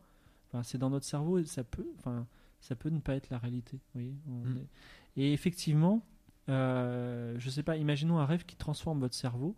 [0.49, 2.27] enfin, c'est dans notre cerveau et ça peut, enfin,
[2.63, 3.79] ça peut ne pas être la réalité.
[3.95, 4.57] On Mm.
[5.17, 6.07] est- Et effectivement,
[6.49, 9.55] euh, je sais pas, imaginons un rêve qui transforme votre cerveau,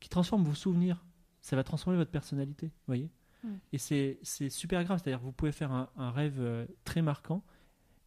[0.00, 1.04] qui transforme vos souvenirs.
[1.40, 3.08] Ça va transformer votre personnalité, voyez.
[3.44, 3.48] Mm.
[3.72, 5.00] Et c'est c'est super grave.
[5.00, 7.44] C'est-à-dire que vous pouvez faire un, un rêve euh, très marquant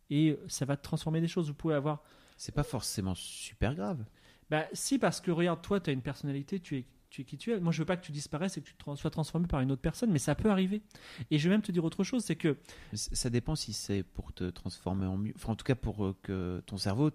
[0.09, 1.47] et ça va transformer des choses.
[1.47, 2.03] Vous pouvez avoir
[2.37, 4.05] C'est pas forcément super grave.
[4.49, 7.37] bah si, parce que regarde, toi, tu as une personnalité, tu es, tu es qui
[7.37, 7.59] tu es.
[7.59, 9.71] Moi, je veux pas que tu disparaisses et que tu te sois transformé par une
[9.71, 10.81] autre personne, mais ça peut arriver.
[11.31, 12.57] Et je vais même te dire autre chose, c'est que
[12.93, 15.33] Ça dépend si c'est pour te transformer en mieux.
[15.35, 17.11] Enfin, en tout cas, pour euh, que ton cerveau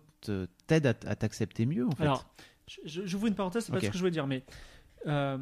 [0.67, 2.03] t'aide à, t'accepter mieux, en fait.
[2.05, 2.33] Alors,
[2.67, 3.81] je- je- j'ouvre une parenthèse, c'est Ok.
[3.81, 4.45] pas ce que je veux dire, mais
[5.07, 5.39] euh,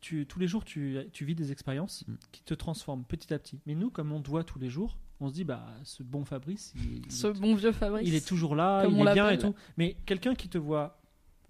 [0.00, 2.14] tu, tous les jours, tu, tu vis des expériences Mm.
[2.32, 3.60] qui te transforment petit à petit.
[3.66, 6.24] Mais nous, comme on te voit tous les jours, on se dit, bah, ce bon
[6.24, 8.06] Fabrice, il, Ce est, bon vieux Fabrice.
[8.06, 9.54] il est toujours là, comme il on est bien et tout.
[9.76, 10.97] Mais quelqu'un qui te voit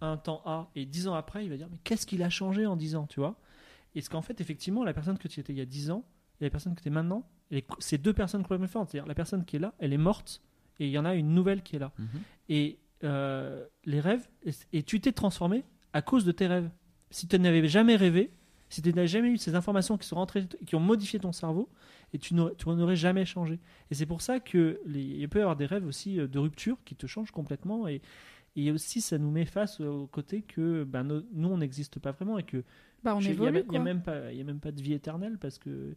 [0.00, 2.66] un temps A et dix ans après, il va dire, mais qu'est-ce qu'il a changé
[2.66, 3.36] en dix ans, tu vois?
[3.94, 6.04] Est-ce qu'en fait, effectivement, la personne que tu étais il y a dix ans
[6.40, 7.28] et la personne que tu es maintenant,
[7.78, 8.90] c'est deux personnes complètement différentes.
[8.90, 10.42] C'est-à-dire, la personne qui est là, elle est morte
[10.78, 11.92] et il y en a une nouvelle qui est là.
[11.98, 12.08] Mhm.
[12.48, 14.28] Et euh, les rêves,
[14.72, 16.70] et, tu t'es transformé à cause de tes rêves.
[17.10, 18.30] Si tu n'avais jamais rêvé,
[18.68, 21.70] si tu n'avais jamais eu ces informations qui sont rentrées, qui ont modifié ton cerveau,
[22.12, 23.58] et tu n'aurais jamais changé.
[23.90, 26.38] Et c'est pour ça que les- il peut y avoir des rêves aussi euh, de
[26.38, 27.88] rupture qui te changent complètement.
[27.88, 28.02] Et,
[28.56, 32.12] et aussi, ça nous met face au côté que ben, no- nous, on n'existe pas
[32.12, 32.64] vraiment et que
[33.04, 35.38] Bah, on il y a même- a pas, il a même pas de vie éternelle
[35.38, 35.94] parce que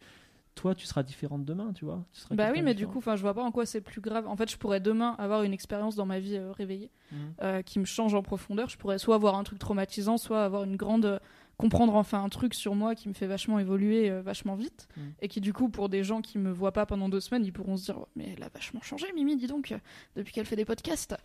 [0.53, 2.05] toi, tu seras différente demain, tu vois.
[2.13, 4.01] Tu seras Bah oui, mais du coup, enfin, je vois pas en quoi c'est plus
[4.01, 4.27] grave.
[4.27, 7.17] En fait, je pourrais demain avoir une expérience dans ma vie euh, réveillée Mhm.
[7.41, 8.67] euh, qui me change en profondeur.
[8.69, 11.19] Je pourrais soit avoir un truc traumatisant, soit avoir une grande
[11.61, 15.03] comprendre enfin un truc sur moi qui me fait vachement évoluer euh, vachement vite Mhm.
[15.21, 17.53] et qui du coup pour des gens qui me voient pas pendant deux semaines ils
[17.53, 19.77] pourront se dire mais elle a vachement changé Mimi dis donc euh,
[20.15, 21.15] depuis qu'elle fait des podcasts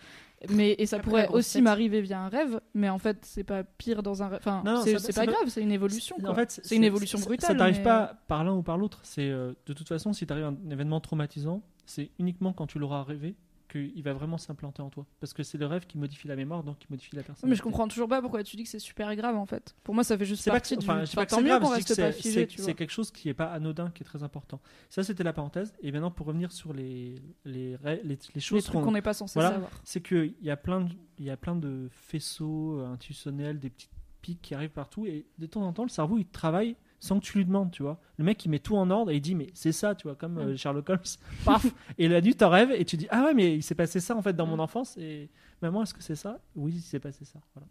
[0.50, 3.64] mais et ça Après pourrait aussi m'arriver via un rêve mais en fait c'est pas
[3.64, 6.30] pire dans un rêve enfin c'est pas grave c'est une évolution quoi.
[6.30, 9.00] En fait, c'est une évolution brutale Ça t'arrive mais- pas par l'un ou par l'autre.
[9.02, 13.02] C'est euh, de toute façon, si t'arrive un événement traumatisant, c'est uniquement quand tu l'auras
[13.02, 13.34] rêvé
[13.66, 15.06] qu'il va vraiment s'implanter en toi.
[15.20, 17.48] Parce que c'est le rêve qui modifie la mémoire, donc qui modifie la personne.
[17.48, 19.94] mais je comprends toujours pas pourquoi tu dis que c'est super grave en fait pour
[19.94, 21.96] moi ça fait juste C'est pas que, partie du enfin, enfin, tant mieux qu'on reste
[21.96, 24.60] pas figé c'est quelque chose qui est pas anodin, qui est très important.
[24.88, 25.74] Ça, c'était la parenthèse.
[25.80, 29.14] Et maintenant, pour revenir sur les, les, les, les les choses trucs qu'on n'est pas
[29.14, 29.52] censé Voilà.
[29.52, 33.70] savoir c'est qu'il y a plein de, y a plein de faisceaux euh, intuitionnels, des
[33.70, 33.90] petites
[34.22, 37.24] pics qui arrivent partout et de temps en temps le cerveau il travaille sans que
[37.24, 38.00] tu lui demandes, tu vois.
[38.18, 40.16] Le mec il met tout en ordre et il dit mais c'est ça, tu vois,
[40.16, 40.56] comme euh.
[40.56, 41.00] Sherlock Holmes.
[41.44, 41.66] Paf
[41.98, 44.16] et la nuit t'en rêves et tu dis ah ouais mais il s'est passé ça
[44.16, 45.30] en fait dans mon enfance et
[45.62, 46.38] maman est-ce que c'est ça?
[46.54, 47.40] Oui il s'est passé ça.
[47.54, 47.66] Voilà.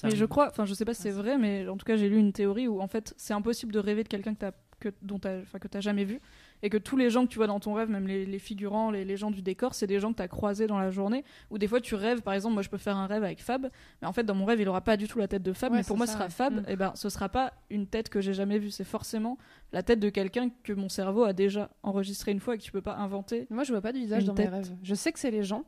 [0.00, 1.96] Ça Mais je crois, enfin je sais pas si c'est vrai, mais en tout cas
[1.96, 4.52] j'ai lu une théorie où en fait c'est impossible de rêver de quelqu'un que t'as
[4.80, 6.20] que dont que jamais vu,
[6.64, 8.90] et que tous les gens que tu vois dans ton rêve, même les, les figurants,
[8.90, 11.22] les, les gens du décor, c'est des gens que t'as croisés dans la journée.
[11.50, 13.68] Ou des fois tu rêves, par exemple, moi je peux faire un rêve avec Fab,
[14.00, 15.70] mais en fait dans mon rêve il aura pas du tout la tête de Fab,
[15.72, 16.28] Ouais, mais pour moi ça, ce sera.
[16.30, 16.64] Fab, Mm.
[16.70, 19.36] et ben ce sera pas une tête que j'ai jamais vue, c'est forcément
[19.72, 22.72] la tête de quelqu'un que mon cerveau a déjà enregistré une fois et que tu
[22.72, 23.46] peux pas inventer.
[23.50, 24.46] Moi, je vois pas de visage dans tête.
[24.50, 24.72] mes rêves.
[24.82, 25.64] Je sais que c'est les gens.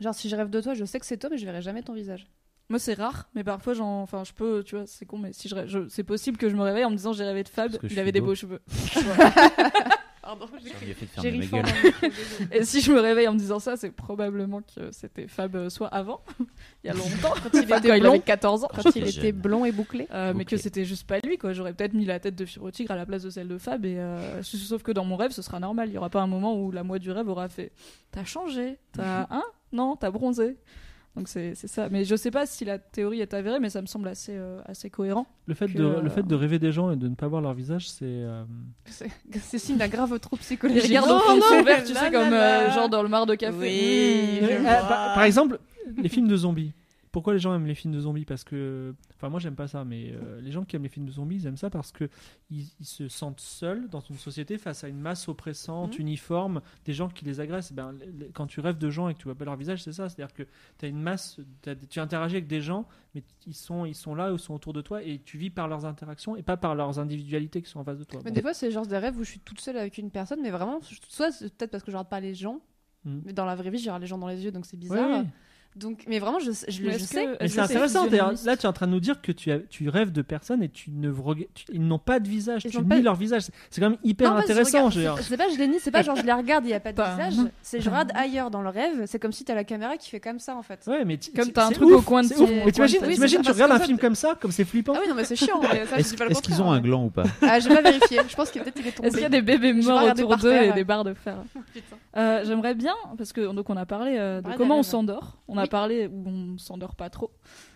[0.00, 1.82] Genre, si je rêve de toi, je sais que c'est toi, mais je verrai jamais
[1.82, 2.26] ton visage.
[2.68, 5.48] Moi c'est rare, mais parfois j'en, enfin je peux, tu vois, c'est con, mais si
[5.48, 7.48] je, rêve- je- c'est possible que je me réveille en me disant j'ai rêvé de
[7.48, 8.26] Fab, il avait des beau.
[8.26, 8.60] beaux cheveux.
[10.26, 10.46] Pardon,
[11.22, 11.62] J'ai ri fort
[12.50, 15.70] Et si je me réveille en me disant ça, c'est probablement que c'était Fab euh,
[15.70, 16.20] soit avant,
[16.82, 18.10] il y a longtemps, Quand il était quand il blond.
[18.10, 19.18] avait 14 ans, Quand il Jeune.
[19.18, 20.08] était blond et bouclé.
[20.10, 21.52] Euh, mais que c'était juste pas lui, quoi.
[21.52, 23.84] J'aurais peut-être mis la tête de Firo Tigre à la place de celle de Fab,
[23.84, 25.90] et euh, sauf que dans mon rêve, ce sera normal.
[25.90, 27.70] Il y aura pas un moment où la moi du rêve aura fait
[28.10, 29.28] T'as changé T'as.
[29.30, 29.44] Hein?
[29.70, 30.56] Non, t'as bronzé.
[31.16, 31.88] Donc c'est c'est ça.
[31.88, 34.60] Mais je sais pas si la théorie est avérée, mais ça me semble assez, euh,
[34.66, 35.26] assez cohérent.
[35.46, 37.26] Le fait, que, de, euh, le fait de rêver des gens et de ne pas
[37.26, 38.04] voir leur visage, c'est.
[38.04, 38.44] euh,
[38.84, 39.08] C'est
[39.40, 40.84] c'est signe d'un grave trop Les psychologique.
[40.84, 43.56] regards au fond verre, tu sais, comme euh, genre dans le mar de café.
[43.58, 44.72] Oui, Euh, vois.
[45.14, 45.58] par exemple,
[45.96, 46.72] les films de zombies.
[47.16, 49.86] Pourquoi les gens aiment les films de zombies Parce que, enfin moi j'aime pas ça,
[49.86, 52.10] mais euh, les gens qui aiment les films de zombies, ils aiment ça parce que
[52.50, 56.00] ils, ils se sentent seuls dans une société face à une masse oppressante, Mhm.
[56.02, 57.72] uniforme, des gens qui les agressent.
[57.72, 59.82] Ben, les- les- quand tu rêves de gens et que tu vois pas leur visage,
[59.82, 60.10] c'est ça.
[60.10, 60.42] C'est-à-dire que
[60.78, 64.14] tu as une masse, des- tu interagis avec des gens, mais ils sont, ils sont
[64.14, 66.74] là, ils sont autour de toi et tu vis par leurs interactions et pas par
[66.74, 68.20] leurs individualités qui sont en face de toi.
[68.26, 68.34] Mais Bon.
[68.34, 70.50] des fois, c'est genre des rêves où je suis toute seule avec une personne, mais
[70.50, 72.60] vraiment, soit c'est peut-être parce que je regarde pas les gens,
[73.06, 73.22] Mhm.
[73.24, 74.80] mais dans la vraie vie, je regarde les gens dans les yeux, donc c'est Oui,
[74.80, 75.22] bizarre.
[75.22, 75.28] oui.
[75.76, 77.28] Donc, mais vraiment, je, je, je sais.
[77.46, 78.06] c'est intéressant.
[78.44, 80.62] Là, tu es en train de nous dire que tu, as- tu rêves de personnes
[80.62, 81.12] et tu ne
[81.54, 82.62] tu- ils n'ont pas de visage.
[82.64, 83.42] Ils tu nies pas- leur visage.
[83.70, 84.90] C'est- quand même hyper Non, intéressant.
[84.90, 86.80] c'est- C'est pas je les nie, c'est pas genre je les regarde, il y a
[86.80, 87.14] pas de Pas.
[87.16, 87.46] visage.
[87.62, 89.04] C'est je regarde ailleurs dans le rêve.
[89.06, 90.80] C'est comme si t'as la caméra qui fait comme ça en fait.
[90.86, 92.28] Ouais, mais tu- Comme t'as un truc ouf, au coin de.
[92.64, 94.94] Mais t'imagines, tu regardes un film comme ça, comme c'est flippant.
[94.96, 95.60] Ah oui, non, mais c'est chiant.
[95.96, 98.20] Est-ce qu'ils ont un gland ou pas Ah, j'ai pas vérifié.
[98.28, 99.08] Je pense qu'il peut-être il est tombé.
[99.08, 101.36] Est-ce qu'il y a des bébés morts autour d'eux et des barres de fer.
[102.16, 105.58] Euh, J'aimerais bien, parce que donc on a parlé euh, de comment on s'endort, on
[105.58, 105.70] a Oui.
[105.70, 107.30] parlé où on s'endort pas trop,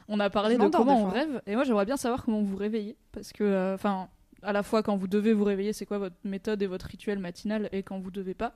[0.09, 2.97] on a parlé de comment on rêve, et moi j'aimerais bien savoir comment vous réveillez,
[3.13, 4.09] parce que, euh, enfin,
[4.43, 7.19] à la fois quand vous devez vous réveiller, c'est quoi votre méthode et votre rituel
[7.19, 8.55] matinal, et quand vous devez pas.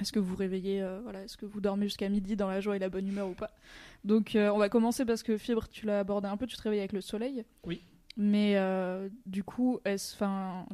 [0.00, 2.62] Est-ce que vous vous réveillez, euh, voilà, est-ce que vous dormez jusqu'à midi dans la
[2.62, 3.50] joie et la bonne humeur ou pas?
[4.04, 6.62] Donc euh, on va commencer parce que Fibre, tu l'as abordé un peu, tu te
[6.62, 7.44] réveilles avec le soleil.
[7.64, 7.82] Oui.
[8.16, 9.80] Mais euh, du coup,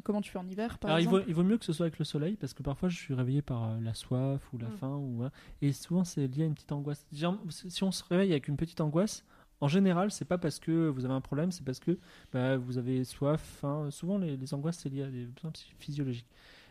[0.02, 1.72] comment tu fais en hiver par Alors, il vaut, exemple il vaut mieux que ce
[1.72, 4.58] soit avec le soleil parce que parfois je suis réveillé par euh, la soif ou
[4.58, 4.76] la Mm.
[4.78, 5.30] faim ou voilà.
[5.62, 7.06] et souvent c'est lié à une petite angoisse.
[7.12, 9.24] Genre, Si on se réveille avec une petite angoisse,
[9.60, 11.96] en général c'est pas parce que vous avez un problème, c'est parce que
[12.32, 13.88] bah, vous avez soif, faim.
[13.92, 16.26] Souvent les, les angoisses c'est lié à des besoins physiologiques.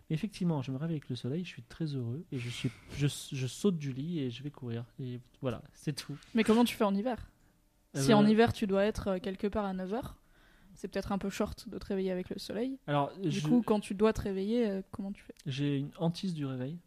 [0.10, 2.72] Mais effectivement, je me réveille avec le soleil, je suis très heureux et je suis,
[2.96, 6.18] je, je saute du lit et je vais courir et voilà, c'est tout.
[6.34, 7.30] Mais comment tu fais en hiver?
[7.96, 10.02] Euh, Si en hiver tu dois être euh, quelque part à 9h,
[10.78, 12.78] c'est peut-être un peu short de te réveiller avec le soleil.
[12.88, 15.34] Alors Du je- coup, quand tu dois te réveiller, euh, comment tu fais?
[15.46, 16.78] J'ai une hantise du réveil.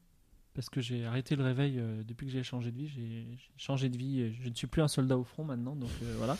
[0.54, 2.88] Parce que j'ai arrêté le réveil euh, depuis que j'ai changé de vie.
[2.88, 3.26] J'ai
[3.56, 4.20] changé de vie.
[4.20, 5.76] et Je ne suis plus un soldat au front maintenant.
[5.76, 6.36] Donc euh, voilà.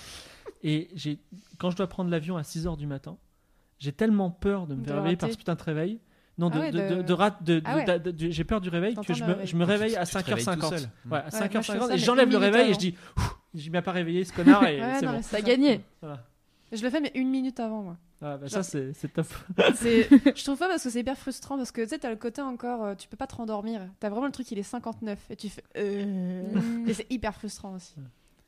[0.63, 1.19] Et j'ai-
[1.59, 3.17] quand je dois prendre l'avion à 6h du matin,
[3.79, 6.01] j'ai tellement peur de me De faire le réveiller par ce putain de réveil.
[6.39, 8.13] Non, de, Ah ouais, de, de- de, de rat- de- Ah ouais.
[8.31, 9.47] j'ai peur du réveil que je me, réveil.
[9.47, 10.79] je me réveille à Tu te réveilles tout 5h50.
[10.79, 10.81] seul.
[10.81, 11.87] Ouais, à moi, je fais 5h50.
[11.89, 14.65] ça, et j'enlève le réveil et je dis Ouf, il m'a pas réveillé ce connard
[14.67, 15.23] et Ouais, c'est bon.
[15.23, 15.41] ça.
[15.41, 16.27] gagné Voilà.
[16.73, 17.97] Je le fais, mais une minute avant, moi.
[18.23, 19.27] Ah, bah, Genre- ça, c'est top.
[19.59, 22.43] Je trouve pas parce que c'est hyper frustrant parce que tu sais t'as le côté
[22.43, 25.37] encore euh, tu peux pas te rendormir t'as vraiment le truc il est 59 et
[25.37, 26.85] tu fais euh...
[26.87, 27.95] et c'est hyper frustrant aussi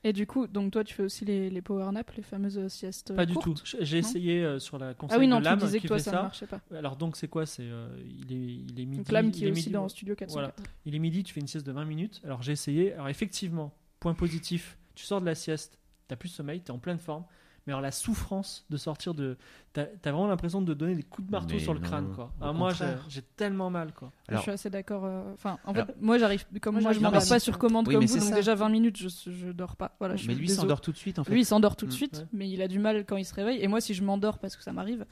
[0.05, 2.69] Et du coup, donc toi, tu fais aussi les, les power naps, les fameuses euh,
[2.69, 3.55] siestes Pas du tout.
[3.81, 5.89] J'ai essayé euh, sur la conseil Ah oui, non, de tu l'âme disais qui que
[5.89, 6.61] toi, fait ça ne marchait pas.
[6.77, 7.47] Alors donc c'est quoi?
[7.47, 8.97] C'est euh, il est il est midi.
[8.99, 9.89] Donc l'âme qui il est est aussi midi, dans ouais.
[9.89, 10.33] Studio 404.
[10.35, 10.55] Voilà.
[10.85, 12.21] Il est midi, tu fais une sieste de 20 minutes.
[12.25, 12.93] Alors j'ai essayé.
[12.93, 16.79] Alors effectivement, point positif, tu sors de la sieste, t'as plus de sommeil, t'es en
[16.79, 17.25] pleine forme.
[17.67, 19.37] Mais alors la souffrance de sortir de,
[19.73, 22.13] t'as as vraiment l'impression de donner des coups de marteau Mais sur le non, crâne
[22.13, 22.33] quoi.
[22.41, 22.73] Alors moi
[23.09, 24.11] j'ai tellement mal quoi.
[24.29, 25.05] je suis assez d'accord.
[25.05, 26.45] euh, Enfin, en Alors- fait, moi, j'arrive.
[26.61, 28.35] Comme Moi, moi, je m'endors pas sur commande Oui, comme mais vous, c'est donc ça.
[28.35, 29.95] déjà 20 minutes, je, je dors pas.
[30.01, 31.33] Voilà, je Mais suis lui, s'endort tout de suite en fait.
[31.33, 31.95] Lui, il s'endort tout de Mm.
[31.95, 32.27] suite, Ouais.
[32.33, 33.61] mais il a du mal quand il se réveille.
[33.63, 35.07] Et moi, si je m'endors parce que ça m'arrive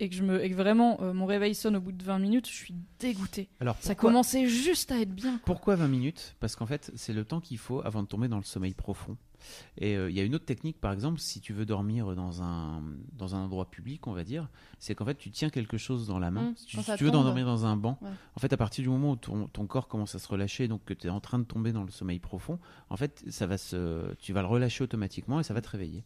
[0.00, 2.18] et que je me et que vraiment euh, mon réveil sonne au bout de 20
[2.18, 3.48] minutes, je suis dégoûtée.
[3.60, 5.38] Alors Ça commençait juste à être bien.
[5.44, 6.34] Pourquoi 20 minutes?
[6.40, 9.16] Parce qu'en fait, c'est le temps qu'il faut avant de tomber dans le sommeil profond.
[9.78, 12.42] Et euh, il y a une autre technique, par exemple, si tu veux dormir dans
[12.42, 12.82] un,
[13.12, 16.18] dans un endroit public, on va dire, c'est qu'en fait, tu tiens quelque chose dans
[16.18, 16.50] la main.
[16.50, 18.08] Mmh, si tu, si veux dormir dans un banc, Ouais.
[18.36, 20.84] en fait, à partir du moment où ton, ton corps commence à se relâcher, donc
[20.84, 22.58] que tu es en train de tomber dans le sommeil profond,
[22.90, 26.04] en fait, ça va se, tu vas le relâcher automatiquement et ça va te réveiller.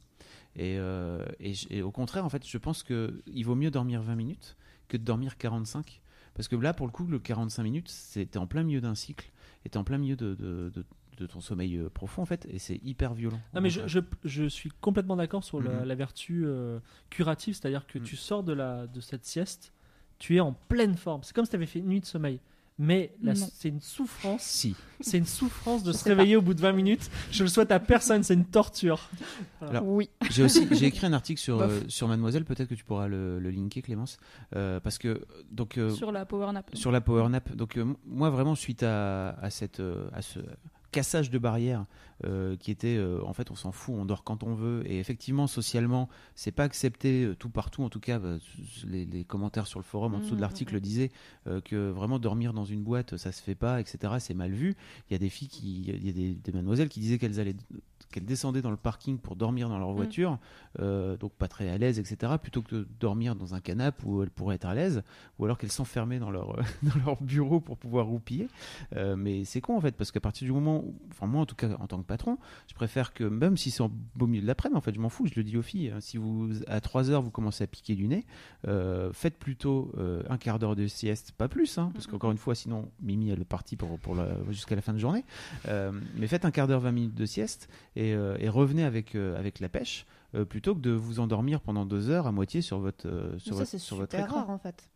[0.54, 4.56] Et, euh, et, au contraire, en fait, je pense qu'il vaut mieux dormir 20 minutes
[4.88, 6.00] que de dormir 45.
[6.34, 9.30] Parce que là, pour le coup, le 45 minutes, c'était en plein milieu d'un cycle,
[9.64, 10.84] t'es en plein milieu de, de, de-
[11.16, 13.40] de ton sommeil euh, profond, en fait, et c'est hyper violent.
[13.54, 15.84] Non mais je, je, je suis complètement d'accord sur la, Mhm.
[15.84, 16.78] la vertu euh,
[17.10, 18.04] curative, c'est-à-dire que Mhm.
[18.04, 19.72] tu sors de, la, de cette sieste,
[20.18, 21.22] tu es en pleine forme.
[21.22, 22.40] C'est comme si tu avais fait une nuit de sommeil.
[22.78, 24.76] Mais c'est une souffrance, Si.
[25.00, 27.10] c'est une souffrance de Je se réveiller au bout de 20 minutes.
[27.30, 29.08] Je le souhaite à personne, c'est une torture.
[29.62, 30.10] Alors, Oui.
[30.30, 33.38] J'ai aussi j'ai écrit un article sur, euh, sur Mademoiselle, peut-être que tu pourras le,
[33.38, 34.18] le linker, Clémence.
[34.54, 36.68] Euh, parce que, donc, euh, Sur la power nap.
[36.74, 37.50] sur la power nap.
[37.56, 40.40] Donc euh, moi vraiment suite à, à cette euh, à ce
[40.96, 41.84] cassage de barrières
[42.24, 44.98] euh, qui était euh, en fait on s'en fout, on dort quand on veut et
[44.98, 48.38] effectivement socialement c'est pas accepté euh, tout partout en tout cas bah,
[48.86, 50.80] les, les commentaires sur le forum en dessous de Mhm, l'article mhm.
[50.80, 51.10] disaient
[51.64, 54.76] que vraiment dormir dans une boîte ça se fait pas etc c'est mal vu
[55.08, 57.40] il y a des filles qui il y a des, des mademoiselles qui disaient qu'elles
[57.40, 57.56] allaient
[58.12, 60.38] qu'elles descendaient dans le parking pour dormir dans leur voiture
[60.80, 64.22] euh, donc pas très à l'aise etc plutôt que de dormir dans un canapé où
[64.22, 65.02] elles pourraient être à l'aise
[65.38, 68.48] ou alors qu'elles s'enfermaient dans leur, dans leur bureau pour pouvoir roupiller.
[68.94, 71.46] Euh, mais c'est con en fait, parce qu'à partir du moment où, enfin moi en
[71.46, 72.38] tout cas en tant que patron,
[72.68, 75.08] je préfère que même si c'est en beau milieu de l'après-midi, en fait je m'en
[75.08, 77.66] fous, je le dis aux filles, hein, si vous à 3 heures vous commencez à
[77.66, 78.24] piquer du nez,
[78.66, 82.38] euh, faites plutôt euh, un quart d'heure de sieste, pas plus, hein, parce qu'encore une
[82.38, 84.16] fois sinon Mimi elle est partie pour, pour
[84.50, 85.24] jusqu'à la fin de journée,
[85.68, 89.60] Euh, mais faites un quart d'heure, 20 minutes de sieste et, et revenez avec, avec
[89.60, 90.06] la pêche.
[90.48, 93.78] plutôt que de vous endormir pendant deux heures à moitié sur votre, sur ça votre,
[93.78, 94.36] super écran.
[94.36, 94.88] rare en fait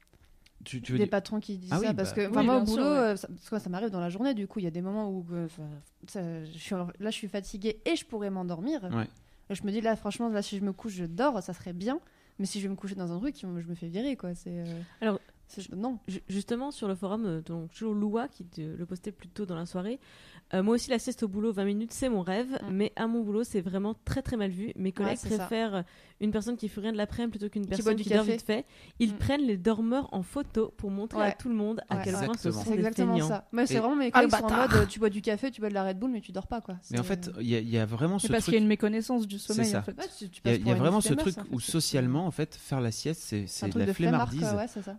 [0.64, 2.44] Tu, tu veux des dire- patrons qui disent Ah ça oui, parce bah, que oui,
[2.44, 3.16] moi au sûr, boulot ouais.
[3.16, 5.08] ça, parce que ça m'arrive dans la journée du coup il y a des moments
[5.11, 5.48] où euh,
[6.06, 9.06] ça- je suis là je suis fatiguée et je pourrais m'endormir Ouais.
[9.48, 11.98] Je me dis là franchement là si je me couche je dors ça serait bien
[12.38, 14.50] mais si je vais me coucher dans un truc je me fais virer quoi c'est
[14.61, 15.18] euh, Alors,
[15.76, 19.28] non Ju- Justement, sur le forum, euh, donc toujours Loua qui te- le postait plus
[19.28, 19.98] tôt dans la soirée.
[20.54, 22.52] euh, moi aussi, la sieste au boulot, 20 minutes, c'est mon rêve.
[22.62, 22.70] Mm.
[22.70, 24.72] Mais à mon boulot, c'est vraiment très très mal vu.
[24.76, 25.46] Mes collègues ça.
[26.21, 28.33] Une personne qui fait rien de l'après-midi plutôt qu'une personne du qui dort café.
[28.33, 28.66] vite fait.
[28.99, 29.18] Ils Mm.
[29.18, 32.51] prennent les dormeurs en photo pour montrer à tout le monde à quel point ce
[32.53, 34.73] sont c'est des exactement ça moi c'est vraiment mes Ah, le collègues sont en mode
[34.75, 36.61] euh, tu bois du café tu bois de la Red Bull mais tu dors pas
[36.61, 38.45] quoi Mais en C'est- fait, il y, a- il y a vraiment ce C'est parce
[38.45, 38.53] truc.
[38.53, 39.79] qu'il y a une méconnaissance du sommeil ça.
[39.79, 39.97] en fait.
[39.99, 42.81] Ouais, tu- tu Il y a, y vraiment ce truc où socialement, en fait, faire
[42.81, 44.47] la sieste, c'est de la flemmardise.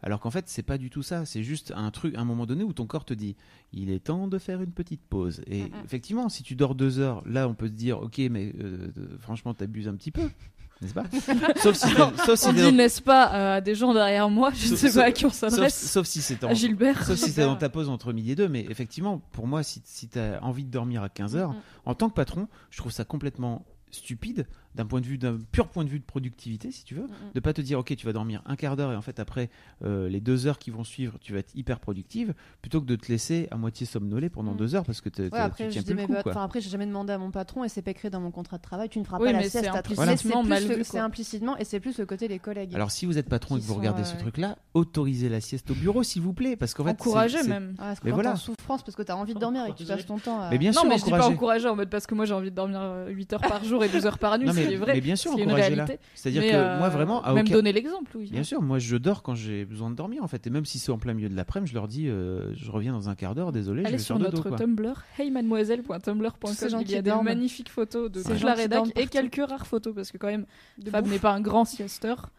[0.02, 1.26] Alors qu'en fait, c'est pas du tout ça.
[1.26, 3.36] C'est juste un truc, un moment donné où ton corps te dit,
[3.74, 5.42] il est temps de faire une petite pause.
[5.48, 5.72] Et Mm, mm.
[5.86, 9.54] effectivement, si tu dors deux heures, là, on peut se dire, ok, mais euh, franchement,
[9.54, 10.30] t'abuses un petit peu.
[10.82, 11.04] N'est-ce pas
[11.62, 11.88] Sauf si,
[12.26, 14.76] sauf si On t'es dit dans- n'est-ce pas à des gens derrière moi, je ne
[14.76, 15.92] Sauf- sais pas à sauf- qui on sauf, s'adresse.
[15.92, 17.04] sauf si c'est en- Gilbert.
[17.06, 19.82] Sauf si t'es dans ta pause entre midi et deux, mais effectivement, pour moi, si,
[19.86, 21.54] si t'as envie de dormir à 15 heures,
[21.86, 25.68] en tant que patron, je trouve ça complètement stupide d'un point de vue d'un pur
[25.68, 28.14] point de vue de productivité si tu veux de pas te dire ok tu vas
[28.14, 29.50] dormir un quart d'heure et en fait après
[29.84, 32.96] euh, les deux heures qui vont suivre tu vas être hyper productive plutôt que de
[32.96, 34.58] te laisser à moitié somnoler pendant Mm.
[34.58, 36.42] deux heures parce que Ouais, après, tu je tiens plus le coup bah, quoi.
[36.44, 38.62] après, j'ai jamais demandé à mon patron et c'est pas écrit dans mon contrat de
[38.62, 38.88] travail.
[38.90, 40.44] Tu ne feras Oui, pas la sieste à implicitement
[40.84, 42.74] C'est implicitement et c'est plus le côté des collègues.
[42.76, 45.42] alors si vous êtes patron et que vous regardez euh, ce truc là autorisez la
[45.42, 47.76] sieste au bureau s'il vous plaît parce qu'en fait c'est- même.
[47.78, 48.34] Ah, parce que mais voilà.
[48.34, 50.50] en souffrance parce que t'as envie de dormir et que tu passes ton temps à.
[50.50, 51.68] mais bien non, sûr mais je dis pas encourager.
[51.68, 53.90] en mode parce que moi j'ai envie de dormir euh, 8 heures par jour et
[53.90, 54.93] 12 heures par nuit, Non, mais, vrai.
[54.93, 55.99] mais bien sûr encouragez-la réalité.
[56.16, 58.30] c'est-à-dire que euh, moi vraiment à Même aucun- donner l'exemple, oui.
[58.32, 60.45] Bien sûr, moi je dors quand j'ai besoin de dormir en fait.
[60.47, 62.91] Et même si c'est en plein milieu de l'après-midi, je leur dis euh, je reviens
[62.93, 64.55] dans un quart d'heure, désolé, je Allez vais sur notre.
[64.55, 66.53] Tumblr, heymademoiselle.tumblr.com.
[66.53, 68.53] Ces gens Il y a qui des magnifiques photos de Ces gens
[68.95, 70.45] et quelques rares photos parce que quand même
[70.78, 72.32] de Fab n'est pas un grand siesteur.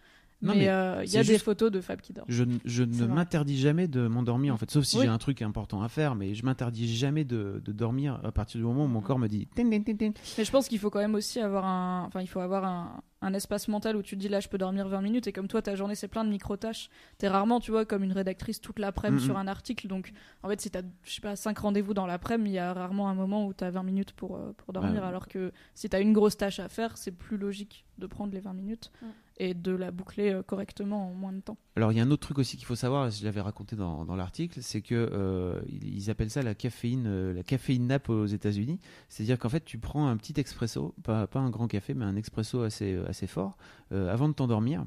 [0.43, 2.25] Non, mais euh, il y a des photos de Fab qui dort.
[2.29, 5.03] Je, ne- je m'interdis jamais de m'endormir en fait, sauf si Oui.
[5.05, 8.59] j'ai un truc important à faire, mais je m'interdis jamais de, de dormir à partir
[8.59, 9.47] du moment où mon corps me dit.
[9.55, 10.11] tin, tin, tin, tin.
[10.39, 13.03] Mais je pense qu'il faut quand même aussi avoir un, enfin il faut avoir un,
[13.21, 15.47] un espace mental où tu te dis là je peux dormir 20 minutes et comme
[15.47, 16.89] toi ta journée c'est plein de micro tâches.
[17.19, 19.29] T'es rarement tu vois comme une rédactrice toute l'après-midi Mhm.
[19.29, 20.13] sur un article donc
[20.43, 23.09] en fait si t'as je sais pas 5 rendez-vous dans l'après-midi il y a rarement
[23.09, 25.09] un moment où t'as 20 minutes pour euh, pour dormir Ouais.
[25.09, 28.41] alors que si t'as une grosse tâche à faire c'est plus logique de prendre les
[28.41, 29.07] 20 minutes Mm.
[29.39, 31.57] et de la boucler euh, correctement en moins de temps.
[31.77, 34.05] Alors il y a un autre truc aussi qu'il faut savoir, je l'avais raconté dans,
[34.05, 38.27] dans l'article, c'est que euh, ils appellent ça la caféine, euh, la caféine nappe aux
[38.27, 38.79] États-Unis.
[39.09, 42.17] C'est-à-dire qu'en fait tu prends un petit expresso, pas, pas un grand café, mais un
[42.17, 43.57] expresso assez assez fort,
[43.93, 44.85] euh, avant de t'endormir.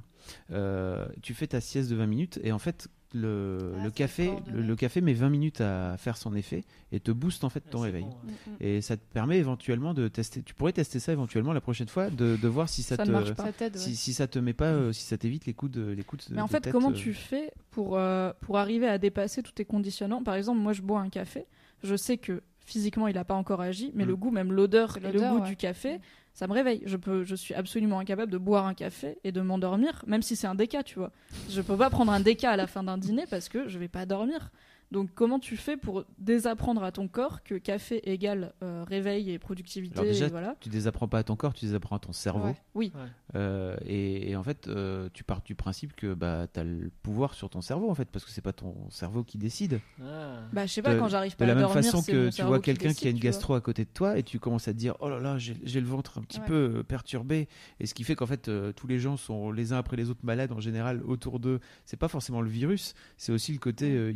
[0.52, 4.32] Euh, tu fais ta sieste de 20 minutes et en fait le, Ah, le café,
[4.54, 7.62] le, le café met 20 minutes à faire son effet et te booste en fait
[7.62, 8.04] ton C'est réveil.
[8.04, 8.34] bon, ouais.
[8.48, 8.56] Mm, mm.
[8.60, 10.42] Et ça te permet éventuellement de tester.
[10.44, 13.12] Tu pourrais tester ça éventuellement la prochaine fois, de, de voir si ça, Ça te
[13.12, 13.46] marche pas.
[13.46, 13.74] Ça t'aide.
[13.76, 13.80] ouais.
[13.82, 16.30] si, si ça te met pas, euh, si ça t'évite les coups de les coups
[16.30, 16.36] de.
[16.36, 19.42] Mais en de fait, tête, comment euh, tu fais pour, euh, pour arriver à dépasser
[19.44, 21.46] tous tes conditionnants Par exemple, moi, je bois un café.
[21.84, 24.08] Je sais que physiquement, il n'a pas encore agi, mais Mm.
[24.08, 25.48] le goût, même l'odeur le goût ouais.
[25.50, 26.00] du café,
[26.36, 26.84] ça me réveille.
[26.86, 30.36] Je, peux, je suis absolument incapable de boire un café et de m'endormir, même si
[30.36, 31.12] c'est un déca, tu vois.
[31.50, 33.88] Je peux pas prendre un déca à la fin d'un dîner parce que je vais
[33.88, 34.52] pas dormir.
[34.92, 39.40] Donc, comment tu fais pour désapprendre à ton corps que café égale euh, réveil et
[39.40, 40.56] productivité Alors déjà, et voilà.
[40.60, 42.48] Tu désapprends pas à ton corps, tu désapprends à ton cerveau.
[42.50, 42.56] Ouais.
[42.76, 42.92] Oui.
[43.36, 46.92] Euh, et, et en fait, euh, tu pars du principe que bah, tu as le
[47.02, 49.80] pouvoir sur ton cerveau, en fait, parce que c'est pas ton cerveau qui décide.
[50.02, 50.38] Ah.
[50.54, 52.12] Bah, je sais pas, De- quand j'arrive De pas la à même dormir, façon c'est
[52.12, 54.18] que mon tu cerveau vois quelqu'un qui a une tu gastro à côté de toi
[54.18, 56.46] et tu commences à te dire oh là là, j'ai le ventre un petit Ouais.
[56.46, 57.48] peu perturbé.
[57.80, 60.10] Et ce qui fait qu'en fait, euh, tous les gens sont les uns après les
[60.10, 61.60] autres malades en général autour d'eux.
[61.86, 64.12] C'est pas forcément le virus, c'est aussi le côté euh,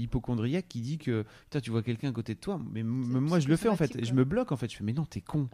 [0.67, 2.59] qui dit que putain, tu vois quelqu'un à côté de toi.
[2.71, 4.03] Mais moi, je le fais en fait.
[4.03, 4.69] Je me bloque en fait.
[4.71, 5.49] Je fais mais non, t'es con.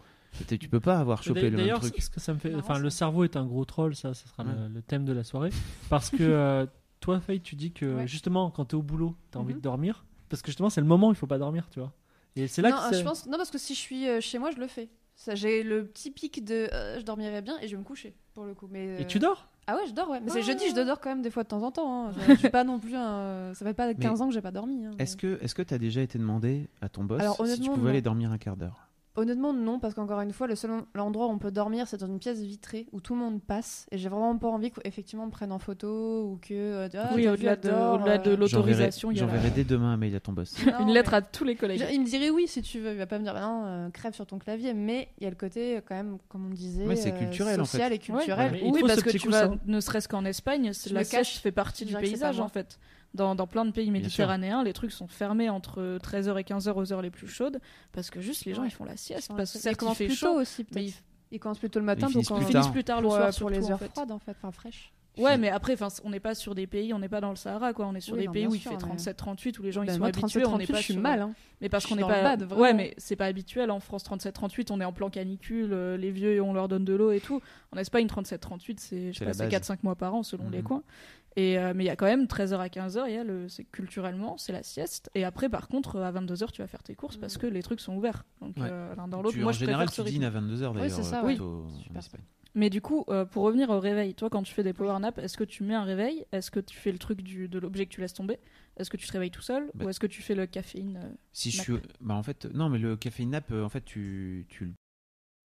[0.47, 1.95] Tu peux pas avoir chopé le même D'ailleurs, truc.
[2.01, 4.43] ce que ça me fait, enfin, le cerveau est un gros troll, ça, ça sera
[4.43, 4.51] Ouais.
[4.53, 5.49] le, le thème de la soirée,
[5.89, 6.65] parce que euh,
[6.99, 8.07] toi, Faye, tu dis que Ouais.
[8.07, 9.59] justement, quand t'es au boulot, t'as envie Mhm.
[9.59, 11.93] de dormir, parce que justement, c'est le moment où il faut pas dormir, tu vois.
[12.35, 14.19] Et c'est là non, que c'est- je pense non parce que si je suis euh,
[14.19, 14.89] chez moi, je le fais.
[15.15, 18.13] Ça, j'ai le petit pic de euh, je dormirais bien et je vais me coucher
[18.33, 18.67] pour le coup.
[18.69, 19.47] Mais Et tu dors?
[19.67, 20.19] Ah ouais, je dors ouais.
[20.23, 22.07] Mais c'est jeudi, je dors quand même des fois de temps en temps.
[22.07, 22.11] hein.
[22.27, 23.53] Je, je suis pas non plus un...
[23.55, 24.85] ça fait pas 15 ans que j'ai pas dormi.
[24.85, 24.91] hein.
[24.99, 27.73] Est-ce que est-ce que t'as déjà été demandé à ton boss Alors, si tu honnêtement,
[27.73, 27.89] pouvais non.
[27.89, 28.84] aller dormir un quart d'heure?
[29.17, 32.07] Honnêtement, non, parce qu'encore une fois, le seul endroit où on peut dormir, c'est dans
[32.07, 33.85] une pièce vitrée où tout le monde passe.
[33.91, 36.87] Et j'ai vraiment pas envie qu'effectivement on me prenne en photo ou que.
[36.93, 40.53] ah, oui, au-delà de, euh, l'autorisation, J'enverrai la- dès demain un mail à ton boss.
[40.65, 41.85] non, une mais- lettre à tous les collègues.
[41.91, 42.91] Il me dirait oui si tu veux.
[42.91, 44.73] Il va pas me dire bah non, euh, crève sur ton clavier.
[44.73, 47.17] Mais il y a le côté, euh, quand même, comme on disait, Ouais, c'est euh,
[47.17, 47.71] culturel, en fait.
[47.71, 48.51] social et culturel.
[48.51, 51.39] Ouais, il oui, parce ce que tu vas, ne serait-ce qu'en Espagne, la cache.
[51.39, 52.79] fait partie du paysage en fait.
[53.15, 56.93] Dans, dans plein de pays méditerranéens, les trucs sont fermés entre 13h et 15h aux
[56.93, 57.59] heures les plus chaudes
[57.93, 58.67] parce que juste les gens Ouais.
[58.67, 60.93] ils font la sieste parce que ça commence fait plus chaud, tôt aussi, mais peut-être.
[61.31, 62.61] ils, Ils commencent plutôt le matin, Ils donc finissent en- plus ils tard.
[62.63, 63.89] finissent plus tard le pour, soir euh, pour les surtout, en heures fait.
[63.91, 64.91] froides en fait, enfin fraîches.
[65.17, 67.71] Ouais, mais après, on n'est pas sur des pays, on n'est pas dans le Sahara,
[67.71, 67.87] quoi.
[67.87, 69.81] On est sur Oui, des non, pays où il fait mais- 37-38, où les gens
[69.83, 70.45] ils Ben, sont moi, habitués.
[70.45, 71.21] On n'est 37-38, pas je suis sur- mal.
[71.21, 71.33] hein.
[71.61, 72.35] Mais parce qu'on n'est pas.
[72.35, 74.71] bad, ouais, mais c'est pas habituel en France 37-38.
[74.71, 77.39] On est en plan canicule, euh, les vieux on leur donne de l'eau et tout.
[77.71, 79.49] En Espagne 37-38, c'est je sais C'est pas, la c'est base.
[79.51, 80.63] 4-5 mois par an selon les Mhm.
[80.65, 80.83] coins.
[81.37, 83.49] Et euh, mais il y a quand même 13h à 15h, il y a le
[83.49, 85.09] c'est culturellement, c'est la sieste.
[85.15, 87.81] Et après par contre à 22h tu vas faire tes courses parce que les trucs
[87.81, 88.23] sont ouverts.
[88.41, 88.69] Donc Ouais.
[88.71, 89.35] euh, l'un dans l'autre.
[89.35, 90.95] Tu- Moi en je général, tu ce dînes à 22h Oui, d'ailleurs.
[90.95, 91.37] c'est ça, euh, oui.
[91.83, 92.01] Super.
[92.57, 95.17] Mais du coup, euh, pour revenir au réveil, toi, quand tu fais des power naps,
[95.21, 96.25] est-ce que tu mets un réveil?
[96.31, 98.39] Est-ce que tu fais le truc du, de l'objet que tu laisses tomber?
[98.77, 99.69] Est-ce que tu te réveilles tout seul?
[99.73, 102.45] Bah- Ou est-ce que tu fais le caféine euh, Si je suis, bah en fait,
[102.53, 104.73] non, mais le café nap, en fait, tu, tu,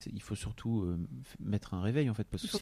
[0.07, 0.99] il faut surtout euh,
[1.41, 2.59] mettre un réveil en fait parce que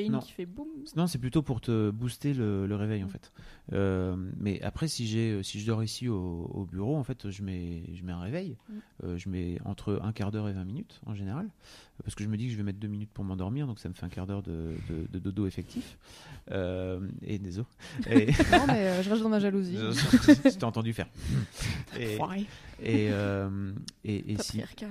[0.00, 0.20] Non.
[0.20, 0.68] qui fait boum.
[0.96, 3.10] Non, c'est plutôt pour te booster le, le réveil en Mm.
[3.10, 3.30] fait.
[3.74, 7.42] Euh, mais après, si j'ai, si je dors ici au, au bureau, en fait, je
[7.42, 8.56] mets, je mets un réveil.
[8.70, 8.74] Mm.
[9.04, 11.46] Euh, je mets entre un quart d'heure et 20 minutes en général,
[12.02, 13.90] parce que je me dis que je vais mettre deux minutes pour m'endormir, donc ça
[13.90, 15.98] me fait un quart d'heure de, de- de dodo effectif.
[16.52, 17.66] Euh, et désolé.
[18.10, 18.26] Et...
[18.50, 19.76] Non, mais euh, je reste dans ma jalousie.
[19.76, 21.08] je t'ai entendu faire.
[22.00, 22.14] Et,
[22.82, 23.72] et, euh,
[24.04, 24.86] et, et si, Patriarcat.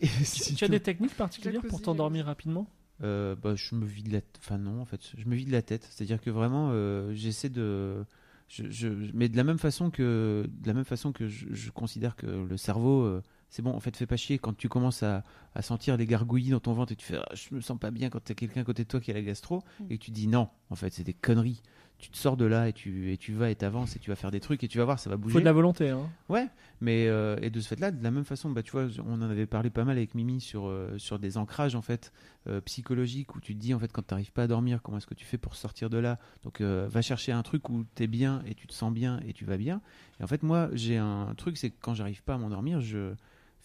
[0.00, 2.66] et si Tu as des techniques particulières pour t'endormir rapidement?
[3.02, 5.62] Euh, bah, je me vide la t- enfin non en fait je me vide la
[5.62, 5.86] tête.
[5.90, 8.04] C'est à dire que vraiment euh, j'essaie de
[8.48, 11.70] je, je- mais de la même façon que de la même façon que je, je
[11.70, 14.38] considère que le cerveau euh, c'est bon en fait fais pas chier.
[14.38, 15.24] Quand tu commences à,
[15.54, 17.90] à sentir des gargouillis dans ton ventre et tu fais Ah, je me sens pas
[17.90, 20.04] bien quand tu as quelqu'un à côté de toi qui a la gastro et que
[20.04, 21.60] tu dis non en fait c'est des conneries
[21.98, 24.16] tu te sors de là et tu et tu vas et t'avances et tu vas
[24.16, 25.88] faire des trucs et tu vas voir ça va bouger Faut de la volonté.
[25.88, 26.10] Hein.
[26.28, 26.46] Ouais,
[26.80, 29.22] mais euh, et de ce fait-là, de la même façon, bah tu vois, on en
[29.30, 32.12] avait parlé pas mal avec Mimi sur euh, sur des ancrages en fait
[32.48, 35.06] euh, psychologiques où tu te dis en fait quand t'arrives pas à dormir, comment est-ce
[35.06, 36.18] que tu fais pour sortir de là?
[36.44, 39.44] Donc va chercher un truc où t'es bien et tu te sens bien et tu
[39.44, 39.80] vas bien.
[40.20, 43.14] Et en fait moi j'ai un truc, c'est que quand j'arrive pas à m'endormir, je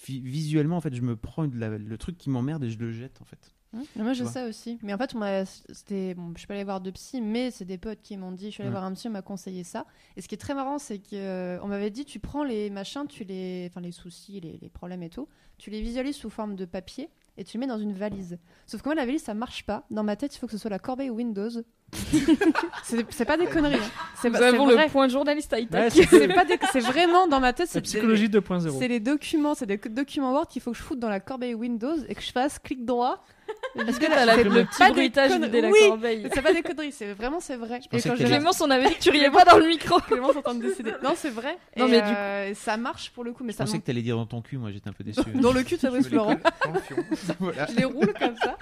[0.08, 2.80] vi- visuellement en fait je me prends de la- le truc qui m'emmerde et je
[2.80, 3.53] le jette en fait.
[3.73, 4.31] Mais moi vois.
[4.31, 4.77] ça aussi.
[4.84, 7.52] Mais en fait, on m'a- c'était bon, je suis pas allée voir de psy, mais
[7.52, 8.48] c'est des potes qui m'ont dit.
[8.48, 8.73] Je suis allée Ouais.
[8.73, 9.85] voir un psy, on m'a conseillé ça.
[10.18, 12.69] Et ce qui est très marrant, c'est que euh, on m'avait dit, tu prends les
[12.69, 15.27] machins, tu les, enfin les soucis, les, les problèmes et tout,
[15.57, 18.38] tu les visualises sous forme de papier et tu les mets dans une valise.
[18.68, 19.85] Sauf que moi la valise ça marche pas.
[19.89, 21.49] Dans ma tête, il faut que ce soit la corbeille Windows.
[22.84, 23.76] c'est pas des conneries.
[23.76, 23.89] hein.
[24.22, 24.85] C'est Nous avons vrai.
[24.85, 26.07] le point de journaliste high Ouais, tech.
[26.72, 27.68] c'est- vraiment dans ma tête.
[27.68, 28.77] La C'est psychologie 2.0.
[28.80, 31.53] c'est les documents, c'est des documents Word qu'il faut que je foute dans la corbeille
[31.53, 33.23] Windows et que je fasse clic droit.
[33.88, 35.79] Est-ce que t'as le pas petit bruitage vider la Oui.
[35.88, 37.79] corbeille C'est pas des conneries, c'est vraiment c'est vrai.
[37.89, 39.67] pensais Et quand que je Clémence, on avait dit que tu riais pas dans le
[39.67, 39.99] micro.
[40.07, 40.91] Clémence en train de décider.
[41.03, 41.57] Non, c'est vrai.
[41.77, 44.01] Non, Et, mais du ça marche pour le coup, mais Je ça pensais que t'allais
[44.01, 45.21] dire dans ton cul, moi j'étais un peu déçu.
[45.35, 46.35] dans le cul de Fabrice Je Florent.
[46.35, 46.95] le.
[47.69, 48.57] Je les roule comme ça.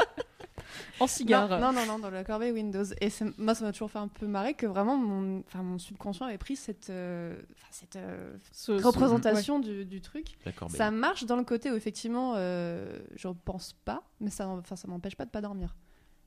[0.99, 1.49] En cigare.
[1.49, 2.83] Non, non, non, non, dans la corbeille Windows.
[3.01, 6.25] Et moi, ça m'a toujours fait un peu marrer que vraiment mon, enfin, mon subconscient
[6.25, 10.37] avait pris cette, euh, enfin, cette euh, Ce- ce- représentation du, du truc.
[10.77, 14.87] Ça marche dans le côté où effectivement, euh, je pense pas, mais ça, enfin, ça
[14.87, 15.75] m'empêche pas de pas dormir.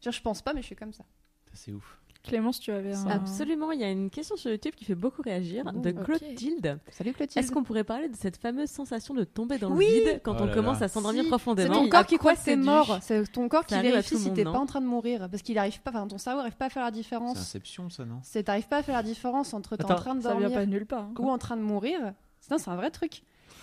[0.01, 0.93] Genre, je pense pas, mais je suis comme.
[0.93, 1.05] Ça,
[1.53, 1.99] C'est ouf.
[2.23, 3.07] Clémence, tu avais un.
[3.09, 5.91] Absolument, il y a une question sur YouTube qui fait beaucoup réagir de.
[5.91, 6.79] Clotilde.
[6.91, 7.43] Salut Clotilde.
[7.45, 10.37] Est-ce qu'on pourrait parler de cette fameuse sensation de tomber dans Oui le vide quand
[10.39, 10.87] Oh on là commence là.
[10.87, 12.99] à s'endormir Si, profondément C'est ton À corps qui croit que c'est mort.
[13.03, 15.29] C'est ton corps qui Ça vérifie si t'es pas en train de mourir.
[15.31, 17.39] Parce qu'il arrive pas, enfin, ton cerveau arrive pas à faire la C'est différence.
[17.39, 20.23] Inception ça non C'est t'arrives pas à faire la différence entre t'es en train de
[20.23, 21.03] Ça vient dormir pas nulle part.
[21.03, 21.15] hein.
[21.19, 21.99] ou en train de mourir.
[22.41, 23.23] Sinon, c'est un vrai truc.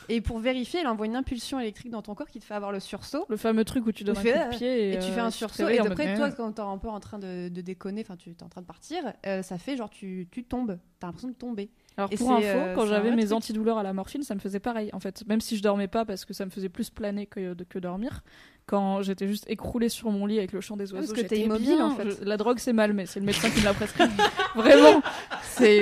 [0.09, 2.71] Et pour vérifier, elle envoie une impulsion électrique dans ton corps qui te fait avoir
[2.71, 3.25] le sursaut.
[3.29, 5.05] Le fameux truc où tu donnes un fais, coup euh, de pied et, Et tu
[5.05, 5.67] euh, fais un te sursaut.
[5.69, 8.31] Et après, toi, euh, quand t'es un peu en train de, de déconner, enfin, tu
[8.31, 10.77] es en train de partir, euh, ça fait genre tu, tu tombes.
[10.99, 11.69] T'as l'impression de tomber.
[11.95, 13.33] Alors Et pour info, euh, quand un j'avais mes truc.
[13.37, 14.89] antidouleurs à la morphine, ça me faisait pareil.
[14.93, 17.53] En fait, même si je dormais pas parce que ça me faisait plus planer que,
[17.63, 18.23] que dormir,
[18.69, 21.39] quand j'étais juste écroulée sur mon lit avec le chant des oiseaux, parce que t'es
[21.39, 21.87] immobile, bien.
[21.87, 22.09] en fait.
[22.21, 24.03] Je- la drogue c'est mal, mais c'est le médecin qui me l'a prescrit.
[24.55, 25.01] Vraiment,
[25.43, 25.81] c'est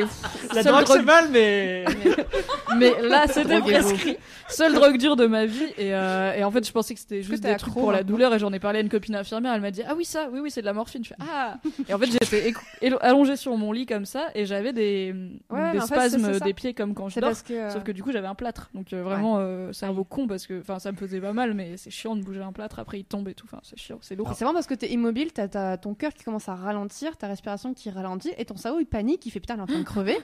[0.54, 1.86] La drogue, c'est mal, mais.
[2.78, 4.18] Mais là, c'était prescrit.
[4.50, 5.64] Seule drogue dure de ma vie.
[5.78, 8.34] Et, euh, et en fait, je pensais que c'était juste des trucs pour la douleur.
[8.34, 9.54] Et j'en ai parlé à une copine infirmière.
[9.54, 11.04] Elle m'a dit Ah oui, ça, oui, oui, c'est de la morphine.
[11.04, 11.56] Je fais Ah
[11.88, 14.28] Et en fait, j'étais écrou- allongée sur mon lit comme ça.
[14.36, 15.14] Et j'avais des,
[15.50, 17.32] Ouais, des en fait, c'est- spasmes des pieds comme quand je dors.
[17.44, 17.54] que.
[17.54, 18.70] euh, Sauf que du coup, j'avais un plâtre.
[18.74, 21.54] Donc euh, vraiment, euh, cerveau con parce que enfin, ça me faisait pas mal.
[21.54, 22.77] Mais c'est chiant de bouger un plâtre.
[22.80, 23.46] Après, il tombe et tout.
[23.46, 24.28] Enfin, c'est chiant, c'est lourd.
[24.36, 27.28] C'est vraiment parce que t'es immobile, t'as t'as ton cœur qui commence à ralentir, ta
[27.28, 29.80] respiration qui ralentit, et ton cerveau il panique, il fait putain, il est en train
[29.80, 30.18] de crever.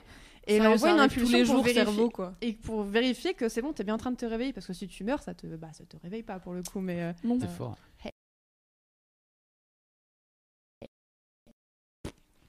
[0.46, 2.34] Et il Sérieux, envoie une impulsion tous les pour jours, vérifier, cerveau quoi.
[2.42, 4.52] et pour vérifier que c'est bon, t'es bien en train de te réveiller.
[4.52, 6.80] Parce que si tu meurs, ça te, bah, ça te réveille pas pour le coup.
[6.80, 7.38] Mais euh, Non.
[7.40, 7.76] C'est fort.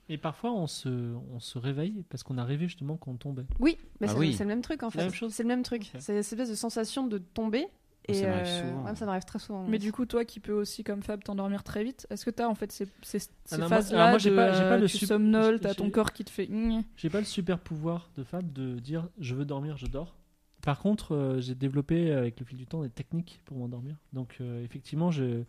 [0.07, 0.87] Et parfois, on se,
[1.33, 3.45] on se réveille parce qu'on a rêvé justement qu'on tombait.
[3.59, 4.33] oui, mais Ah c'est oui.
[4.33, 5.09] c'est le même truc en C'est la fait.
[5.09, 5.89] même chose C'est le même truc.
[5.93, 7.65] C'est cette espèce de sensation de tomber.
[8.07, 8.85] Et Ça m'arrive euh, souvent.
[8.85, 9.65] ouais, ça m'arrive très souvent.
[9.67, 12.47] Mais du coup, toi qui peux aussi, comme Fab, t'endormir très vite, est-ce que t'as
[12.47, 14.97] en fait ces, ces, ces Ah phases-là moi, j'ai pas- j'ai pas euh, le tu
[15.05, 16.49] somnoles, t'as ton corps qui te fait.
[16.97, 20.15] J'ai pas le super pouvoir de Fab de dire je veux dormir, je dors.
[20.61, 23.97] Par contre, euh, j'ai développé avec le fil du temps des techniques pour m'endormir.
[24.13, 25.43] Donc, euh, effectivement, je...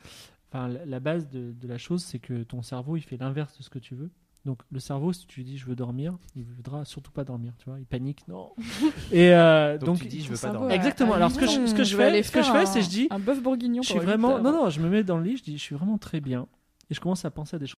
[0.50, 3.56] enfin, la, la base de, de la chose, c'est que ton cerveau, il fait l'inverse
[3.56, 4.10] de ce que tu veux.
[4.46, 7.52] Donc, le cerveau, si tu lui dis je veux dormir, il voudra surtout pas dormir,
[7.58, 7.78] tu vois.
[7.80, 8.52] Il panique, non.
[9.12, 10.70] Et euh, Donc, donc, tu dis je veux pas dormir.
[10.74, 11.14] Exactement.
[11.14, 12.82] Alors, ce que je, ce que je vais fais, ce que je fais, c'est un-
[12.82, 13.82] je dis un bœuf bourguignon.
[13.82, 15.74] je suis vraiment non non je me mets dans le lit je dis je suis
[15.74, 16.46] vraiment très bien
[16.88, 17.74] et je commence à penser à des choses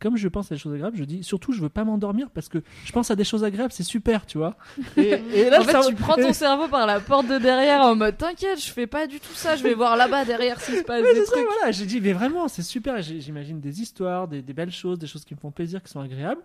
[0.00, 2.48] comme je pense à des choses agréables je dis surtout je veux pas m'endormir parce
[2.48, 4.56] que je pense à des choses agréables c'est super tu vois.
[4.96, 7.82] Et, et là En fait, ça- tu prends ton cerveau par la porte de derrière
[7.82, 10.76] en mode T'inquiète, je fais pas du tout ça, je vais voir là-bas derrière s'il
[10.76, 11.46] se passe Ouais, des c'est ça, trucs.
[11.46, 15.06] voilà j'ai dit mais vraiment c'est super j'imagine des histoires des, des belles choses des
[15.06, 16.40] choses qui me font plaisir qui sont agréables.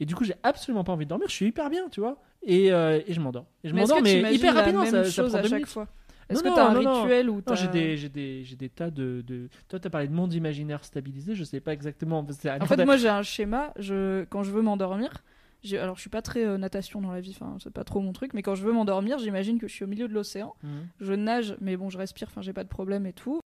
[0.00, 2.20] Et du coup j'ai absolument pas envie de dormir je suis hyper bien tu vois.
[2.48, 3.46] Et, euh, et je m'endors.
[3.64, 5.66] Et je Mais m'endors mais imagines hyper rapidement ça, ça chose prend à chaque minutes.
[5.68, 5.88] fois?
[6.28, 9.22] Est-ce que t'as un non, rituel ou j'ai des, j'ai des, j'ai des tas de,
[9.26, 9.48] de...
[9.68, 11.34] Toi, t'as parlé de monde imaginaire stabilisé.
[11.34, 12.18] Je sais pas exactement.
[12.18, 13.72] En fait, moi j'ai un schéma.
[13.78, 14.24] Je...
[14.24, 15.22] Quand je veux m'endormir,
[15.62, 18.00] j'ai- alors je suis pas très euh, natation dans la vie, enfin c'est pas trop
[18.00, 20.54] mon truc, mais quand je veux m'endormir, j'imagine que je suis au milieu de l'océan.
[20.62, 20.88] Mhm.
[21.00, 23.40] Je nage, mais bon, je respire, enfin j'ai pas de problème et tout.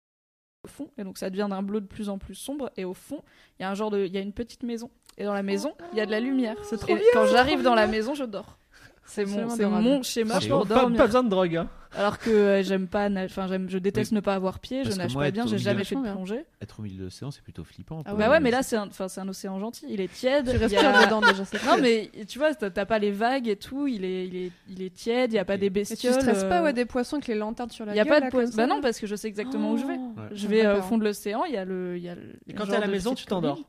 [0.64, 2.70] Au fond, et donc ça devient d'un bleu de plus en plus sombre.
[2.76, 3.22] Et au fond,
[3.58, 4.90] il y a un genre de, il y a une petite maison.
[5.16, 6.56] Et dans la maison, il y a de la lumière.
[6.64, 8.58] C'est trop Et bien, quand j'arrive dans la maison, je dors.
[9.06, 10.98] C'est mon, c'est mon schéma Franchement, pour pas, dormir.
[10.98, 11.56] pas besoin de drogue.
[11.56, 11.68] Hein.
[11.96, 14.98] Alors que euh, j'aime pas, enfin j'aime, je déteste ne pas avoir pied, je Parce
[14.98, 16.44] nage moi, pas bien, j'ai jamais fait de plongée.
[16.60, 18.02] Être au milieu de l'océan, c'est plutôt flippant.
[18.04, 20.50] Ah Bah ouais, mais là c'est un, enfin c'est un océan gentil, il est tiède.
[20.50, 23.86] Tu respires a- dedans déjà, Non mais tu vois, t'as pas les vagues et tout,
[23.86, 26.14] il est, il est, il est tiède, il y a pas des Et tu bestioles.
[26.14, 28.12] stresses pas euh, ouais, des poissons avec les lanternes sur la Il y a gueule
[28.12, 28.50] pas de là, poisson.
[28.56, 29.96] comme Bah non, parce que je sais exactement où je vais.
[29.98, 30.28] Oh, Ouais.
[30.32, 32.16] Je vais euh, au fond de l'océan, il y a le, il y a
[32.56, 33.60] quand t'es à la maison, tu t'endors.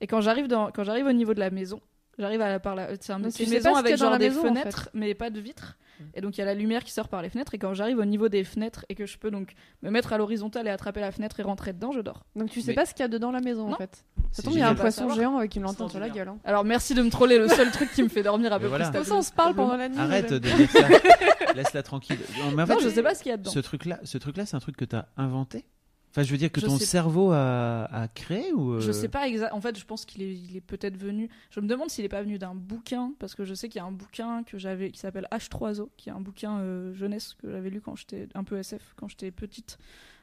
[0.00, 1.80] Et quand j'arrive dans, quand j'arrive au niveau de la maison,
[2.18, 4.40] j'arrive à la par la, c'est un- Donc c'est une maison avec genre des maison,
[4.40, 5.76] en fenêtres, mais pas de vitres.
[6.12, 7.54] Et donc il y a la lumière qui sort par les fenêtres.
[7.54, 10.18] Et quand j'arrive au niveau des fenêtres et que je peux donc me mettre à
[10.18, 12.26] l'horizontale et attraper la fenêtre et rentrer dedans, je dors.
[12.36, 14.04] Donc tu sais Mais- pas ce qu'il y a dedans la maison en fait.
[14.30, 16.28] C'est Ça tombe, il y a un poisson géant avec une lanterne sur la gueule.
[16.28, 16.38] hein.
[16.44, 18.90] Alors merci de me troller, le seul truc qui me fait dormir à peu voilà.
[18.90, 19.98] près Comme ça, on se parle pendant la nuit.
[19.98, 20.86] Arrête de dire ça.
[21.54, 22.18] Laisse-la tranquille.
[22.38, 23.50] Non, mais en Non, fait, je sais pas ce qu'il y a dedans.
[23.50, 25.64] ce truc-là, ce truc-là, c'est un truc que tu as inventé?
[26.16, 29.08] Enfin, je veux dire que Je ton cerveau a, a créé ou euh, Je sais
[29.08, 29.52] pas exact.
[29.52, 31.28] En fait, je pense qu'il est, il est peut-être venu.
[31.50, 33.82] Je me demande s'il est pas venu d'un bouquin, parce que je sais qu'il y
[33.82, 37.50] a un bouquin que j'avais qui s'appelle H3O, qui est un bouquin euh, jeunesse que
[37.50, 39.76] j'avais lu quand j'étais un peu SF, quand j'étais petite,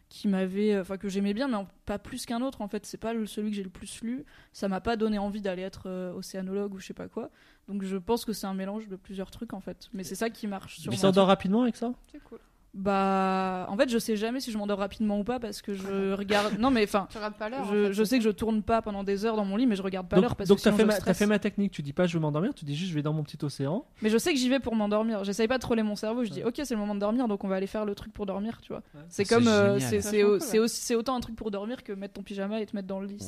[0.10, 2.62] qui m'avait, enfin que j'aimais bien, mais pas plus qu'un autre.
[2.62, 4.26] En fait, c'est pas celui que j'ai le plus lu.
[4.52, 7.30] Ça m'a pas donné envie d'aller être euh, océanologue ou je sais pas quoi.
[7.68, 9.90] Donc je pense que c'est un mélange de plusieurs trucs en fait.
[9.94, 11.02] Mais c'est ça qui marche sur Tu moi.
[11.02, 11.94] t'endors rapidement avec ça?
[12.12, 12.40] C'est cool.
[12.74, 16.14] Bah, en fait, je sais jamais si je m'endors rapidement ou pas parce que je
[16.14, 16.58] regarde.
[16.60, 17.08] Non, mais enfin.
[17.12, 17.62] Tu regardes pas l'heure.
[17.62, 19.68] en Je, fait, je sais que je tourne pas pendant des heures dans mon lit,
[19.68, 21.18] mais je regarde pas Donc, l'heure parce donc que t'as fait, ma, t'as stresse.
[21.20, 21.72] fait ma technique.
[21.72, 23.86] Tu dis pas je veux m'endormir, tu dis juste je vais dans mon petit océan.
[24.02, 25.24] Mais je sais que j'y vais pour m'endormir.
[25.24, 26.24] J'essaye pas de troller mon cerveau.
[26.24, 26.46] Je dis Ouais.
[26.48, 28.60] ok, c'est le moment de dormir, donc on va aller faire le truc pour dormir,
[28.62, 28.82] tu vois.
[29.08, 30.60] C'est C'est comme euh, c'est cool, ouais.
[30.60, 33.06] aussi autant un truc pour dormir que mettre ton pyjama et te mettre dans le
[33.08, 33.20] lit.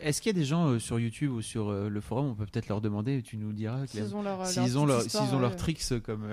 [0.00, 2.34] Est-ce qu'il y a des gens euh, sur YouTube ou sur euh, le forum On
[2.34, 3.20] peut peut-être leur demander.
[3.22, 3.86] Tu nous diras.
[3.86, 6.30] S'ils ont leurs tricks comme.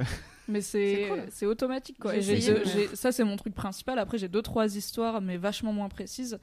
[0.51, 1.19] Mais c'est C'est cool.
[1.29, 2.15] c'est automatique quoi.
[2.15, 3.97] Et deux- mais- ça c'est mon truc principal.
[3.99, 6.37] Après j'ai deux trois histoires, mais vachement moins précises.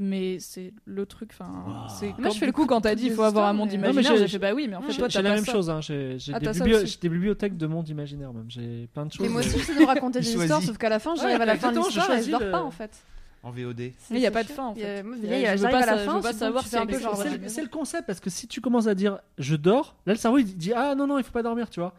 [0.00, 1.30] Mais c'est le truc.
[1.32, 1.74] Enfin, Wow.
[1.98, 3.78] c'est Moi, je fais du coup quand t'as dit il faut avoir un monde mais-
[3.78, 5.50] mais imaginaire, j'ai- fait bah oui, mais en fait toi j'ai t'as la même ça.
[5.52, 5.70] chose.
[5.70, 5.80] Hein.
[5.80, 6.52] J'ai j'ai Ah, des,
[6.86, 8.44] j'ai des bibliothèques de monde imaginaire même.
[8.48, 9.26] J'ai plein de choses.
[9.26, 11.56] Et moi aussi, j'essaie de raconter des histoires, sauf qu'à la fin, j'arrive à la
[11.56, 12.90] fin de l'histoire et je dors le- pas en fait.
[13.42, 13.78] En VOD.
[13.78, 15.02] Mais il y a C'est pas de fin en Il y a- fait.
[15.02, 16.70] moi, Je a- veux pas à la sa- je fin, veux pas c'est savoir si
[16.70, 18.94] fais un peu genre, la C'est c'est le concept parce que si tu commences à
[18.94, 21.70] dire je dors, là le cerveau il dit ah non non il faut pas dormir
[21.70, 21.94] tu vois.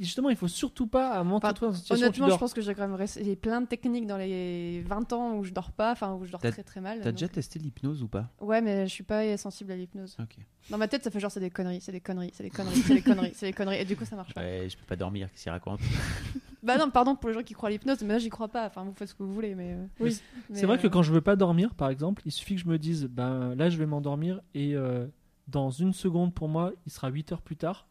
[0.00, 2.54] Justement il faut surtout pas à retrouver dans une situation où tu Honnêtement, je pense
[2.54, 5.52] que j'ai quand même resté- j'ai plein de techniques dans les 20 ans où je
[5.52, 6.98] dors pas, enfin où je dors très très mal.
[6.98, 8.30] T'as donc- déjà testé l'hypnose ou pas?
[8.40, 10.16] Ouais, mais je suis pas sensible à l'hypnose.
[10.20, 10.36] Ok.
[10.70, 12.76] Dans ma tête, ça fait genre c'est des conneries, c'est des conneries, c'est des conneries,
[12.82, 14.40] c'est des conneries, c'est des conneries, et du coup ça marche pas.
[14.40, 15.28] Ouais, je peux pas dormir.
[15.30, 15.80] Qu'est-ce qu'il raconte
[16.62, 18.66] Bah non, pardon pour les gens qui croient à l'hypnose, mais là j'y crois pas.
[18.66, 19.74] Enfin, vous faites ce que vous voulez, mais.
[19.74, 20.18] euh, Oui.
[20.48, 22.62] mais, C'est vrai que euh, quand je veux pas dormir, par exemple, il suffit que
[22.62, 25.06] je me dise, ben là je vais m'endormir et euh,
[25.48, 27.86] dans une seconde pour moi, il sera 8 heures plus tard.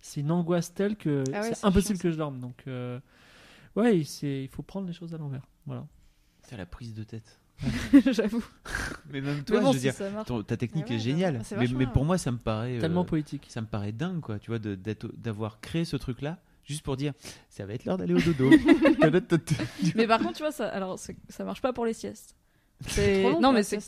[0.00, 2.38] C'est une angoisse telle que Ah ouais, c'est c'est impossible chiant, que je dorme.
[2.38, 3.00] Donc, euh,
[3.74, 5.46] ouais, c'est- il faut prendre les choses à l'envers.
[5.66, 5.86] Voilà.
[6.42, 7.40] C'est la prise de tête.
[8.12, 8.44] J'avoue.
[9.10, 11.02] Mais même Mais toi, bon, je veux si dire, ton- ta technique Ouais, est ouais,
[11.02, 11.42] géniale.
[11.76, 12.76] Mais, pour moi, ça me paraît.
[12.76, 13.46] euh, Tellement poétique.
[13.48, 17.12] ça me paraît dingue, quoi, tu vois, d'avoir créé ce truc-là, juste pour dire,
[17.48, 18.50] ça va être l'heure d'aller au dodo.
[19.94, 22.34] Mais par contre, tu vois, ça, alors ça marche pas pour les siestes.
[22.84, 23.78] trop C'est long, non, mais c'est.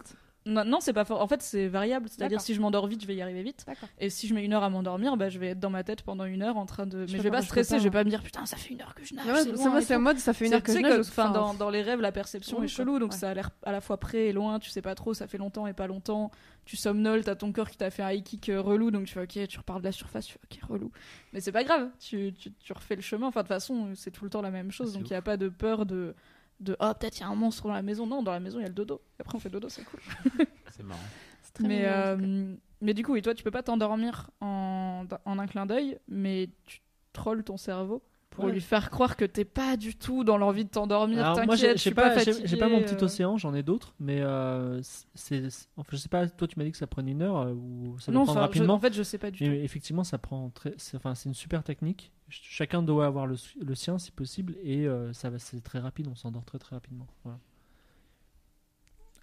[0.46, 1.22] Non, non, c'est pas fort.
[1.22, 2.08] En fait, c'est variable.
[2.08, 3.64] C'est-à-dire si je m'endors vite, je vais y arriver vite.
[3.98, 6.02] Et si je mets une heure à m'endormir, bah, je vais être dans ma tête
[6.02, 6.98] pendant une heure en train de.
[6.98, 7.78] Mais je vais pas, stresser.
[7.78, 7.92] Je vais hein.
[7.92, 9.26] pas me dire putain, ça fait une heure que je nage.
[9.26, 11.00] Moi, c'est moi, c'est mode, ça fait une heure que je nage.
[11.00, 13.18] enfin, dans, dans les rêves, la perception Oui, est chelou, donc ouais.
[13.18, 14.58] ça a l'air à la fois près et loin.
[14.58, 16.30] Tu sais pas trop, ça fait longtemps et pas longtemps.
[16.66, 19.12] Tu somnoles, t'as ton corps qui t'a fait un high kick euh, relou, donc tu
[19.14, 20.90] fais ok, tu repars de la surface, tu fais ok, relou.
[21.32, 23.26] Mais c'est pas grave, tu, tu, tu refais le chemin.
[23.26, 25.22] Enfin, de toute façon, c'est tout le temps la même chose, donc il y a
[25.22, 26.14] pas de peur de.
[26.60, 28.06] De oh peut-être il y a un monstre dans la maison.
[28.06, 29.00] Non dans la maison il y a le dodo.
[29.18, 30.00] Et après on fait dodo c'est cool.
[30.70, 31.00] C'est marrant.
[31.42, 35.04] c'est très mais mignon, euh, mais du coup oui toi tu peux pas t'endormir en,
[35.24, 36.80] en un clin d'œil mais tu
[37.12, 38.02] trolles ton cerveau
[38.34, 38.52] pour Ouais.
[38.52, 41.60] lui faire croire que t'es pas du tout dans l'envie de t'endormir Alors, moi, t'inquiète
[41.60, 43.04] j'ai je suis pas, pas, j'ai- pas mon petit euh.
[43.04, 44.80] océan, j'en ai d'autres, mais euh,
[45.14, 45.44] c'est,
[45.76, 46.26] enfin, je sais pas.
[46.28, 48.40] Toi, tu m'as dit que ça prenait une heure euh, ou ça non prendre enfin,
[48.40, 48.74] je- rapidement.
[48.74, 51.34] en fait je sais pas du tout effectivement, ça prend très, c'est, enfin, c'est une
[51.34, 52.12] super technique.
[52.28, 55.78] Ch- Chacun doit avoir le, le sien si possible et euh, ça va, c'est très
[55.78, 56.08] rapide.
[56.10, 57.06] On s'endort très très rapidement.
[57.22, 57.38] Voilà.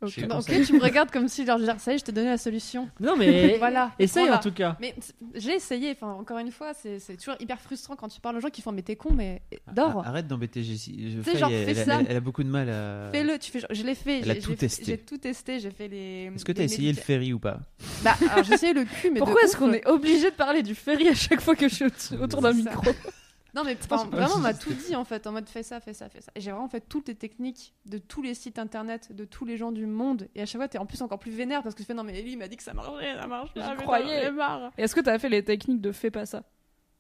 [0.02, 0.10] Ok.
[0.16, 2.04] Je te Non, ok, tu me regardes comme si, genre, je ça y est, je
[2.06, 2.90] t'ai donné la solution.
[3.00, 3.92] Non mais Voilà.
[4.00, 4.38] essaye Voilà.
[4.40, 4.76] en tout cas.
[4.82, 4.96] Mais
[5.36, 8.50] j'ai essayé, enfin, encore une fois, c'est toujours hyper frustrant quand tu parles aux gens
[8.50, 9.42] qui font, mais t'es con, mais
[9.74, 10.02] dors.
[10.04, 11.14] Ah, Arrête d'embêter Jessie.
[11.24, 12.00] Je genre, elle, fais ça.
[12.00, 13.10] elle- elle a beaucoup de mal à.
[13.12, 14.22] Fais-le, tu fais, genre, je l'ai fait.
[14.22, 14.84] Elle a j'ai- tout testé.
[14.86, 16.32] J'ai tout testé, j'ai fait les.
[16.36, 17.60] Est-ce que t'as essayé le ferry ou pas?
[18.04, 20.74] Bah, alors j'ai essayé le cul, mais pourquoi est-ce qu'on est obligé de parler du
[20.76, 22.82] ferry à chaque fois que je suis au- autour d'un micro?
[23.54, 25.94] Non, mais enfin, vraiment, on m'a tout dit en fait, en mode fais ça, fais
[25.94, 26.32] ça, fais ça.
[26.36, 29.58] Et j'ai vraiment fait toutes les techniques de tous les sites internet, de tous les
[29.58, 30.28] gens du monde.
[30.36, 32.04] Et à chaque fois, t'es en plus encore plus vénère parce que tu fais non,
[32.04, 33.62] mais Ellie m'a dit que ça marchait, ça marche pas.
[33.62, 34.32] Putain, croyais.
[34.78, 36.44] Est-ce que t'as fait les techniques de fais pas ça?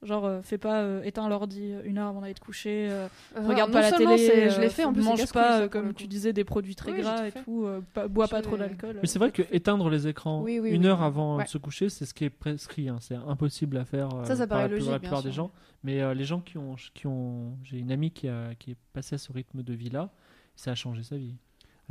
[0.03, 3.07] Genre, euh, fais pas euh, éteins l'ordi une heure avant d'aller te coucher, euh,
[3.37, 4.17] Euh, regarde pas la télé,
[4.49, 6.91] je euh, l'ai fait, en plus, mange pas, euh, comme tu disais, des produits très
[6.91, 7.43] Oui, gras et fait.
[7.43, 8.97] tout, euh, pas- bois pas trop d'alcool.
[8.99, 11.43] Mais c'est vrai que éteindre les écrans Oui, oui, une oui, heure avant Ouais.
[11.43, 12.89] de se coucher, c'est ce qui est prescrit.
[12.89, 12.97] hein.
[12.99, 15.29] C'est impossible à faire euh, Ça, ça par paraît la, logique, la bien plupart des
[15.31, 15.43] sûr.
[15.45, 15.51] gens.
[15.83, 18.77] Mais euh, les gens qui ont, qui ont, j'ai une amie qui, a, qui est
[18.93, 20.09] passée à ce rythme de vie là,
[20.55, 21.35] ça a changé sa vie.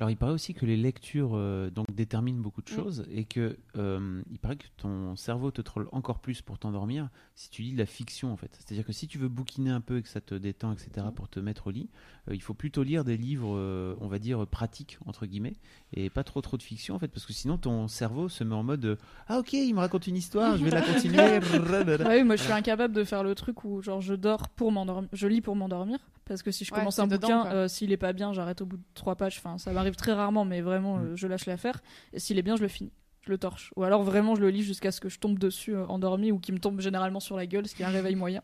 [0.00, 2.74] Alors, il paraît aussi que les lectures euh, donc déterminent beaucoup de Mm.
[2.74, 7.10] choses et que euh, il paraît que ton cerveau te troll encore plus pour t'endormir
[7.34, 8.50] si tu lis de la fiction en fait.
[8.58, 11.12] C'est-à-dire que si tu veux bouquiner un peu et que ça te détend, etc., Mm.
[11.12, 11.90] pour te mettre au lit,
[12.28, 15.56] euh, il faut plutôt lire des livres, on va dire pratiques entre guillemets,
[15.92, 18.54] et pas trop trop de fiction en fait, parce que sinon ton cerveau se met
[18.54, 18.96] en mode
[19.28, 21.18] ah ok, il me raconte une histoire, je vais la continuer.
[22.06, 24.72] Ah oui, moi je suis incapable de faire le truc où genre je dors pour
[24.72, 25.98] m'endormir, je lis pour m'endormir
[26.34, 28.60] parce que si je Ouais, commence un dedans, bouquin, euh, s'il est pas bien, j'arrête
[28.62, 29.36] au bout de trois pages.
[29.38, 31.02] Enfin, ça m'arrive très rarement, mais vraiment, Mm.
[31.04, 31.82] euh, je lâche l'affaire.
[32.12, 32.92] Et s'il est bien, je le finis,
[33.22, 33.72] je le torche.
[33.76, 36.38] Ou alors vraiment, je le lis jusqu'à ce que je tombe dessus euh, endormi ou
[36.38, 38.42] qu'il me tombe généralement sur la gueule, ce qui est un réveil moyen.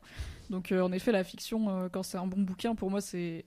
[0.50, 3.44] Donc euh, en effet, la fiction, euh, quand c'est un bon bouquin, pour moi c'est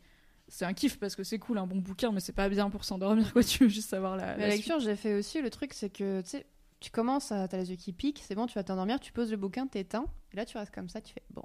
[0.52, 2.84] c'est un kiff parce que c'est cool un bon bouquin, mais c'est pas bien pour
[2.84, 3.44] s'endormir quoi.
[3.44, 5.90] Tu veux juste savoir la, Mais la la lecture, j'ai fait aussi le truc, c'est
[5.92, 6.46] que tu sais,
[6.80, 7.48] tu commences à.
[7.48, 10.06] T'as les yeux qui piquent, c'est bon, tu vas t'endormir, tu poses le bouquin, t'éteins,
[10.34, 11.44] et là tu restes comme ça, tu fais bon.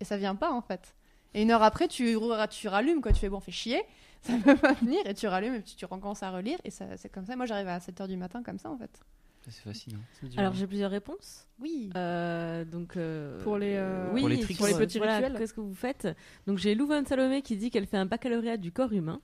[0.00, 0.94] Et ça vient pas en fait.
[1.34, 2.16] Et une heure après, tu,
[2.50, 3.82] tu rallumes, quoi, tu fais bon, fais chier,
[4.22, 6.96] ça peut pas venir, et tu rallumes, et puis tu recommences à relire, et ça,
[6.96, 7.34] c'est comme ça.
[7.36, 9.00] Moi j'arrive à 7h du matin comme ça en fait.
[9.48, 9.98] C'est fascinant.
[10.22, 10.38] Dur.
[10.38, 11.46] Alors j'ai plusieurs réponses.
[11.62, 11.90] Oui.
[11.96, 14.58] Euh, donc euh, Pour les, euh, oui, Pour les tricks.
[14.58, 15.36] pour les petits voilà, rituels.
[15.38, 16.08] Qu'est-ce que vous faites
[16.46, 19.20] Donc j'ai Louvain Salomé qui dit qu'elle fait un baccalauréat du corps humain,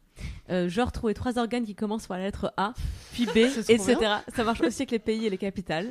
[0.50, 2.74] euh, genre trouver trois organes qui commencent par la lettre A,
[3.12, 3.38] puis B,
[3.68, 3.96] etc.
[4.34, 5.90] Ça marche aussi avec les pays et les capitales.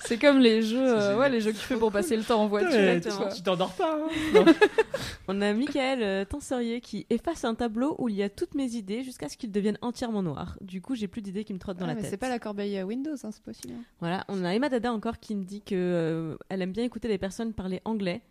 [0.00, 2.40] C'est comme les jeux, euh, ouais, les jeux que tu fais pour passer le temps
[2.42, 2.70] en voiture.
[2.70, 3.98] Ouais, tu t'endors pas.
[4.34, 4.44] hein.
[5.28, 8.74] On a Michael euh, Tensorier qui efface un tableau où il y a toutes mes
[8.74, 10.56] idées jusqu'à ce qu'il devienne entièrement noir.
[10.60, 12.06] Du coup, j'ai plus d'idées qui me trottent dans Ah, la tête.
[12.10, 13.74] c'est pas la corbeille Windows, hein, c'est possible.
[13.76, 13.82] hein.
[13.98, 17.08] Voilà, on a Emma Dada encore qui me dit que euh, elle aime bien écouter
[17.08, 18.22] les personnes parler anglais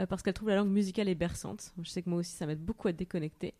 [0.00, 1.72] euh, parce qu'elle trouve la langue musicale et berçante.
[1.82, 3.54] Je sais que moi aussi ça m'aide beaucoup à déconnecter.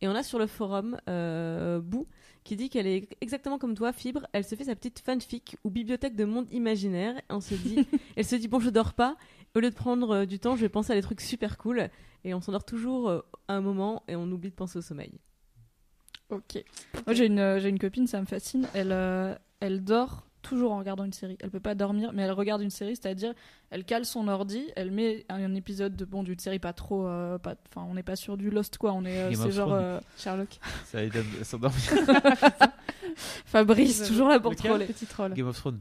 [0.00, 2.06] Et on a sur le forum euh, Bou
[2.44, 4.26] qui dit qu'elle est exactement comme toi, Fibre.
[4.32, 7.16] Elle se fait sa petite fanfic ou bibliothèque de monde imaginaire.
[7.18, 7.86] Et on se dit,
[8.16, 9.16] elle se dit bon je dors pas.
[9.54, 11.88] Au lieu de prendre euh, du temps, je vais penser à des trucs super cool.
[12.24, 15.20] Et on s'endort toujours euh, à un moment et on oublie de penser au sommeil.
[16.30, 16.62] Ok.
[17.06, 18.68] Moi j'ai une, euh, j'ai une copine, ça me fascine.
[18.74, 21.36] Elle, euh, elle dort toujours en regardant une série.
[21.40, 23.34] Elle peut pas dormir, mais elle regarde une série, c'est-à-dire
[23.70, 27.06] elle cale son ordi, elle met un, un épisode de bon d'une série pas trop,
[27.06, 29.72] euh, pas, enfin on n'est pas sur du Lost quoi, on est, euh, c'est genre
[29.72, 30.58] euh, Sherlock.
[30.86, 31.80] Ça aide à s'endormir.
[33.44, 34.86] Fabrice toujours là pour troller.
[34.86, 35.34] Petit troll.
[35.34, 35.80] Game of Thrones.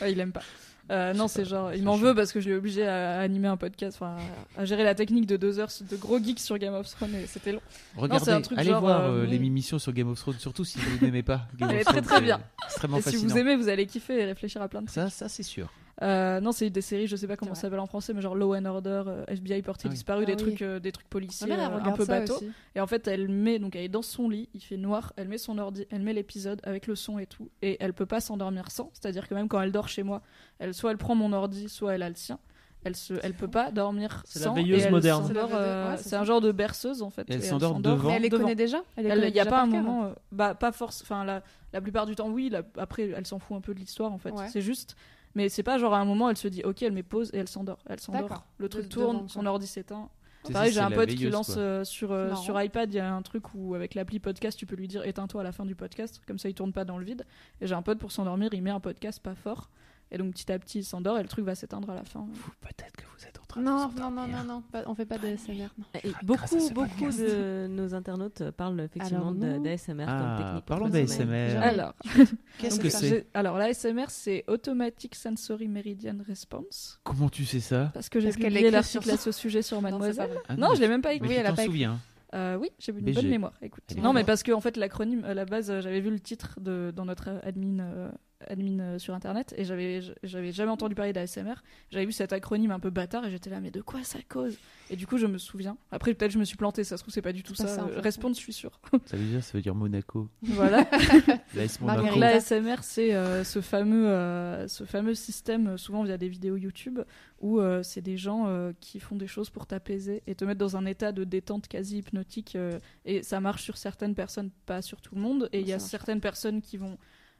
[0.00, 0.42] Ouais, il aime pas.
[0.90, 3.48] Euh, non, c'est genre, il m'en veut parce que je l'ai obligé à, à animer
[3.48, 4.16] un podcast, enfin,
[4.56, 7.14] à, à gérer la technique de deux heures de gros geeks sur Game of Thrones
[7.14, 7.60] et c'était long.
[7.96, 10.64] Regardez, un truc allez genre, voir euh, euh, les émissions sur Game of Thrones, surtout
[10.64, 12.04] si vous n'aimez pas Game Elle of est très, Thrones.
[12.04, 12.40] très c'est bien.
[12.66, 15.28] Extrêmement Et si vous aimez, vous allez kiffer et réfléchir à plein de Ça, ça
[15.28, 15.72] c'est sûr.
[16.02, 18.34] Euh, non, c'est des séries, je sais pas comment ça s'appelle en français, mais genre
[18.34, 19.94] Law and Order, euh, FBI porté Ah oui.
[19.94, 20.42] disparu, des Ah oui.
[20.42, 22.34] trucs, euh, des trucs policiers, euh, un peu bateau.
[22.34, 22.50] aussi.
[22.74, 25.28] Et en fait, elle met, donc elle est dans son lit, il fait noir, elle
[25.28, 28.20] met son ordi, elle met l'épisode avec le son et tout, et elle peut pas
[28.20, 28.90] s'endormir sans.
[28.92, 30.20] C'est-à-dire que même quand elle dort chez moi,
[30.58, 32.38] elle soit elle prend mon ordi, soit elle a le sien.
[32.86, 34.50] Elle se, elle peut pas dormir C'est la sans.
[34.90, 35.24] moderne.
[35.26, 37.22] C'est la veilleuse- euh, ouais, c'est un genre de berceuse en fait.
[37.30, 38.08] Et elle s'endort devant.
[38.10, 38.42] Mais elle les devant.
[38.42, 39.04] connaît déjà Il
[39.34, 41.00] y a pas un moment, euh, bah pas force.
[41.00, 41.42] Enfin, la,
[41.72, 42.50] la plupart du temps, oui.
[42.50, 44.32] la- après, elle s'en fout un peu de l'histoire en fait.
[44.32, 44.48] Ouais.
[44.50, 44.96] C'est juste.
[45.34, 47.38] Mais c'est pas genre à un moment, elle se dit, ok, elle met pause et
[47.38, 47.78] elle s'endort.
[47.86, 48.44] Elle s'endort.
[48.58, 50.08] Le truc De- tourne, son ordi s'éteint.
[50.46, 53.14] C'est Pareil, j'ai un pote qui lance euh, sur, euh, sur iPad, il y a
[53.14, 55.74] un truc où avec l'appli podcast, tu peux lui dire éteins-toi à la fin du
[55.74, 57.24] podcast, comme ça il tourne pas dans le vide.
[57.62, 59.70] Et j'ai un pote pour s'endormir, il met un podcast pas fort,
[60.14, 62.26] et donc petit à petit il s'endort et le truc va s'éteindre à la fin.
[62.60, 64.94] Peut-être que vous êtes en train de Non, vous non, non, non, non, pas- on
[64.94, 65.68] fait pas de SMR.
[65.78, 65.84] non.
[66.02, 70.64] Et grâce à beaucoup, beaucoup de nos internautes parlent effectivement de- d'ASMR Ah, comme technique.
[70.66, 71.56] parlons d'ASMR.
[71.60, 71.94] Alors,
[72.58, 77.90] Qu'est-ce que c'est Alors l'ASMR c'est Automatic Sensory Meridian Response, Comment tu sais ça?
[77.92, 80.30] Parce que j'ai publié l'article à ce sujet sur Mademoiselle.
[80.48, 81.28] Ah Non, je l'ai même pas Mais écrit.
[81.28, 81.98] Oui, tu t'en souviens.
[82.34, 83.20] Euh, oui, j'ai une BG.
[83.20, 83.52] bonne mémoire.
[83.62, 83.84] Écoute.
[83.96, 86.92] Non, mais parce que en fait l'acronyme à la base, j'avais vu le titre de,
[86.94, 88.10] dans notre admin, euh,
[88.48, 91.54] admin euh, sur internet et j'avais j'avais jamais entendu parler d'ASMR.
[91.90, 94.56] J'avais vu cet acronyme un peu bâtard et j'étais là mais de quoi ça cause?
[94.90, 95.76] Et du coup je me souviens.
[95.90, 97.66] Après peut-être je me suis planté, ça se trouve c'est pas du tout ça.
[97.68, 98.00] ça, en fait.
[98.00, 98.80] Response, je suis sûre.
[99.06, 100.28] Ça veut dire, ça veut dire Monaco.
[100.42, 100.86] voilà.
[101.54, 107.00] L'ASMR, c'est euh, ce, fameux, euh, ce fameux système, souvent via des vidéos YouTube,
[107.40, 110.58] où euh, c'est des gens euh, qui font des choses pour t'apaiser et te mettre
[110.58, 112.56] dans un état de détente quasi hypnotique.
[112.56, 115.48] euh, et ça marche sur certaines personnes, pas sur tout le monde.
[115.52, 116.98] Et il y a certaines personnes qui vont...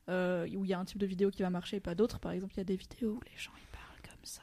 [0.09, 2.19] euh, où il y a un type de vidéo qui va marcher et pas d'autres.
[2.19, 4.43] Par exemple, il y a des vidéos où les gens ils parlent comme ça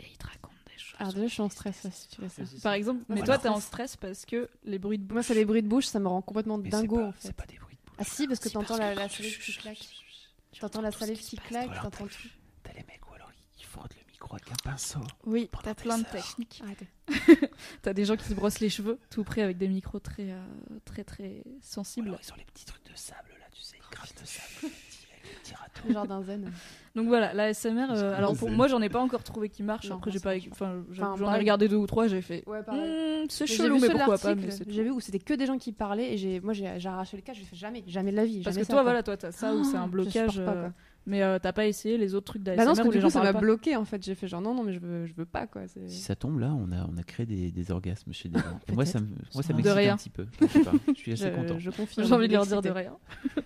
[0.00, 0.96] et ils te racontent des chaud.
[0.98, 2.42] Alors déjà, je suis en stress là, si tu veux ça.
[2.62, 5.14] Par exemple, mais toi, t'es en stress parce que les bruits de bouche.
[5.14, 7.12] Moi, c'est les bruits de bouche, ça me rend complètement Mais c'est dingo pas- en
[7.12, 7.28] fait.
[7.28, 7.96] C'est pas des bruits de bouche.
[7.98, 9.88] Ah si, parce que t'entends la, salive qui claque.
[10.60, 12.28] T'entends la salive qui claque, t'entends tout.
[12.62, 15.00] T'as les mecs ou alors ils frottent le micro avec un pinceau.
[15.24, 16.62] Oui, t'as plein de techniques.
[17.82, 20.44] T'as des gens qui se brossent les cheveux tout près avec des micros très, euh,
[20.84, 22.16] très, très sensibles.
[22.22, 23.34] ils ont les petits trucs de sable
[23.92, 24.72] grattent de sable.
[25.88, 26.48] Le jardin zen.
[26.94, 27.86] Donc voilà, la SMR.
[27.90, 29.88] euh, alors pour moi, j'en ai pas encore trouvé qui marche.
[29.88, 31.40] Non, Après, j'ai pas, enfin, j'ai- Enfin, j'en ai pareil.
[31.40, 32.06] regardé deux ou trois.
[32.06, 32.44] J'ai fait.
[32.46, 34.64] Ouais, Hmm, c'est Mais j'ai chelou, vu mais ceux de pourquoi pas l'article, mais c'est
[34.64, 34.70] tout.
[34.70, 37.16] J'ai vu où c'était que des gens qui parlaient et j'ai, moi j'ai, j'ai arraché
[37.16, 38.42] le cas, j'ai fait jamais, jamais de la vie.
[38.44, 38.90] Parce jamais que ça, toi, quoi.
[38.92, 40.30] voilà, toi, t'as ça ou c'est un blocage.
[40.30, 40.72] supporte pas, euh, quoi.
[41.06, 42.98] mais euh, t'as pas essayé les autres trucs d'ASMR Bah non, parce où que les
[42.98, 44.04] du gens coup ça parlent m'a pas bloqué en fait.
[44.04, 45.62] J'ai fait genre non, non, mais je veux, je veux pas quoi.
[45.66, 48.38] c'est- Si ça tombe là, on a, on a créé des, des orgasmes chez des
[48.38, 48.60] gens.
[48.68, 49.94] Et moi, ça me, moi, ça De m'excite rien.
[49.94, 50.26] un petit peu.
[50.40, 51.58] Je sais pas, je suis assez Je, content.
[51.58, 52.06] je confirme.
[52.06, 52.92] J'ai envie de leur dire de rien.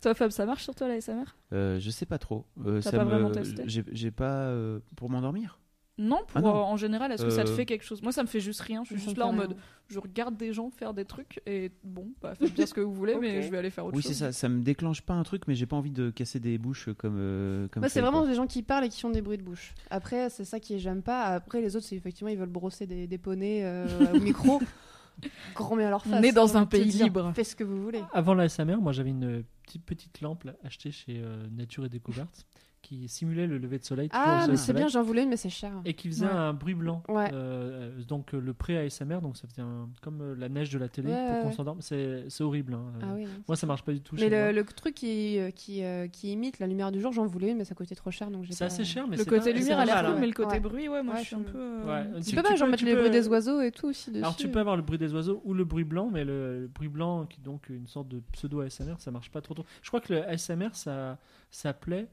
[0.00, 2.44] toi, Fab, ça marche sur toi la SMR Euh, je sais pas trop.
[2.66, 3.62] Euh, T'as pas me- vraiment testé?
[3.66, 5.58] J'ai pas euh, pour m'endormir?
[5.96, 6.48] Non, pour Ah non.
[6.48, 8.02] euh, en général, est-ce que ça te Euh, fait quelque chose?
[8.02, 8.82] Moi, ça me fait juste rien.
[8.82, 9.36] Je suis juste là en rien.
[9.42, 9.56] mode,
[9.86, 12.92] je regarde des gens faire des trucs et bon, bah, faites bien ce que vous
[12.92, 14.10] voulez, mais je vais aller faire autre Oui, chose.
[14.10, 14.32] c'est ça.
[14.32, 17.14] Ça me déclenche pas un truc, mais j'ai pas envie de casser des bouches comme.
[17.20, 18.28] euh, comme c'est vraiment quoi.
[18.28, 19.72] des gens qui parlent et qui font des bruits de bouche.
[19.88, 21.26] Après, c'est ça qui j'aime pas.
[21.26, 24.60] Après, les autres, c'est effectivement, ils veulent brosser des, des poneys euh, au micro.
[25.54, 26.24] Grand bien à leur On face.
[26.24, 27.30] est dans un pays libre.
[27.36, 28.02] Faites ce que vous voulez.
[28.12, 32.46] Avant la SMR, moi j'avais une petite, petite lampe achetée chez euh, Nature et Découverte
[32.84, 34.08] qui simulait le lever de soleil.
[34.12, 35.72] Ah, mais c'est bien, j'en voulais une, mais c'est cher.
[35.84, 36.32] Et qui faisait Ouais.
[36.32, 37.02] un bruit blanc.
[37.08, 37.30] Ouais.
[37.32, 40.88] Euh, donc euh, le pré-ASMR, donc ça faisait un- comme euh, la neige de la
[40.88, 41.80] télé Ouais, pour qu'on s'endorme.
[41.80, 42.74] C'est c'est horrible.
[42.74, 42.84] hein.
[43.02, 43.26] Ah Euh, oui.
[43.48, 44.14] Moi ça marche pas du tout.
[44.16, 44.52] Mais chez le, moi.
[44.52, 47.64] le truc qui, qui, euh, qui imite la lumière du jour, j'en voulais une, mais
[47.64, 49.90] ça coûtait trop cher, donc C'est pas- assez cher, mais Le côté pas- lumière c'est
[49.92, 50.26] a cool, mais hein.
[50.26, 50.60] le côté Ouais.
[50.60, 51.80] bruit, ouais, moi Ouais, je suis un peu.
[52.26, 54.22] Tu peux pas, genre mettre peux- bruits des oiseaux et tout aussi dessus.
[54.22, 56.66] Alors tu peux avoir le bruit des oiseaux ou le bruit blanc, mais le, le
[56.68, 59.64] bruit blanc qui est donc une sorte de pseudo ASMR, ça marche pas trop trop.
[59.82, 61.18] Je crois que le ASMR ça
[61.50, 62.08] ça plaît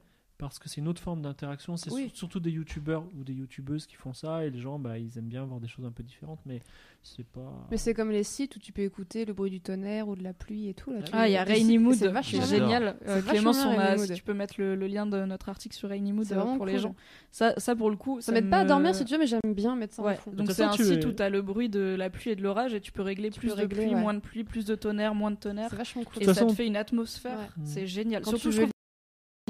[0.48, 1.76] parce que c'est une autre forme d'interaction.
[1.76, 2.08] C'est Oui.
[2.08, 5.16] sur- surtout des youtubeurs ou des youtubeuses qui font ça et les gens bah ils
[5.18, 6.60] aiment bien voir des choses un peu différentes, mais
[7.02, 7.66] c'est pas.
[7.70, 10.22] Mais c'est comme les sites où tu peux écouter le bruit du tonnerre ou de
[10.22, 10.92] la pluie et tout.
[10.92, 12.96] Là, tu- Ah, il y a Rainy Mood, c'est vachement génial.
[13.06, 15.88] Euh, Clémence, on a, si tu peux mettre le, le lien de notre article sur
[15.88, 16.94] Rainy Mood euh, pour les gens.
[17.30, 19.40] Ça, ça, pour le coup, Ça m'aide pas à dormir si tu veux, mais j'aime
[19.54, 20.30] bien mettre ça Ouais, en fond.
[20.32, 22.42] donc c'est un site es- où tu as le bruit de la pluie et de
[22.42, 24.00] l'orage et tu peux régler Tu plus peux de régler, pluie, ouais.
[24.00, 25.68] moins de pluie, plus de tonnerre, moins de tonnerre.
[25.70, 26.22] C'est vachement cool.
[26.22, 28.24] Et ça te fait une atmosphère, c'est génial.
[28.24, 28.71] Surtout, je trouve,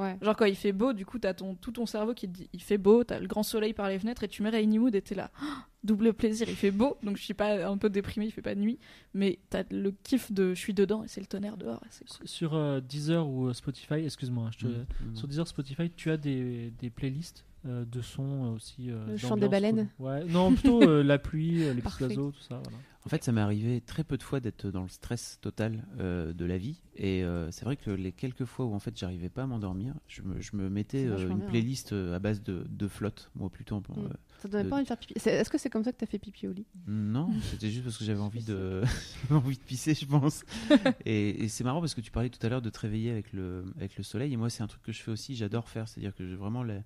[0.02, 0.18] Ouais.
[0.20, 2.48] genre quand il fait beau, du coup, t'as ton, tout ton cerveau qui te dit
[2.52, 4.94] il fait beau, t'as le grand soleil par les fenêtres et tu mets Rainy Mood
[4.94, 5.30] et t'es là.
[5.84, 8.54] Double plaisir, il fait beau, donc je suis pas un peu déprimé, il fait pas
[8.54, 8.78] de nuit,
[9.14, 11.80] mais t'as le kiff de je suis dedans et c'est le tonnerre dehors.
[11.80, 12.28] cool.
[12.28, 15.16] Sur euh, Deezer ou euh, Spotify, excuse-moi, hein, je te- Mmh, mmh.
[15.16, 18.90] sur Deezer, Spotify, tu as des, des playlists euh, de sons aussi.
[18.90, 20.12] euh, Le chant des baleines quoi.
[20.12, 22.60] Ouais, non, plutôt euh, la pluie, les petits oiseaux, tout ça.
[22.62, 22.78] Voilà.
[23.04, 26.32] En fait, ça m'est arrivé très peu de fois d'être dans le stress total euh,
[26.32, 26.82] de la vie.
[26.94, 29.94] Et euh, c'est vrai que les quelques fois où en fait j'arrivais pas à m'endormir,
[30.06, 31.50] je me, je me mettais euh, une bien, hein.
[31.50, 33.80] playlist euh, à base de, de flotte, moi plutôt.
[33.80, 34.08] Mm.
[34.38, 35.14] Ça te donnait de- pas envie de faire pipi?
[35.16, 36.66] Est-ce que c'est comme ça que t'as fait pipi au lit?
[36.86, 38.82] Non, c'était juste parce que j'avais envie de,
[39.30, 40.44] envie de pisser, je pense.
[41.04, 43.32] et et c'est marrant parce que tu parlais tout à l'heure de te réveiller avec
[43.32, 44.32] le, avec le soleil.
[44.32, 45.88] Et moi, c'est un truc que je fais aussi, j'adore faire.
[45.88, 46.82] C'est-à-dire que je vraiment la-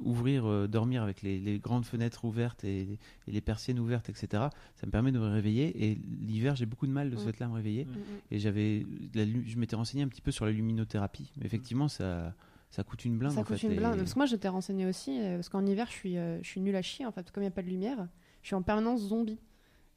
[0.00, 2.98] ouvrir, dormir avec les, les grandes fenêtres ouvertes et,
[3.28, 4.44] et les persiennes ouvertes, etc.
[4.76, 5.59] Ça me permet de me réveiller.
[5.68, 7.32] Et l'hiver, j'ai beaucoup de mal de ce Mm.
[7.32, 7.84] fait-là à me réveiller.
[7.84, 7.90] Mm.
[8.32, 11.30] Et j'avais, je m'étais renseigné un petit peu sur la luminothérapie.
[11.38, 12.34] Mais effectivement, ça,
[12.70, 13.32] ça coûte une blinde.
[13.32, 13.96] Ça en coûte fait, une et- blinde.
[13.98, 15.18] Parce que moi, j'étais renseignée aussi.
[15.20, 17.06] euh, Parce qu'en hiver, je suis, euh, je suis nulle à chier.
[17.06, 18.08] En fait, comme il n'y a pas de lumière,
[18.42, 19.38] je suis en permanence zombie.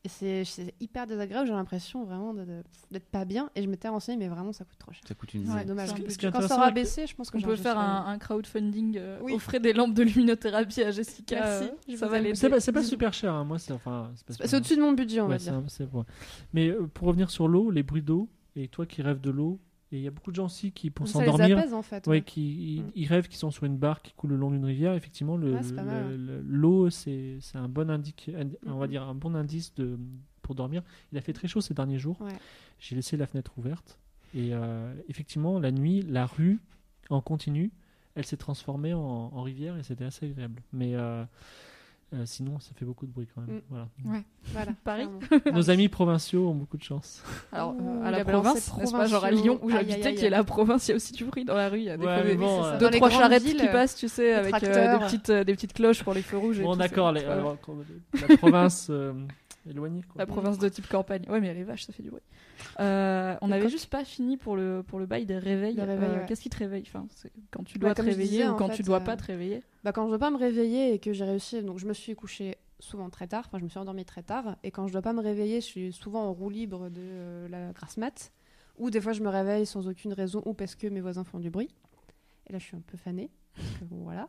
[0.05, 0.43] C'est
[0.81, 1.47] hyper désagréable.
[1.47, 3.49] J'ai l'impression vraiment d'être pas bien.
[3.55, 5.01] Et je m'étais renseignée, mais vraiment, ça coûte trop cher.
[5.07, 5.65] Ça coûte une C'est blinde.
[5.67, 5.93] dommage.
[5.93, 8.97] Qui est Quand ça aura baissé, je pense que On peut faire un, un crowdfunding,
[8.97, 9.34] euh, Oui.
[9.34, 11.35] offrez des lampes de luminothérapie à Jessica.
[11.35, 12.19] Merci, euh, je ça va.
[12.35, 15.27] C'est pas, pas super cher, hein, moi, c'est enfin, c'est au-dessus de mon budget, on
[15.27, 15.53] va Ouais, dire.
[15.53, 15.63] un-
[15.97, 16.03] ouais.
[16.53, 19.59] Mais euh, pour revenir sur l'eau, les bruits d'eau, et toi qui rêves de l'eau,
[19.94, 22.07] et il y a beaucoup de gens aussi qui, pour s'endormir, en fait.
[22.07, 22.22] ouais, ouais.
[22.22, 22.91] qui ils, Mm.
[22.95, 24.94] ils rêvent qu'ils sont sur une barre qui coule le long d'une rivière.
[24.95, 28.86] Effectivement, le- Ouais, c'est pas mal, le- l'eau, c'est un bon indique, indi- on va
[28.86, 28.91] Mhm.
[28.91, 29.98] dire un bon indice de
[30.41, 30.82] pour dormir.
[31.11, 32.20] Il a fait très chaud ces derniers jours.
[32.22, 32.34] Ouais.
[32.80, 33.98] J'ai laissé la fenêtre ouverte
[34.34, 36.60] et euh, effectivement, la nuit, la rue
[37.10, 37.72] en continu,
[38.15, 40.61] elle s'est transformée en, en rivière et c'était assez agréable.
[40.74, 41.24] Mais euh,
[42.14, 43.57] euh, sinon, ça fait beaucoup de bruit quand même.
[43.57, 43.61] Mm.
[43.69, 43.88] Voilà.
[44.53, 44.72] Voilà.
[44.84, 45.07] Paris.
[45.53, 47.23] Nos amis provinciaux ont beaucoup de chance.
[47.52, 50.26] Alors, euh, à la a balancé province, n'est-ce pas Genre à Lyon, où j'habitais, qui
[50.26, 51.80] est la province, il y a aussi du bruit dans la rue.
[51.80, 53.68] Il y a des Ouais, fois bon, euh, deux, Dans les trois charrettes villes, qui
[53.68, 56.61] passent, tu sais, avec euh, des, petites, des petites cloches pour les feux rouges.
[56.61, 57.22] Bon, d'accord, la
[58.38, 59.14] province euh,
[59.69, 60.02] éloignée.
[60.03, 60.19] Quoi.
[60.19, 61.23] La province de type campagne.
[61.30, 62.22] Ouais, mais les vaches, ça fait du bruit.
[62.80, 63.72] Euh, on Le avait coq.
[63.72, 65.76] juste pas fini pour le, pour le bail des réveils.
[65.80, 66.26] Euh, ouais.
[66.27, 66.84] Qu'est-ce qui te réveille?
[66.88, 67.06] Enfin,
[67.52, 69.26] Quand tu Bah, dois te réveiller disais, ou quand fait, tu dois euh, pas te
[69.26, 71.93] réveiller Bah, quand je dois pas me réveiller et que j'ai réussi, donc je me
[71.93, 74.93] suis couchée souvent très tard, enfin je me suis endormie très tard, et quand je
[74.93, 78.31] dois pas me réveiller, je suis souvent en roue libre de euh, la grasse mat,
[78.77, 81.39] ou des fois je me réveille sans aucune raison, ou parce que mes voisins font
[81.39, 81.69] du bruit.
[82.47, 84.27] Et là je suis un peu fanée, parce que bon, voilà.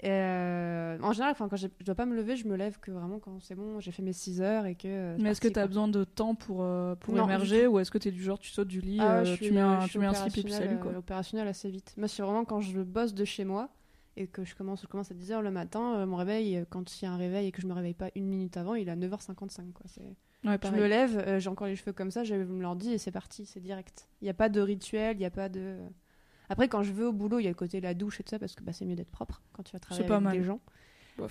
[0.00, 3.20] Et, euh, en général, quand je dois pas me lever, je me lève que vraiment
[3.20, 4.88] quand c'est bon, j'ai fait mes 6 heures et que.
[4.88, 6.66] euh, Mais est-ce que tu as besoin de temps pour,
[6.98, 9.24] pour Non, émerger ou est-ce que tu es du genre tu sautes du lit, Ah,
[9.24, 11.94] suis, tu mets un, tu mets un slip et puis salut quoi opérationnelle assez vite.
[11.96, 13.68] Moi, c'est vraiment quand je bosse de chez moi
[14.16, 17.00] et que je commence, je commence à 10h le matin, euh, mon réveil, euh, quand
[17.00, 18.88] il y a un réveil et que je me réveille pas une minute avant, il
[18.88, 19.72] est à 9h55.
[19.72, 19.86] Quoi.
[19.86, 20.02] C'est...
[20.44, 23.12] Ouais, Je me lève, euh, j'ai encore les cheveux comme ça, j'allume l'ordi et c'est
[23.12, 24.08] parti, c'est direct.
[24.20, 25.78] Il n'y a pas de rituel, il n'y a pas de.
[26.48, 28.24] Après, quand je vais au boulot, il y a le côté de la douche et
[28.24, 30.24] tout ça parce que bah, c'est mieux d'être propre quand tu vas travailler pas avec
[30.24, 30.38] mal.
[30.38, 30.60] des gens.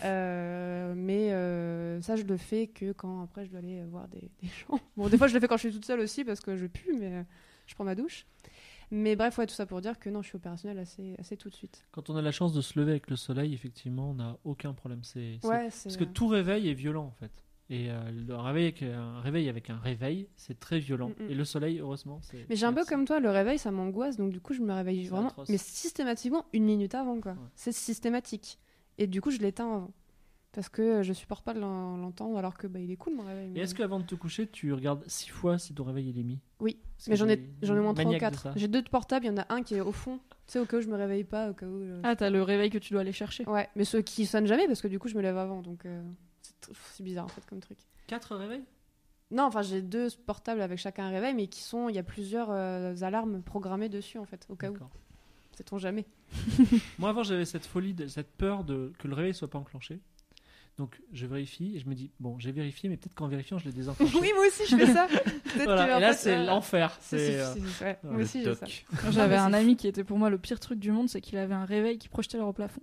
[0.04, 4.32] Euh, mais euh, ça, je le fais que quand après je dois aller voir des,
[4.42, 4.80] des gens.
[4.96, 6.66] Bon, des fois, je le fais quand je suis toute seule aussi parce que je
[6.66, 7.26] pue, mais
[7.68, 8.26] je prends ma douche.
[8.92, 11.50] Mais bref, ouais, tout ça pour dire que non, je suis opérationnelle assez, assez tout
[11.50, 11.86] de suite.
[11.92, 14.74] Quand on a la chance de se lever avec le soleil, effectivement, on n'a aucun
[14.74, 15.04] problème.
[15.04, 15.90] C'est, c'est- Ouais, c'est.
[15.90, 17.32] Parce que euh, tout réveil est violent en fait.
[17.70, 21.08] Et euh, le réveil avec un réveil avec un réveil, c'est très violent.
[21.18, 21.30] Mm, mm.
[21.32, 22.46] Et le soleil, heureusement, c'est.
[22.50, 24.74] Mais j'ai un peu comme toi, le réveil, ça m'angoisse, donc du coup, je me
[24.74, 25.48] réveille vraiment, atroce.
[25.48, 27.32] mais systématiquement une minute avant, quoi.
[27.32, 27.38] Ouais.
[27.56, 28.60] C'est systématique.
[28.98, 29.94] Et du coup, je l'éteins avant.
[30.54, 33.24] Parce que je supporte pas de l'en- l'entendre, alors que bah, il est cool mon
[33.26, 33.54] réveil.
[33.56, 36.24] Et est-ce qu'avant de te coucher, tu regardes six fois si ton réveil il est
[36.24, 38.42] mis Oui, Parce mais j'en ai, j'en ai une moins 3 ou maniaque de 4.
[38.42, 38.54] ça.
[38.58, 40.60] J'ai deux de portables, il y en a un qui est au fond, tu sais,
[40.60, 41.80] au cas où je me réveille pas, au cas où.
[41.82, 43.46] euh, Ah, t'as le réveil que tu dois aller chercher.
[43.48, 45.86] Ouais, mais ceux qui sonnent jamais, parce que du coup, je me lève avant, donc
[45.86, 46.02] euh,
[46.92, 47.78] c'est bizarre en fait comme truc.
[48.08, 48.64] Quatre réveils?
[49.32, 52.04] Non, enfin, j'ai deux portables avec chacun un réveil, mais qui sont, il y a
[52.04, 54.74] plusieurs euh, alarmes programmées dessus en fait, au cas où.
[54.74, 54.90] D'accord.
[55.56, 56.06] Sait-on jamais.
[57.00, 60.00] Moi avant j'avais cette folie, de- cette peur de que le réveil soit pas enclenché.
[60.78, 63.66] Donc je vérifie et je me dis bon j'ai vérifié mais peut-être qu'en vérifiant je
[63.66, 64.18] l'ai désenclenché.
[64.22, 65.08] oui, moi aussi, je fais ça.
[65.54, 66.98] Peut-être Voilà, et là fait, c'est euh, l'enfer.
[67.02, 68.66] c'est- euh, moi aussi, j'ai ça.
[69.12, 71.54] J'avais un ami qui était pour moi le pire truc du monde, c'est qu'il avait
[71.54, 72.82] un réveil qui projetait l'heure au plafond.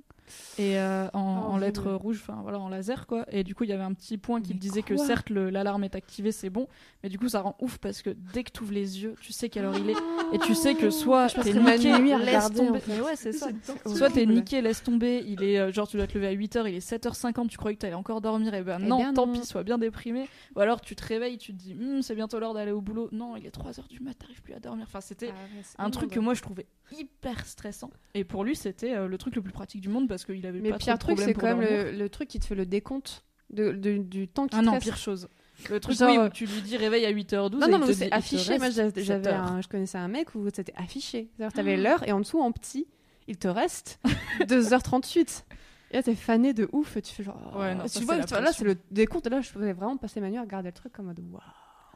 [0.59, 3.25] Et euh, en, Oh, en lettres rouges, enfin voilà, en laser quoi.
[3.31, 5.85] Et du coup, il y avait un petit point qui Mais disait que certes l'alarme
[5.85, 6.67] est activée, c'est bon,
[7.03, 9.33] mais du coup, ça rend ouf parce que dès que tu ouvres les yeux, tu
[9.33, 9.97] sais quelle heure il est.
[10.33, 12.71] Et tu sais que soit t'es niqué, nuit à laisse tomber.
[12.71, 12.85] en fait.
[12.89, 13.49] Mais ouais, c'est ça.
[13.87, 16.69] Soit t'es niqué, laisse tomber, il est euh, genre tu dois te lever à 8h,
[16.69, 19.27] il est 7h50, tu croyais que t'allais encore dormir, et ben Eh non, bien tant
[19.27, 19.33] non.
[19.33, 20.29] pis, sois bien déprimé.
[20.57, 23.09] Ou alors tu te réveilles, tu te dis Hum, c'est bientôt l'heure d'aller au boulot.
[23.13, 24.85] Non, il est 3h du mat, t'arrives plus à dormir.
[24.89, 25.31] Enfin, c'était
[25.79, 27.91] Ah un truc que moi je trouvais hyper stressant.
[28.15, 30.61] Et pour lui, c'était euh, le truc le plus pratique du monde parce qu'il avait
[30.61, 32.45] Mais pas le pire trop de truc, c'est quand même le, le truc qui te
[32.47, 34.85] fait le décompte de, de- du temps qui Ah te non, reste.
[34.85, 35.29] pire chose.
[35.71, 37.93] Le truc Genre, oui, où euh, tu lui dis réveille à 8h12 Non, non, te
[37.93, 38.59] c'est affiché.
[38.59, 39.53] Moi, reste j'avais, 7 j'avais heures.
[39.53, 41.31] un- je connaissais un mec où c'était affiché.
[41.37, 42.87] C'est-à-dire, t'avais l'heure et en dessous, en petit,
[43.27, 43.99] il te reste
[44.41, 45.45] 2h38.
[45.91, 46.97] Et là, t'es fané de ouf.
[47.03, 47.57] Tu fais genre.
[47.59, 49.27] Ouais, non, tu vois, là, c'est le décompte.
[49.27, 51.41] Là, je pouvais vraiment passer ma nuit à regarder le truc en mode waouh.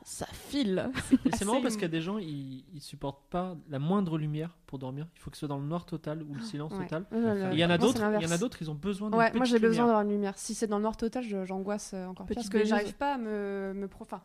[0.04, 0.90] Ça file.
[1.24, 4.18] Et c'est marrant parce qu'il y a des gens ils, ils supportent pas la moindre
[4.18, 5.06] lumière pour dormir.
[5.16, 6.86] Il faut que ce soit dans le noir total ou le silence Ouais.
[6.86, 7.06] total.
[7.52, 9.32] Il y en a d'autres, il y en a d'autres, ils ont besoin d'une Ouais,
[9.34, 10.36] moi j'ai besoin d'avoir une lumière.
[10.38, 13.72] Si c'est dans le noir total, j'angoisse encore plus parce que j'arrive pas à me,
[13.76, 14.22] me pro- enfin,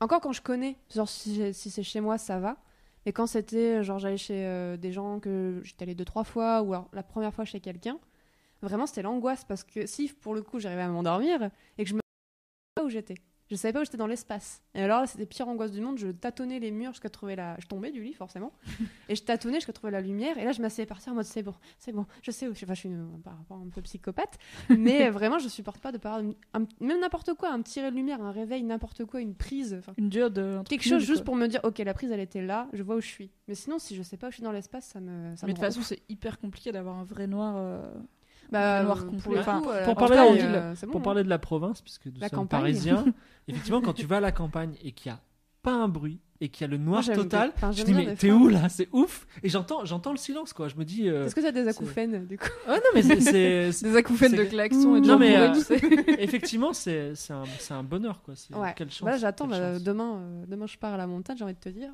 [0.00, 2.56] encore quand je connais, genre si, si c'est chez moi, ça va.
[3.04, 6.62] Mais quand c'était, genre j'allais chez euh, des gens que j'étais allée deux trois fois
[6.62, 7.98] ou alors la première fois chez quelqu'un,
[8.62, 11.94] vraiment c'était l'angoisse parce que si pour le coup j'arrivais à m'endormir et que je
[11.96, 12.00] me
[12.82, 13.16] où j'étais.
[13.52, 14.62] Je savais pas où j'étais dans l'espace.
[14.74, 15.98] Et alors là, c'était pire angoisse du monde.
[15.98, 17.54] Je tâtonnais les murs jusqu'à trouver la.
[17.60, 18.50] Je tombais du lit, forcément.
[19.10, 20.38] et je tâtonnais jusqu'à trouver la lumière.
[20.38, 22.52] Et là, je m'asseyais par terre en mode c'est bon, c'est bon, je sais où.
[22.52, 22.64] je suis.
[22.64, 24.38] Enfin, je suis une- par rapport un peu psychopathe.
[24.70, 27.90] Mais vraiment, je supporte pas de pas une- un- même n'importe quoi, un petit ray
[27.90, 29.80] de lumière, un réveil, n'importe quoi, une prise.
[29.98, 30.38] Une diode.
[30.38, 31.24] euh, quelque chose juste quoi.
[31.26, 33.30] pour me dire ok, la prise elle était là, je vois où je suis.
[33.48, 35.36] Mais sinon, si je sais pas où je suis dans l'espace, ça me.
[35.36, 37.56] Ça Mais de toute façon, c'est hyper compliqué d'avoir un vrai noir.
[37.58, 37.82] euh,
[38.52, 39.18] bah, noir euh, complet.
[39.22, 41.00] pour, le Enfin, coup, pour en parler tout cas, en euh, ville, c'est bon, Pour
[41.00, 41.04] hein.
[41.04, 42.60] parler de la province, puisque nous La sommes campagne.
[42.60, 43.04] parisiens,
[43.48, 45.20] effectivement, quand tu vas à la campagne et qu'il n'y a
[45.62, 48.04] pas un bruit et qu'il y a le noir Moi, total, enfin, je dis mais
[48.06, 48.68] des t'es où là?
[48.68, 50.66] C'est ouf Et j'entends, j'entends le silence quoi.
[50.66, 51.08] Je me dis.
[51.08, 52.48] euh, Est-ce que ça a des acouphènes du coup?
[52.66, 55.76] Ah non mais c'est- Des acouphènes de klaxons et de Non, mais, euh, tu sais.
[56.18, 58.34] effectivement c'est c'est un, c'est un bonheur quoi.
[58.56, 58.74] Ouais.
[58.76, 59.04] quelle chance.
[59.04, 59.46] Bah là, j'attends.
[59.46, 59.82] bah, chance.
[59.84, 61.36] demain, euh, demain, je pars à la montagne.
[61.38, 61.90] J'ai envie de te dire,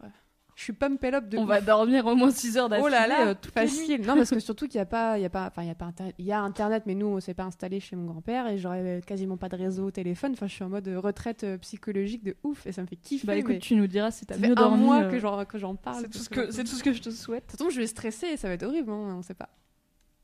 [0.58, 1.38] je suis pas up de.
[1.38, 1.48] On ouf.
[1.48, 2.88] va dormir au moins 6 heures d'affilée.
[2.88, 4.00] Oh là là, euh, facile.
[4.00, 5.70] Non, parce que surtout qu'il n'y a pas, il y a pas, enfin, il y
[5.70, 6.16] a pas internet.
[6.18, 9.00] Il y a internet, mais nous, on s'est pas installé chez mon grand-père et j'aurais
[9.06, 10.32] quasiment pas de réseau au téléphone.
[10.32, 13.24] Enfin, je suis en mode retraite euh, psychologique de ouf et ça me fait kiffer.
[13.24, 14.82] Bah écoute, mais tu nous diras si t'as ça fait mieux un dormi.
[14.82, 16.00] mois euh, que j'en, que j'en parle.
[16.00, 17.44] C'est tout, ce que, c'est tout ce que je te souhaite.
[17.52, 18.90] Ça tombe, je vais stresser et ça va être horrible.
[18.90, 19.50] hein, on sait pas.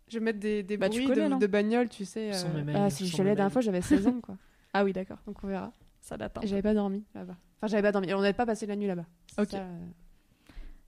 [0.09, 2.32] Je vais mettre des, des Bah, tu bruits connais, de, de bagnole, tu sais.
[2.35, 3.52] Euh, ah, si sans j'y allais mes la dernière mails.
[3.52, 4.36] fois, j'avais 16 ans, quoi.
[4.74, 5.19] Ah oui, d'accord.
[5.28, 5.73] Donc on verra.
[6.01, 6.36] Ça date.
[6.36, 6.40] hein.
[6.43, 7.36] Et j'avais pas dormi là-bas.
[7.59, 8.12] Enfin, j'avais pas dormi.
[8.12, 9.06] On n'avait pas passé la nuit là-bas.
[9.39, 9.55] Ok.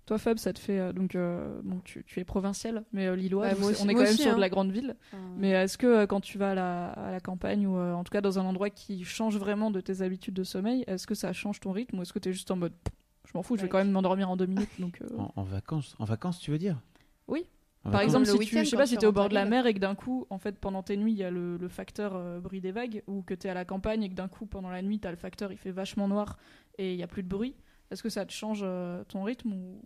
[0.06, 0.78] Toi, Fab, ça te fait.
[0.78, 3.52] euh, donc, euh, bon, tu, tu es provincial, mais euh, lillois.
[3.54, 4.36] Donc aussi- on est quand même aussi, sur hein.
[4.36, 4.96] de la grande ville.
[5.36, 8.04] Mais est-ce que euh, quand tu vas à la, à la campagne ou euh, en
[8.04, 11.14] tout cas dans un endroit qui change vraiment de tes habitudes de sommeil, est-ce que
[11.14, 12.94] ça change ton rythme ou est-ce que tu es juste en mode Pff,
[13.26, 15.42] je m'en fous, je vais quand même m'endormir en deux minutes donc, euh, En, en
[15.42, 16.80] vacances, en vacances, tu veux dire?
[17.26, 17.44] Oui.
[17.84, 19.28] En Par vacances exemple, le si tu, je sais pas tu si t'es au bord
[19.28, 21.30] de la mer et que d'un coup, en fait, pendant tes nuits, il y a
[21.30, 24.14] le, le facteur euh, bruit des vagues, ou que t'es à la campagne et que
[24.14, 26.38] d'un coup, pendant la nuit, t'as le facteur, il fait vachement noir
[26.78, 27.54] et il y a plus de bruit.
[27.90, 29.82] Est-ce que ça te change euh, ton rythme ou?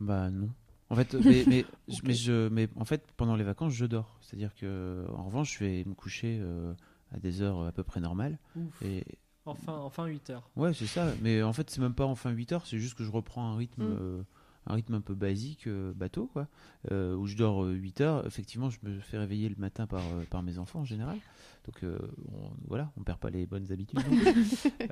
[0.00, 0.50] Bah non.
[0.90, 4.18] En fait, mais, mais, je- mais, je, mais en fait, pendant les vacances, je dors.
[4.20, 6.74] C'est-à-dire que, en revanche, je vais me coucher euh,
[7.12, 8.38] à des heures à peu près normales.
[8.56, 8.82] Ouf.
[8.82, 9.04] Et
[9.46, 10.48] Enfin, enfin 8 heures.
[10.56, 11.12] ouais, c'est ça.
[11.22, 12.66] Mais en fait, c'est même pas enfin 8 heures.
[12.66, 13.96] C'est juste que je reprends un rythme, Mm.
[14.00, 14.22] euh,
[14.66, 16.46] un rythme un peu basique, euh, bateau, quoi.
[16.92, 18.26] Euh, où je dors euh, 8 heures.
[18.26, 21.18] Effectivement, je me fais réveiller le matin par, euh, par mes enfants en général.
[21.66, 21.98] Donc euh,
[22.32, 24.00] on, voilà, on perd pas les bonnes habitudes.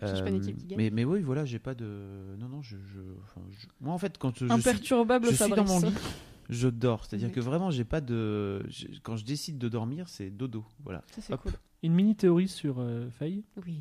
[0.03, 0.31] Euh,
[0.77, 1.87] mais, mais oui, voilà, j'ai pas de.
[2.39, 2.77] Non, non, je.
[2.77, 5.93] je- enfin, je- Moi, en fait, quand je suis Imperturbable, je suis dans mon lit,
[6.51, 7.05] je dors.
[7.05, 7.35] C'est-à-dire Oui.
[7.35, 8.63] que vraiment, j'ai pas de.
[9.03, 10.65] Quand je décide de dormir, c'est dodo.
[10.85, 11.03] Voilà.
[11.11, 11.53] Ça, c'est cool.
[11.83, 13.45] Une mini théorie sur euh, Faye.
[13.67, 13.81] Oui.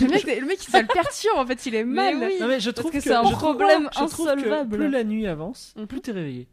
[0.00, 2.28] Le mec, le mec, se le perturbe en fait, il est Mais mal.
[2.28, 2.36] oui.
[2.40, 4.76] Non mais je Parce trouve que c'est un problème je trouve que insolvable.
[4.76, 5.86] Plus la nuit avance, Mhm.
[5.86, 6.48] plus t'es réveillé.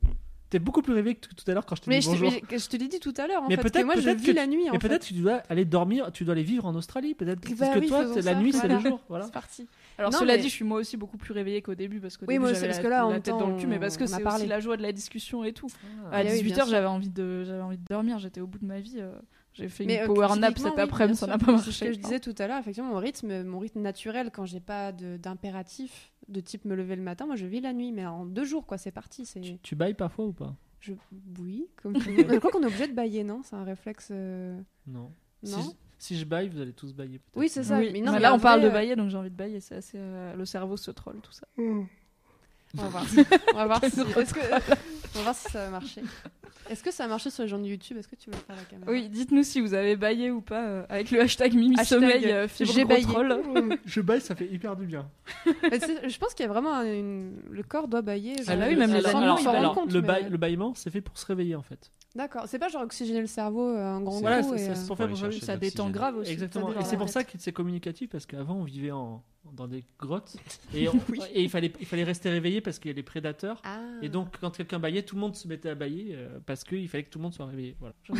[0.51, 2.21] T'es beaucoup plus réveillé que tout à l'heure quand je t'ai Mais dit je, te-
[2.21, 2.39] bonjour.
[2.51, 4.23] mais je te l'ai dit tout à l'heure en Mais peut-être- que moi je vis
[4.27, 4.87] que la tu- nuit en Mais fait.
[4.87, 7.39] peut-être que tu dois aller dormir, tu dois aller vivre en Australie, peut-être.
[7.41, 8.99] Bah Parce que oui, toi, la ça, nuit, c'est le jour.
[9.09, 9.25] Voilà.
[9.25, 9.67] C'est parti.
[9.97, 12.15] Alors Non, cela mais- dit, je suis moi aussi beaucoup plus réveillée qu'au début parce
[12.17, 13.79] qu'au Oui, début moi la, parce que là, en la tête dans le cul, mais
[13.79, 15.67] parce que on a c'est aussi la joie de la discussion et tout.
[16.11, 16.17] Ah.
[16.17, 16.65] À oui, bien 18h, sûr.
[16.67, 18.97] j'avais envie de j'avais envie de dormir, j'étais au bout de ma vie.
[18.99, 19.11] euh,
[19.53, 21.71] J'ai fait Mais, une euh, power nap cet après-midi, ça n'a pas C'est marché.
[21.71, 24.59] ce que je disais tout à l'heure, effectivement, mon rythme, mon rythme naturel, quand j'ai
[24.59, 28.25] pas d'impératif de type me lever le matin, moi je vis la nuit, mais en
[28.25, 29.25] deux jours, quoi, c'est parti.
[29.25, 29.41] C'est...
[29.41, 30.55] Tu, tu bailles parfois ou pas?
[30.79, 30.93] Je...
[31.39, 31.97] Oui, comme.
[31.99, 33.41] Je crois qu'on est obligé de bailler, non?
[33.43, 34.09] C'est un réflexe.
[34.11, 35.11] euh, Non.
[35.43, 37.37] Non si, si je baille, vous allez tous bailler peut-être.
[37.37, 37.77] Oui, c'est ça.
[37.79, 39.35] Oui, Mais non, mais mais là on parle de euh, bailler, donc j'ai envie de
[39.35, 39.59] bailler.
[39.59, 41.47] C'est assez, euh, le cerveau se troll tout ça.
[41.57, 41.87] On
[42.75, 43.05] va voir.
[43.53, 43.91] On va voir si...
[43.95, 44.53] Que...
[45.15, 46.01] On va voir si ça va marcher.
[46.69, 47.97] Est-ce que ça a marché sur les gens de YouTube?
[47.97, 48.91] Est-ce que tu veux faire la caméra?
[48.91, 52.25] Oui, dites-nous si vous avez baillé ou pas euh, avec le hashtag Mimi Hashtag, Sommeil
[52.31, 53.05] euh, j'ai baillé.
[53.85, 55.07] Je baille, ça fait hyper du bien.
[55.45, 55.79] Mais
[56.09, 57.33] je pense qu'il y a vraiment un- une...
[57.51, 58.35] le corps doit bailler.
[58.47, 60.73] Ah genre, bah oui, même les animaux, s'en alors, compte, le, mais- bail- le bâillement,
[60.75, 61.91] c'est fait pour se réveiller en fait.
[62.15, 64.51] D'accord, c'est pas genre oxygéner le cerveau euh, un grand Voilà, coup.
[64.55, 65.31] c'est et, c'est- euh, pour faire pour ça.
[65.31, 66.31] Ça détend grave aussi.
[66.31, 66.73] Exactement.
[66.73, 69.21] ça Et c'est pour ça que c'est communicatif parce qu'avant on vivait en,
[69.51, 70.37] dans des grottes
[70.73, 70.93] et, on-
[71.33, 73.61] et il, fallait, il fallait rester réveillé parce qu'il y a les prédateurs.
[73.65, 73.81] Ah.
[74.01, 76.87] Et donc quand quelqu'un baillait, tout le monde se mettait à bailler euh, parce qu'il
[76.87, 77.75] fallait que tout le monde soit réveillé.
[77.79, 77.95] Voilà.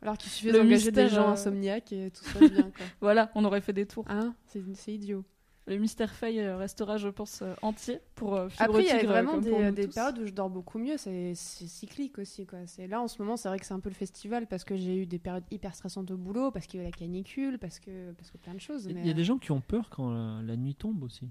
[0.00, 2.62] Alors qu'il suffit Le d'engager des gens euh, insomniaques et tout se passe bien.
[2.70, 2.86] Quoi.
[3.02, 4.04] Voilà, on aurait fait des tours.
[4.08, 5.22] Hein c'est c'est idiot.
[5.70, 8.90] Le mystère Faye euh, restera, je pense, euh, entier pour euh, Fibre Après, il y
[8.90, 10.96] a vraiment des, périodes où je dors beaucoup mieux.
[10.96, 12.44] C'est cyclique aussi.
[12.44, 12.66] Quoi.
[12.66, 14.76] C'est Là, en ce moment, c'est vrai que c'est un peu le festival parce que
[14.76, 17.56] j'ai eu des périodes hyper stressantes au boulot, parce qu'il y a eu la canicule,
[17.60, 18.86] parce que, parce que plein de choses.
[18.86, 21.28] Il mais, y a des gens qui ont peur quand la, la nuit tombe aussi.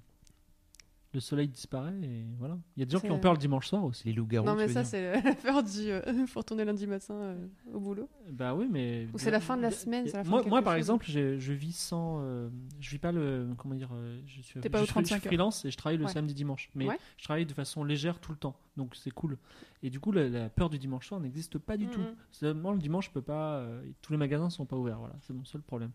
[1.11, 2.55] Le soleil disparaît et voilà.
[2.77, 4.05] Il y a des gens qui ont peur le dimanche soir aussi.
[4.05, 4.45] Les loups-garous.
[4.45, 5.89] Non, mais ça, c'est la peur du.
[5.89, 8.07] euh, faut retourner lundi matin euh, au boulot.
[8.29, 9.07] Bah oui, mais.
[9.11, 10.73] Ou c'est la fin de la semaine, c'est la fin moi, de moi, quelque par
[10.73, 10.77] chose.
[10.79, 12.19] exemple, je vis sans.
[12.21, 12.49] euh,
[12.79, 13.47] je vis pas le.
[13.57, 15.21] Comment dire euh, Je suis, pas je aux suis- 35 je suis heures.
[15.31, 16.11] freelance et je travaille le Ouais.
[16.11, 16.69] samedi dimanche.
[16.75, 16.99] Mais Ouais.
[17.17, 18.55] je travaille de façon légère tout le temps.
[18.77, 19.39] Donc c'est cool.
[19.81, 22.01] Et du coup, la, la peur du dimanche soir n'existe pas du tout.
[22.01, 22.15] Mhm.
[22.31, 23.55] Seulement le dimanche, je peux pas.
[23.55, 24.99] euh, tous les magasins sont pas ouverts.
[24.99, 25.89] Voilà, c'est mon seul problème.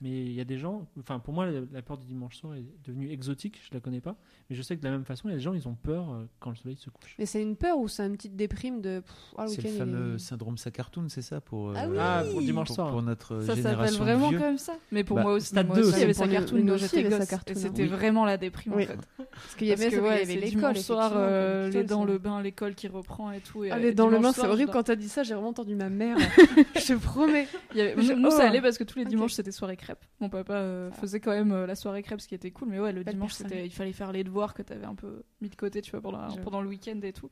[0.00, 0.86] Mais il y a des gens.
[1.00, 3.60] Enfin, pour moi, la, peur du dimanche soir est devenue exotique.
[3.68, 4.14] Je la connais pas.
[4.48, 5.74] Mais je sais que de la même façon, il y a des gens, ils ont
[5.74, 7.16] peur euh, quand le soleil se couche.
[7.18, 9.02] Mais c'est une peur ou c'est une petite déprime de.
[9.36, 12.22] ah, le C'est le fameux est- syndrome Sacartoon, c'est ça pour, Ah euh, oui Ah,
[12.30, 12.90] pour dimanche pour, soir.
[12.92, 14.38] pour notre Ça s'appelle vraiment vieux.
[14.38, 14.74] comme ça.
[14.92, 15.98] Mais pour Bah, moi aussi, Stade moi 2 aussi, aussi.
[15.98, 17.18] il y avait Pour sa nous- cartoon nous quand aussi, il y j'étais avait sa
[17.18, 17.28] gosse.
[17.30, 17.60] cartoon, Et hein.
[17.60, 17.88] c'était Oui.
[17.88, 18.84] vraiment la déprime Oui.
[18.84, 18.98] en fait.
[19.32, 19.90] Parce qu'il y avait,
[20.36, 20.76] l'école.
[20.76, 23.62] soir, euh, comme les l'hôpital, dans le bain, l'école qui reprend et tout.
[23.62, 25.74] Aller euh, dans le bain, soir, c'est horrible quand t'as dit ça, j'ai vraiment entendu
[25.74, 26.16] ma mère.
[26.76, 27.48] je te promets.
[27.74, 28.30] Nous, oh.
[28.30, 30.04] ça allait parce que tous les dimanches c'était soirée crêpe.
[30.20, 32.68] Mon papa euh, faisait quand même euh, la soirée crêpe, ce qui était cool.
[32.68, 35.22] Mais ouais, le Belle dimanche, c'était, il fallait faire les devoirs que t'avais un peu
[35.40, 36.42] mis de côté, tu vois, pendant, J'avoue.
[36.42, 37.30] pendant le week-end et tout.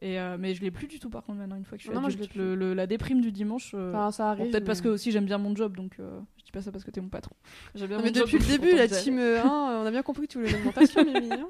[0.00, 1.88] Et euh, mais je l'ai plus du tout par contre maintenant une fois que je
[1.88, 2.20] suis Non, je adulte.
[2.20, 2.38] l'ai plus.
[2.38, 3.72] Le- le- la déprime du dimanche.
[3.74, 4.52] euh, Enfin, ça bon, arrive.
[4.52, 6.70] peut-être parce mais- que aussi j'aime bien mon job, donc euh, je dis pas ça
[6.70, 7.34] parce que t'es mon patron.
[7.74, 9.90] J'aime bien Non, mon mais job, depuis le je début, la team 1, on a
[9.90, 11.32] bien compris que tu voulais l'augmentation, Mimi.
[11.32, 11.48] hein.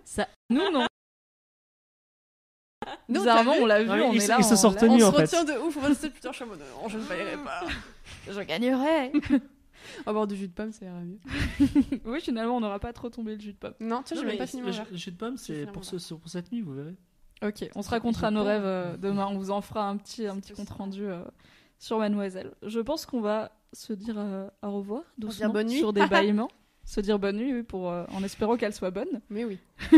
[0.48, 0.86] Nous non.
[3.10, 4.36] Nous, Bizarrement, on l'a vu, Non, mais on ils est se- là.
[4.38, 5.22] ils se on sont l'a- retenus, on en se fait.
[5.24, 7.64] retient de ouf, on va se dire putain, je non, je ne paierai pas.
[8.30, 9.12] Je gagnerais.
[10.00, 11.18] On va boire du jus de pomme, ça ira mieux.
[12.04, 13.74] oui, finalement, on n'aura pas trop tombé le jus de pomme.
[13.80, 14.84] Non, tu vois, Non, j'ai même pas fini mon le verre.
[14.86, 15.98] jus- le jus de pomme, c'est pour, pas.
[15.98, 16.96] ce, pour cette nuit, vous verrez.
[17.42, 19.26] Ok, on se racontera nos rêves euh, demain.
[19.30, 21.22] On vous en fera un petit, un petit compte rendu euh,
[21.78, 22.52] sur Mademoiselle.
[22.62, 25.78] Je pense qu'on va se dire euh, au revoir doucement bonne nuit.
[25.78, 26.48] sur des bâillements.
[26.90, 29.20] Se dire bonne nuit oui, pour, euh, en espérant qu'elle soit bonne.
[29.28, 29.58] Mais oui.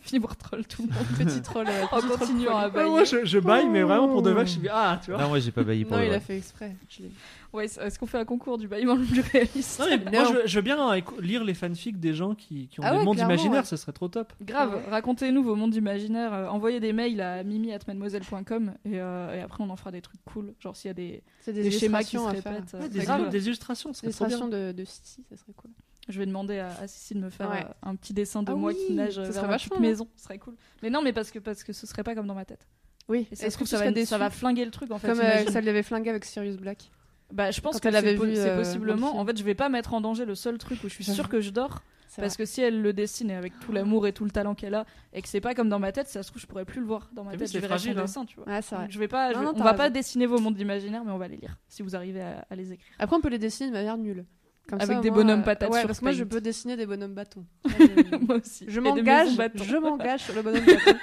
[0.00, 1.06] Fibre troll tout le monde.
[1.30, 1.66] Petit troll.
[1.68, 2.88] euh, En continuant à bailler.
[2.90, 5.20] moi, je, je baille, mais vraiment pour de vrai, je suis ah, tu vois.
[5.20, 6.16] Non, moi j'ai pas baillé pour Non, il vrai.
[6.16, 6.76] a fait exprès.
[6.88, 7.14] Je l'ai vu.
[7.52, 9.80] Ouais, est-ce qu'on fait un concours du bâillement le plus réaliste?
[9.80, 10.10] Non, mais Non.
[10.12, 12.92] moi, je, je veux bien écou- lire les fanfics des gens qui, qui ont Ah
[12.92, 13.66] des ouais, mondes clairement, imaginaires, ouais.
[13.66, 14.32] ce serait trop top.
[14.42, 14.90] Grave, Ouais.
[14.90, 16.32] racontez-nous vos mondes imaginaires.
[16.32, 20.22] euh, envoyez des mails à mimi.mademoiselle.com et, euh, et après on en fera des trucs
[20.24, 20.54] cool.
[20.60, 22.52] Genre s'il y a des, C'est des des, schémas qui se à faire.
[22.52, 22.74] répètent.
[22.74, 23.34] euh, Ouais, Des, grave.
[23.34, 24.46] illustrations, ce des serait trop bien.
[24.46, 25.70] illustrations de, de Sissi, ça serait cool.
[26.08, 27.64] Je vais demander à, à Cécile de me faire Ouais.
[27.64, 30.08] euh, un petit dessin de Ah moi oui, qui nage vers ma petite maison.
[30.16, 30.54] Ce serait cool.
[30.82, 32.66] Mais non, mais parce que, parce que ce serait pas comme dans ma tête.
[33.08, 33.26] Oui.
[33.30, 34.98] Et ça se Est-ce que trouve, ça va, déçu ça va flinguer le truc en
[34.98, 35.08] fait.
[35.08, 36.90] Comme euh, ça l'avait flingué avec Sirius Black.
[37.32, 39.18] Bah, je pense quand que c'est avait po- vu, c'est euh, possiblement.
[39.18, 41.28] En fait, je vais pas mettre en danger le seul truc où je suis sûre
[41.28, 41.82] que je dors.
[42.16, 44.74] Parce que si elle le dessine et avec tout l'amour et tout le talent qu'elle
[44.74, 46.80] a, et que c'est pas comme dans ma tête, ça se trouve, je pourrais plus
[46.80, 47.48] le voir dans ma tête.
[47.48, 48.02] c'est son fragile, hein.
[48.02, 48.46] dessin, tu vois.
[48.46, 48.86] Ouais, c'est vrai.
[48.88, 51.10] Je vais pas, Non, je- non, on t'as va pas dessiner vos mondes imaginaires, mais
[51.12, 52.94] on va les lire si vous arrivez à, à les écrire.
[53.00, 54.24] Après, on peut les dessiner de manière nulle.
[54.68, 56.86] Comme Avec ça, des bonhommes patates Ouais, sur parce que moi, je peux dessiner des
[56.86, 57.44] bonhommes bâtons.
[57.64, 58.64] Moi, je- Moi aussi.
[58.66, 60.98] Je m'engage, je m'engage sur le bonhomme bâton.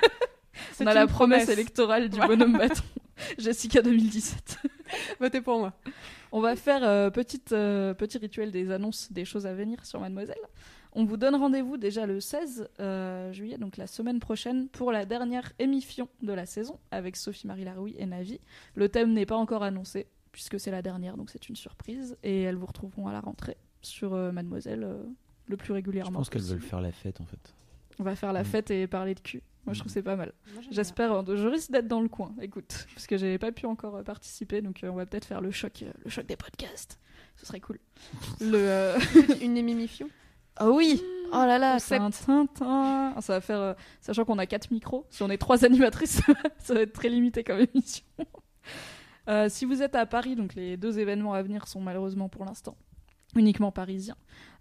[0.73, 2.83] C'est On a la promesse électorale du bonhomme bâton.
[3.37, 4.57] Jessica 2017.
[5.19, 5.73] Votez pour moi.
[6.31, 9.99] On va faire euh, petite, euh, petit rituel des annonces des choses à venir sur
[9.99, 10.35] Mademoiselle.
[10.93, 15.05] On vous donne rendez-vous déjà le 16 euh, juillet, donc la semaine prochaine, pour la
[15.05, 18.39] dernière émission de la saison avec Sophie-Marie Laroui et Navi.
[18.75, 22.17] Le thème n'est pas encore annoncé, puisque c'est la dernière, donc c'est une surprise.
[22.23, 25.01] Et elles vous retrouveront à la rentrée sur euh, Mademoiselle euh,
[25.47, 26.19] le plus Je régulièrement.
[26.19, 27.53] pense qu'elles veulent faire la fête en fait.
[27.99, 28.45] On va faire la Mm.
[28.45, 29.41] fête et parler de cul.
[29.65, 29.93] Moi, je trouve Mm.
[29.93, 30.33] que c'est pas mal.
[30.71, 33.95] J'espère, euh, je risque d'être dans le coin, écoute, parce que j'ai pas pu encore
[33.97, 36.99] euh, participer, donc euh, on va peut-être faire le choc, euh, le choc des podcasts.
[37.37, 37.79] Ce serait cool.
[38.41, 38.99] Le, euh.
[39.41, 40.07] Une émimifion.
[40.57, 41.01] Ah oui
[41.31, 41.79] Oh là là.
[41.79, 46.21] Ça va faire, euh, sachant qu'on a quatre micros, si on est trois animatrices,
[46.59, 48.05] ça va être très limité comme émission.
[49.29, 52.45] Euh, si vous êtes à Paris, donc les deux événements à venir sont malheureusement pour
[52.45, 52.75] l'instant
[53.35, 54.17] uniquement parisiens.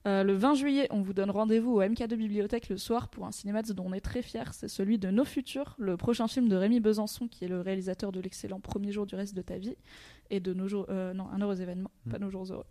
[0.06, 3.30] Euh, le 20 juillet, on vous donne rendez-vous au MK2 Bibliothèque le soir pour un
[3.30, 4.50] cinéma dont on est très fiers.
[4.52, 8.10] C'est celui de Nos Futurs, le prochain film de Rémi Besançon, qui est le réalisateur
[8.10, 9.76] de l'excellent Premier jour du reste de ta vie
[10.30, 12.66] et de Nos jours, euh, non, Un heureux événement, pas Nos jours heureux.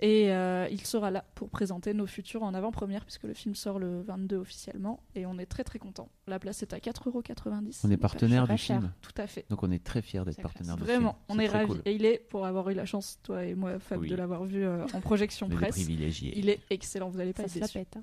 [0.00, 3.78] Et euh, il sera là pour présenter Nos Futurs en avant-première, puisque le film sort
[3.78, 6.10] le 22 officiellement, et on est très très content.
[6.26, 7.80] La place est à 4,90€.
[7.84, 8.78] On est donc, partenaire euh, du cher.
[8.80, 8.92] film.
[9.00, 9.46] Tout à fait.
[9.48, 11.22] Donc on est très fiers d'être partenaire du Vraiment, film.
[11.30, 11.66] on C'est est ravis.
[11.68, 11.82] cool.
[11.86, 14.08] Et il est, pour avoir eu la chance, toi et moi, Fab, Oui.
[14.10, 16.38] de l'avoir vu euh, en projection On presse, privilégiés.
[16.38, 17.96] il est excellent, vous allez pas Ça être se la pète.
[17.96, 18.02] hein.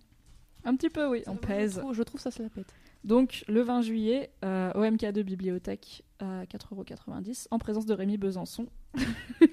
[0.65, 1.75] Un petit peu, oui, Ça on pèse.
[1.75, 2.73] Je trouve, je trouve ça se la pète.
[3.03, 8.67] Donc, le 20 juillet, euh, au MK2 Bibliothèque à 4,90€, en présence de Rémi Besançon.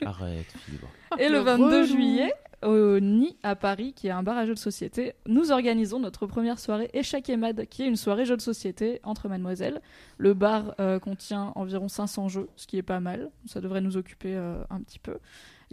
[0.05, 0.89] Arrête, Fibre.
[1.19, 1.85] Et le le 22 relou.
[1.87, 2.33] juillet,
[2.63, 6.27] au Nid à Paris, qui est un bar à jeux de société, nous organisons notre
[6.27, 9.81] première soirée Échec et Mad, qui est une soirée jeux de société entre mademoiselles.
[10.19, 13.31] Le bar euh, contient environ 500 jeux, ce qui est pas mal.
[13.47, 15.19] Ça devrait nous occuper euh, un petit peu.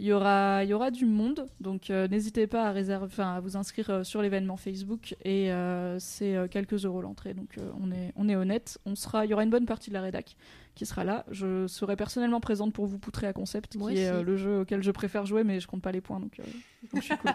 [0.00, 3.40] Il y aura, il y aura du monde, donc euh, n'hésitez pas à, réserver, à
[3.40, 7.68] vous inscrire euh, sur l'événement Facebook et euh, c'est euh, quelques euros l'entrée, donc euh,
[7.82, 8.78] on, est, on est honnête.
[8.86, 10.36] On sera, il y aura une bonne partie de la rédac
[10.76, 11.24] qui sera là.
[11.32, 14.18] Je serai personnellement présente pour vous poutrer à Concept, Moi qui est aussi.
[14.20, 16.44] euh, le jeu auquel je préfère jouer, mais je compte pas les points, donc, euh,
[16.92, 17.32] donc je suis cool.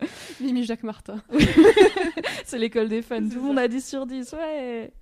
[0.40, 1.22] Mimi Jacques Martin.
[2.44, 3.20] c'est l'école des fans.
[3.28, 4.92] Tout le monde a 10 sur 10, ouais.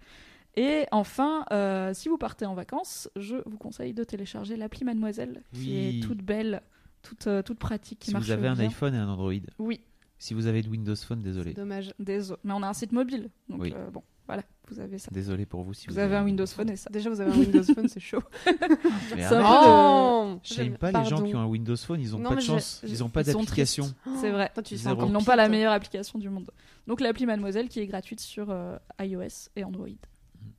[0.57, 5.43] Et enfin, euh, si vous partez en vacances, je vous conseille de télécharger l'appli Mademoiselle,
[5.53, 5.99] qui Oui.
[5.99, 6.63] est toute belle,
[7.05, 8.67] toute, euh, toute pratique, qui Si marche vous avez un bien.
[8.67, 9.33] iPhone et un Android.
[9.59, 9.81] Oui,
[10.19, 11.53] Si vous avez de Windows Phone, désolé.
[11.55, 11.95] Dommage.
[12.01, 12.41] désolé.
[12.45, 13.73] Mais on a un site mobile, donc Oui.
[13.77, 15.11] euh, bon, voilà, vous avez ça.
[15.13, 16.89] Désolé pour vous si vous, Vous avez un Windows Phone et ça.
[16.91, 18.23] Déjà, vous avez un Windows Phone, c'est chaud.
[18.47, 19.29] Arrête.
[19.29, 22.37] peu Oh J'aime pas les gens qui ont un Windows Phone, ils ont Non, pas
[22.37, 23.95] de chance, ils ont pas d'application.
[24.21, 24.51] C'est vrai.
[24.55, 26.51] Toi, tu Ils n'ont pas la meilleure application du monde.
[26.87, 29.89] Donc l'appli Mademoiselle qui est gratuite sur euh, iOS et Android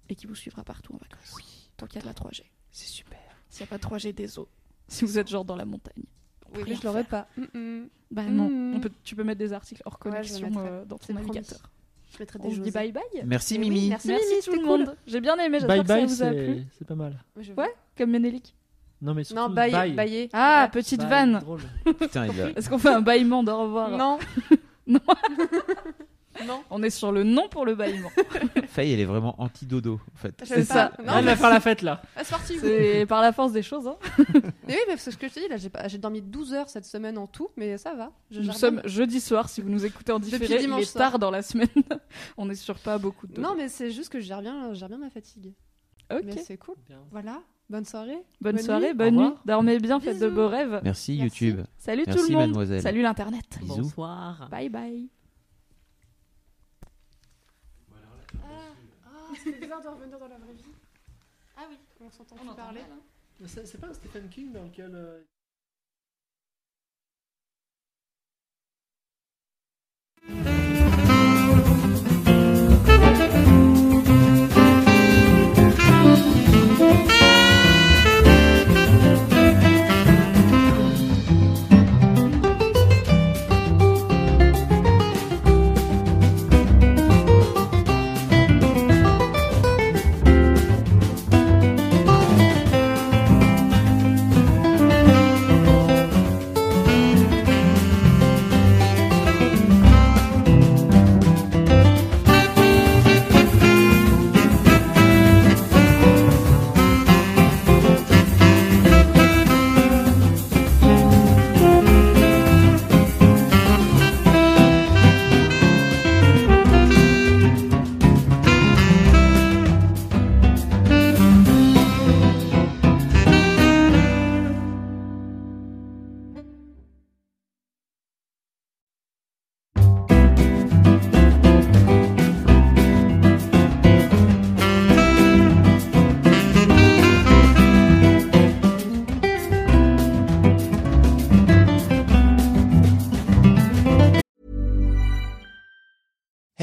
[0.09, 1.35] et qui vous suivra partout en vacances.
[1.77, 2.43] Tant qu'il y a de la 3G.
[2.71, 3.19] C'est super.
[3.49, 4.47] S'il n'y a pas de 3G, désolé.
[4.87, 6.03] Si vous êtes genre dans la montagne.
[6.53, 7.27] Oui, je l'aurais pas.
[7.37, 7.87] Mm, mm.
[8.11, 11.59] Bah non, on peut, tu peux mettre des articles hors connexion euh, dans ton navigateur.
[12.13, 12.71] Je mettrai On des se dit José.
[12.71, 13.03] bye bye.
[13.25, 13.89] Merci Eh oui, Mimi.
[13.89, 14.07] merci.
[14.07, 14.85] Merci, Mimi, tout le monde.
[14.85, 14.95] cool.
[15.07, 16.63] J'ai bien aimé, j'espère Bye que ça bye, vous a plu.
[16.77, 17.17] c'est pas mal.
[17.57, 18.55] Ouais, comme Ménélique.
[19.01, 19.73] Non, mais surtout, Non, bailler.
[19.73, 19.91] bye.
[19.93, 20.29] bailler.
[20.31, 20.71] Ah, Ouais.
[20.71, 21.41] petite Bye, vanne.
[21.99, 24.17] Putain, il a- Est-ce qu'on fait un bâillement d'au revoir Non.
[24.87, 24.99] Non.
[26.47, 26.61] non.
[26.69, 28.09] On est sur le non pour le bâillement.
[28.67, 30.35] Faye, elle est vraiment anti-dodo, en fait.
[30.43, 30.91] C'est ça.
[30.99, 32.01] Non, Elle mais va faire la fête là.
[32.15, 32.55] Ah, c'est parti.
[32.55, 32.61] vous.
[32.65, 33.87] C'est par la force des choses.
[33.87, 33.97] Hein.
[34.67, 36.53] Mais oui, parce que ce que je te dis, là, j'ai pas- j'ai dormi 12
[36.53, 38.11] heures cette semaine en tout, mais ça va.
[38.31, 41.11] Je Nous sommes jeudi soir, si vous nous écoutez en différé, il dimanche est soir.
[41.11, 41.67] tard dans la semaine.
[42.37, 43.39] On est sur pas beaucoup de...
[43.39, 45.53] Non, mais c'est juste que je gère bien, je gère bien ma fatigue.
[46.13, 46.75] Ok, Mais c'est cool.
[46.87, 46.99] Bien.
[47.11, 47.41] Voilà.
[47.69, 48.17] Bonne soirée.
[48.41, 48.93] bonne, bonne soirée, nuit.
[48.93, 49.33] bonne nuit.
[49.45, 50.79] Dormez bien, faites de beaux rêves.
[50.83, 51.17] Merci, Merci.
[51.17, 51.61] YouTube.
[51.77, 52.41] Salut tout le monde.
[52.47, 52.81] mademoiselle.
[52.81, 53.57] Salut l'internet.
[53.59, 53.77] Bisous.
[53.77, 54.47] Bonsoir.
[54.51, 55.09] Bye bye.
[58.43, 60.65] Ah, c'est bizarre de revenir dans la vraie vie.
[61.55, 62.81] Ah oui, on s'entend plus parler.
[63.45, 64.93] C'est c'est pas un Stephen King dans lequel.
[64.95, 65.21] euh,
[70.27, 70.74] Thank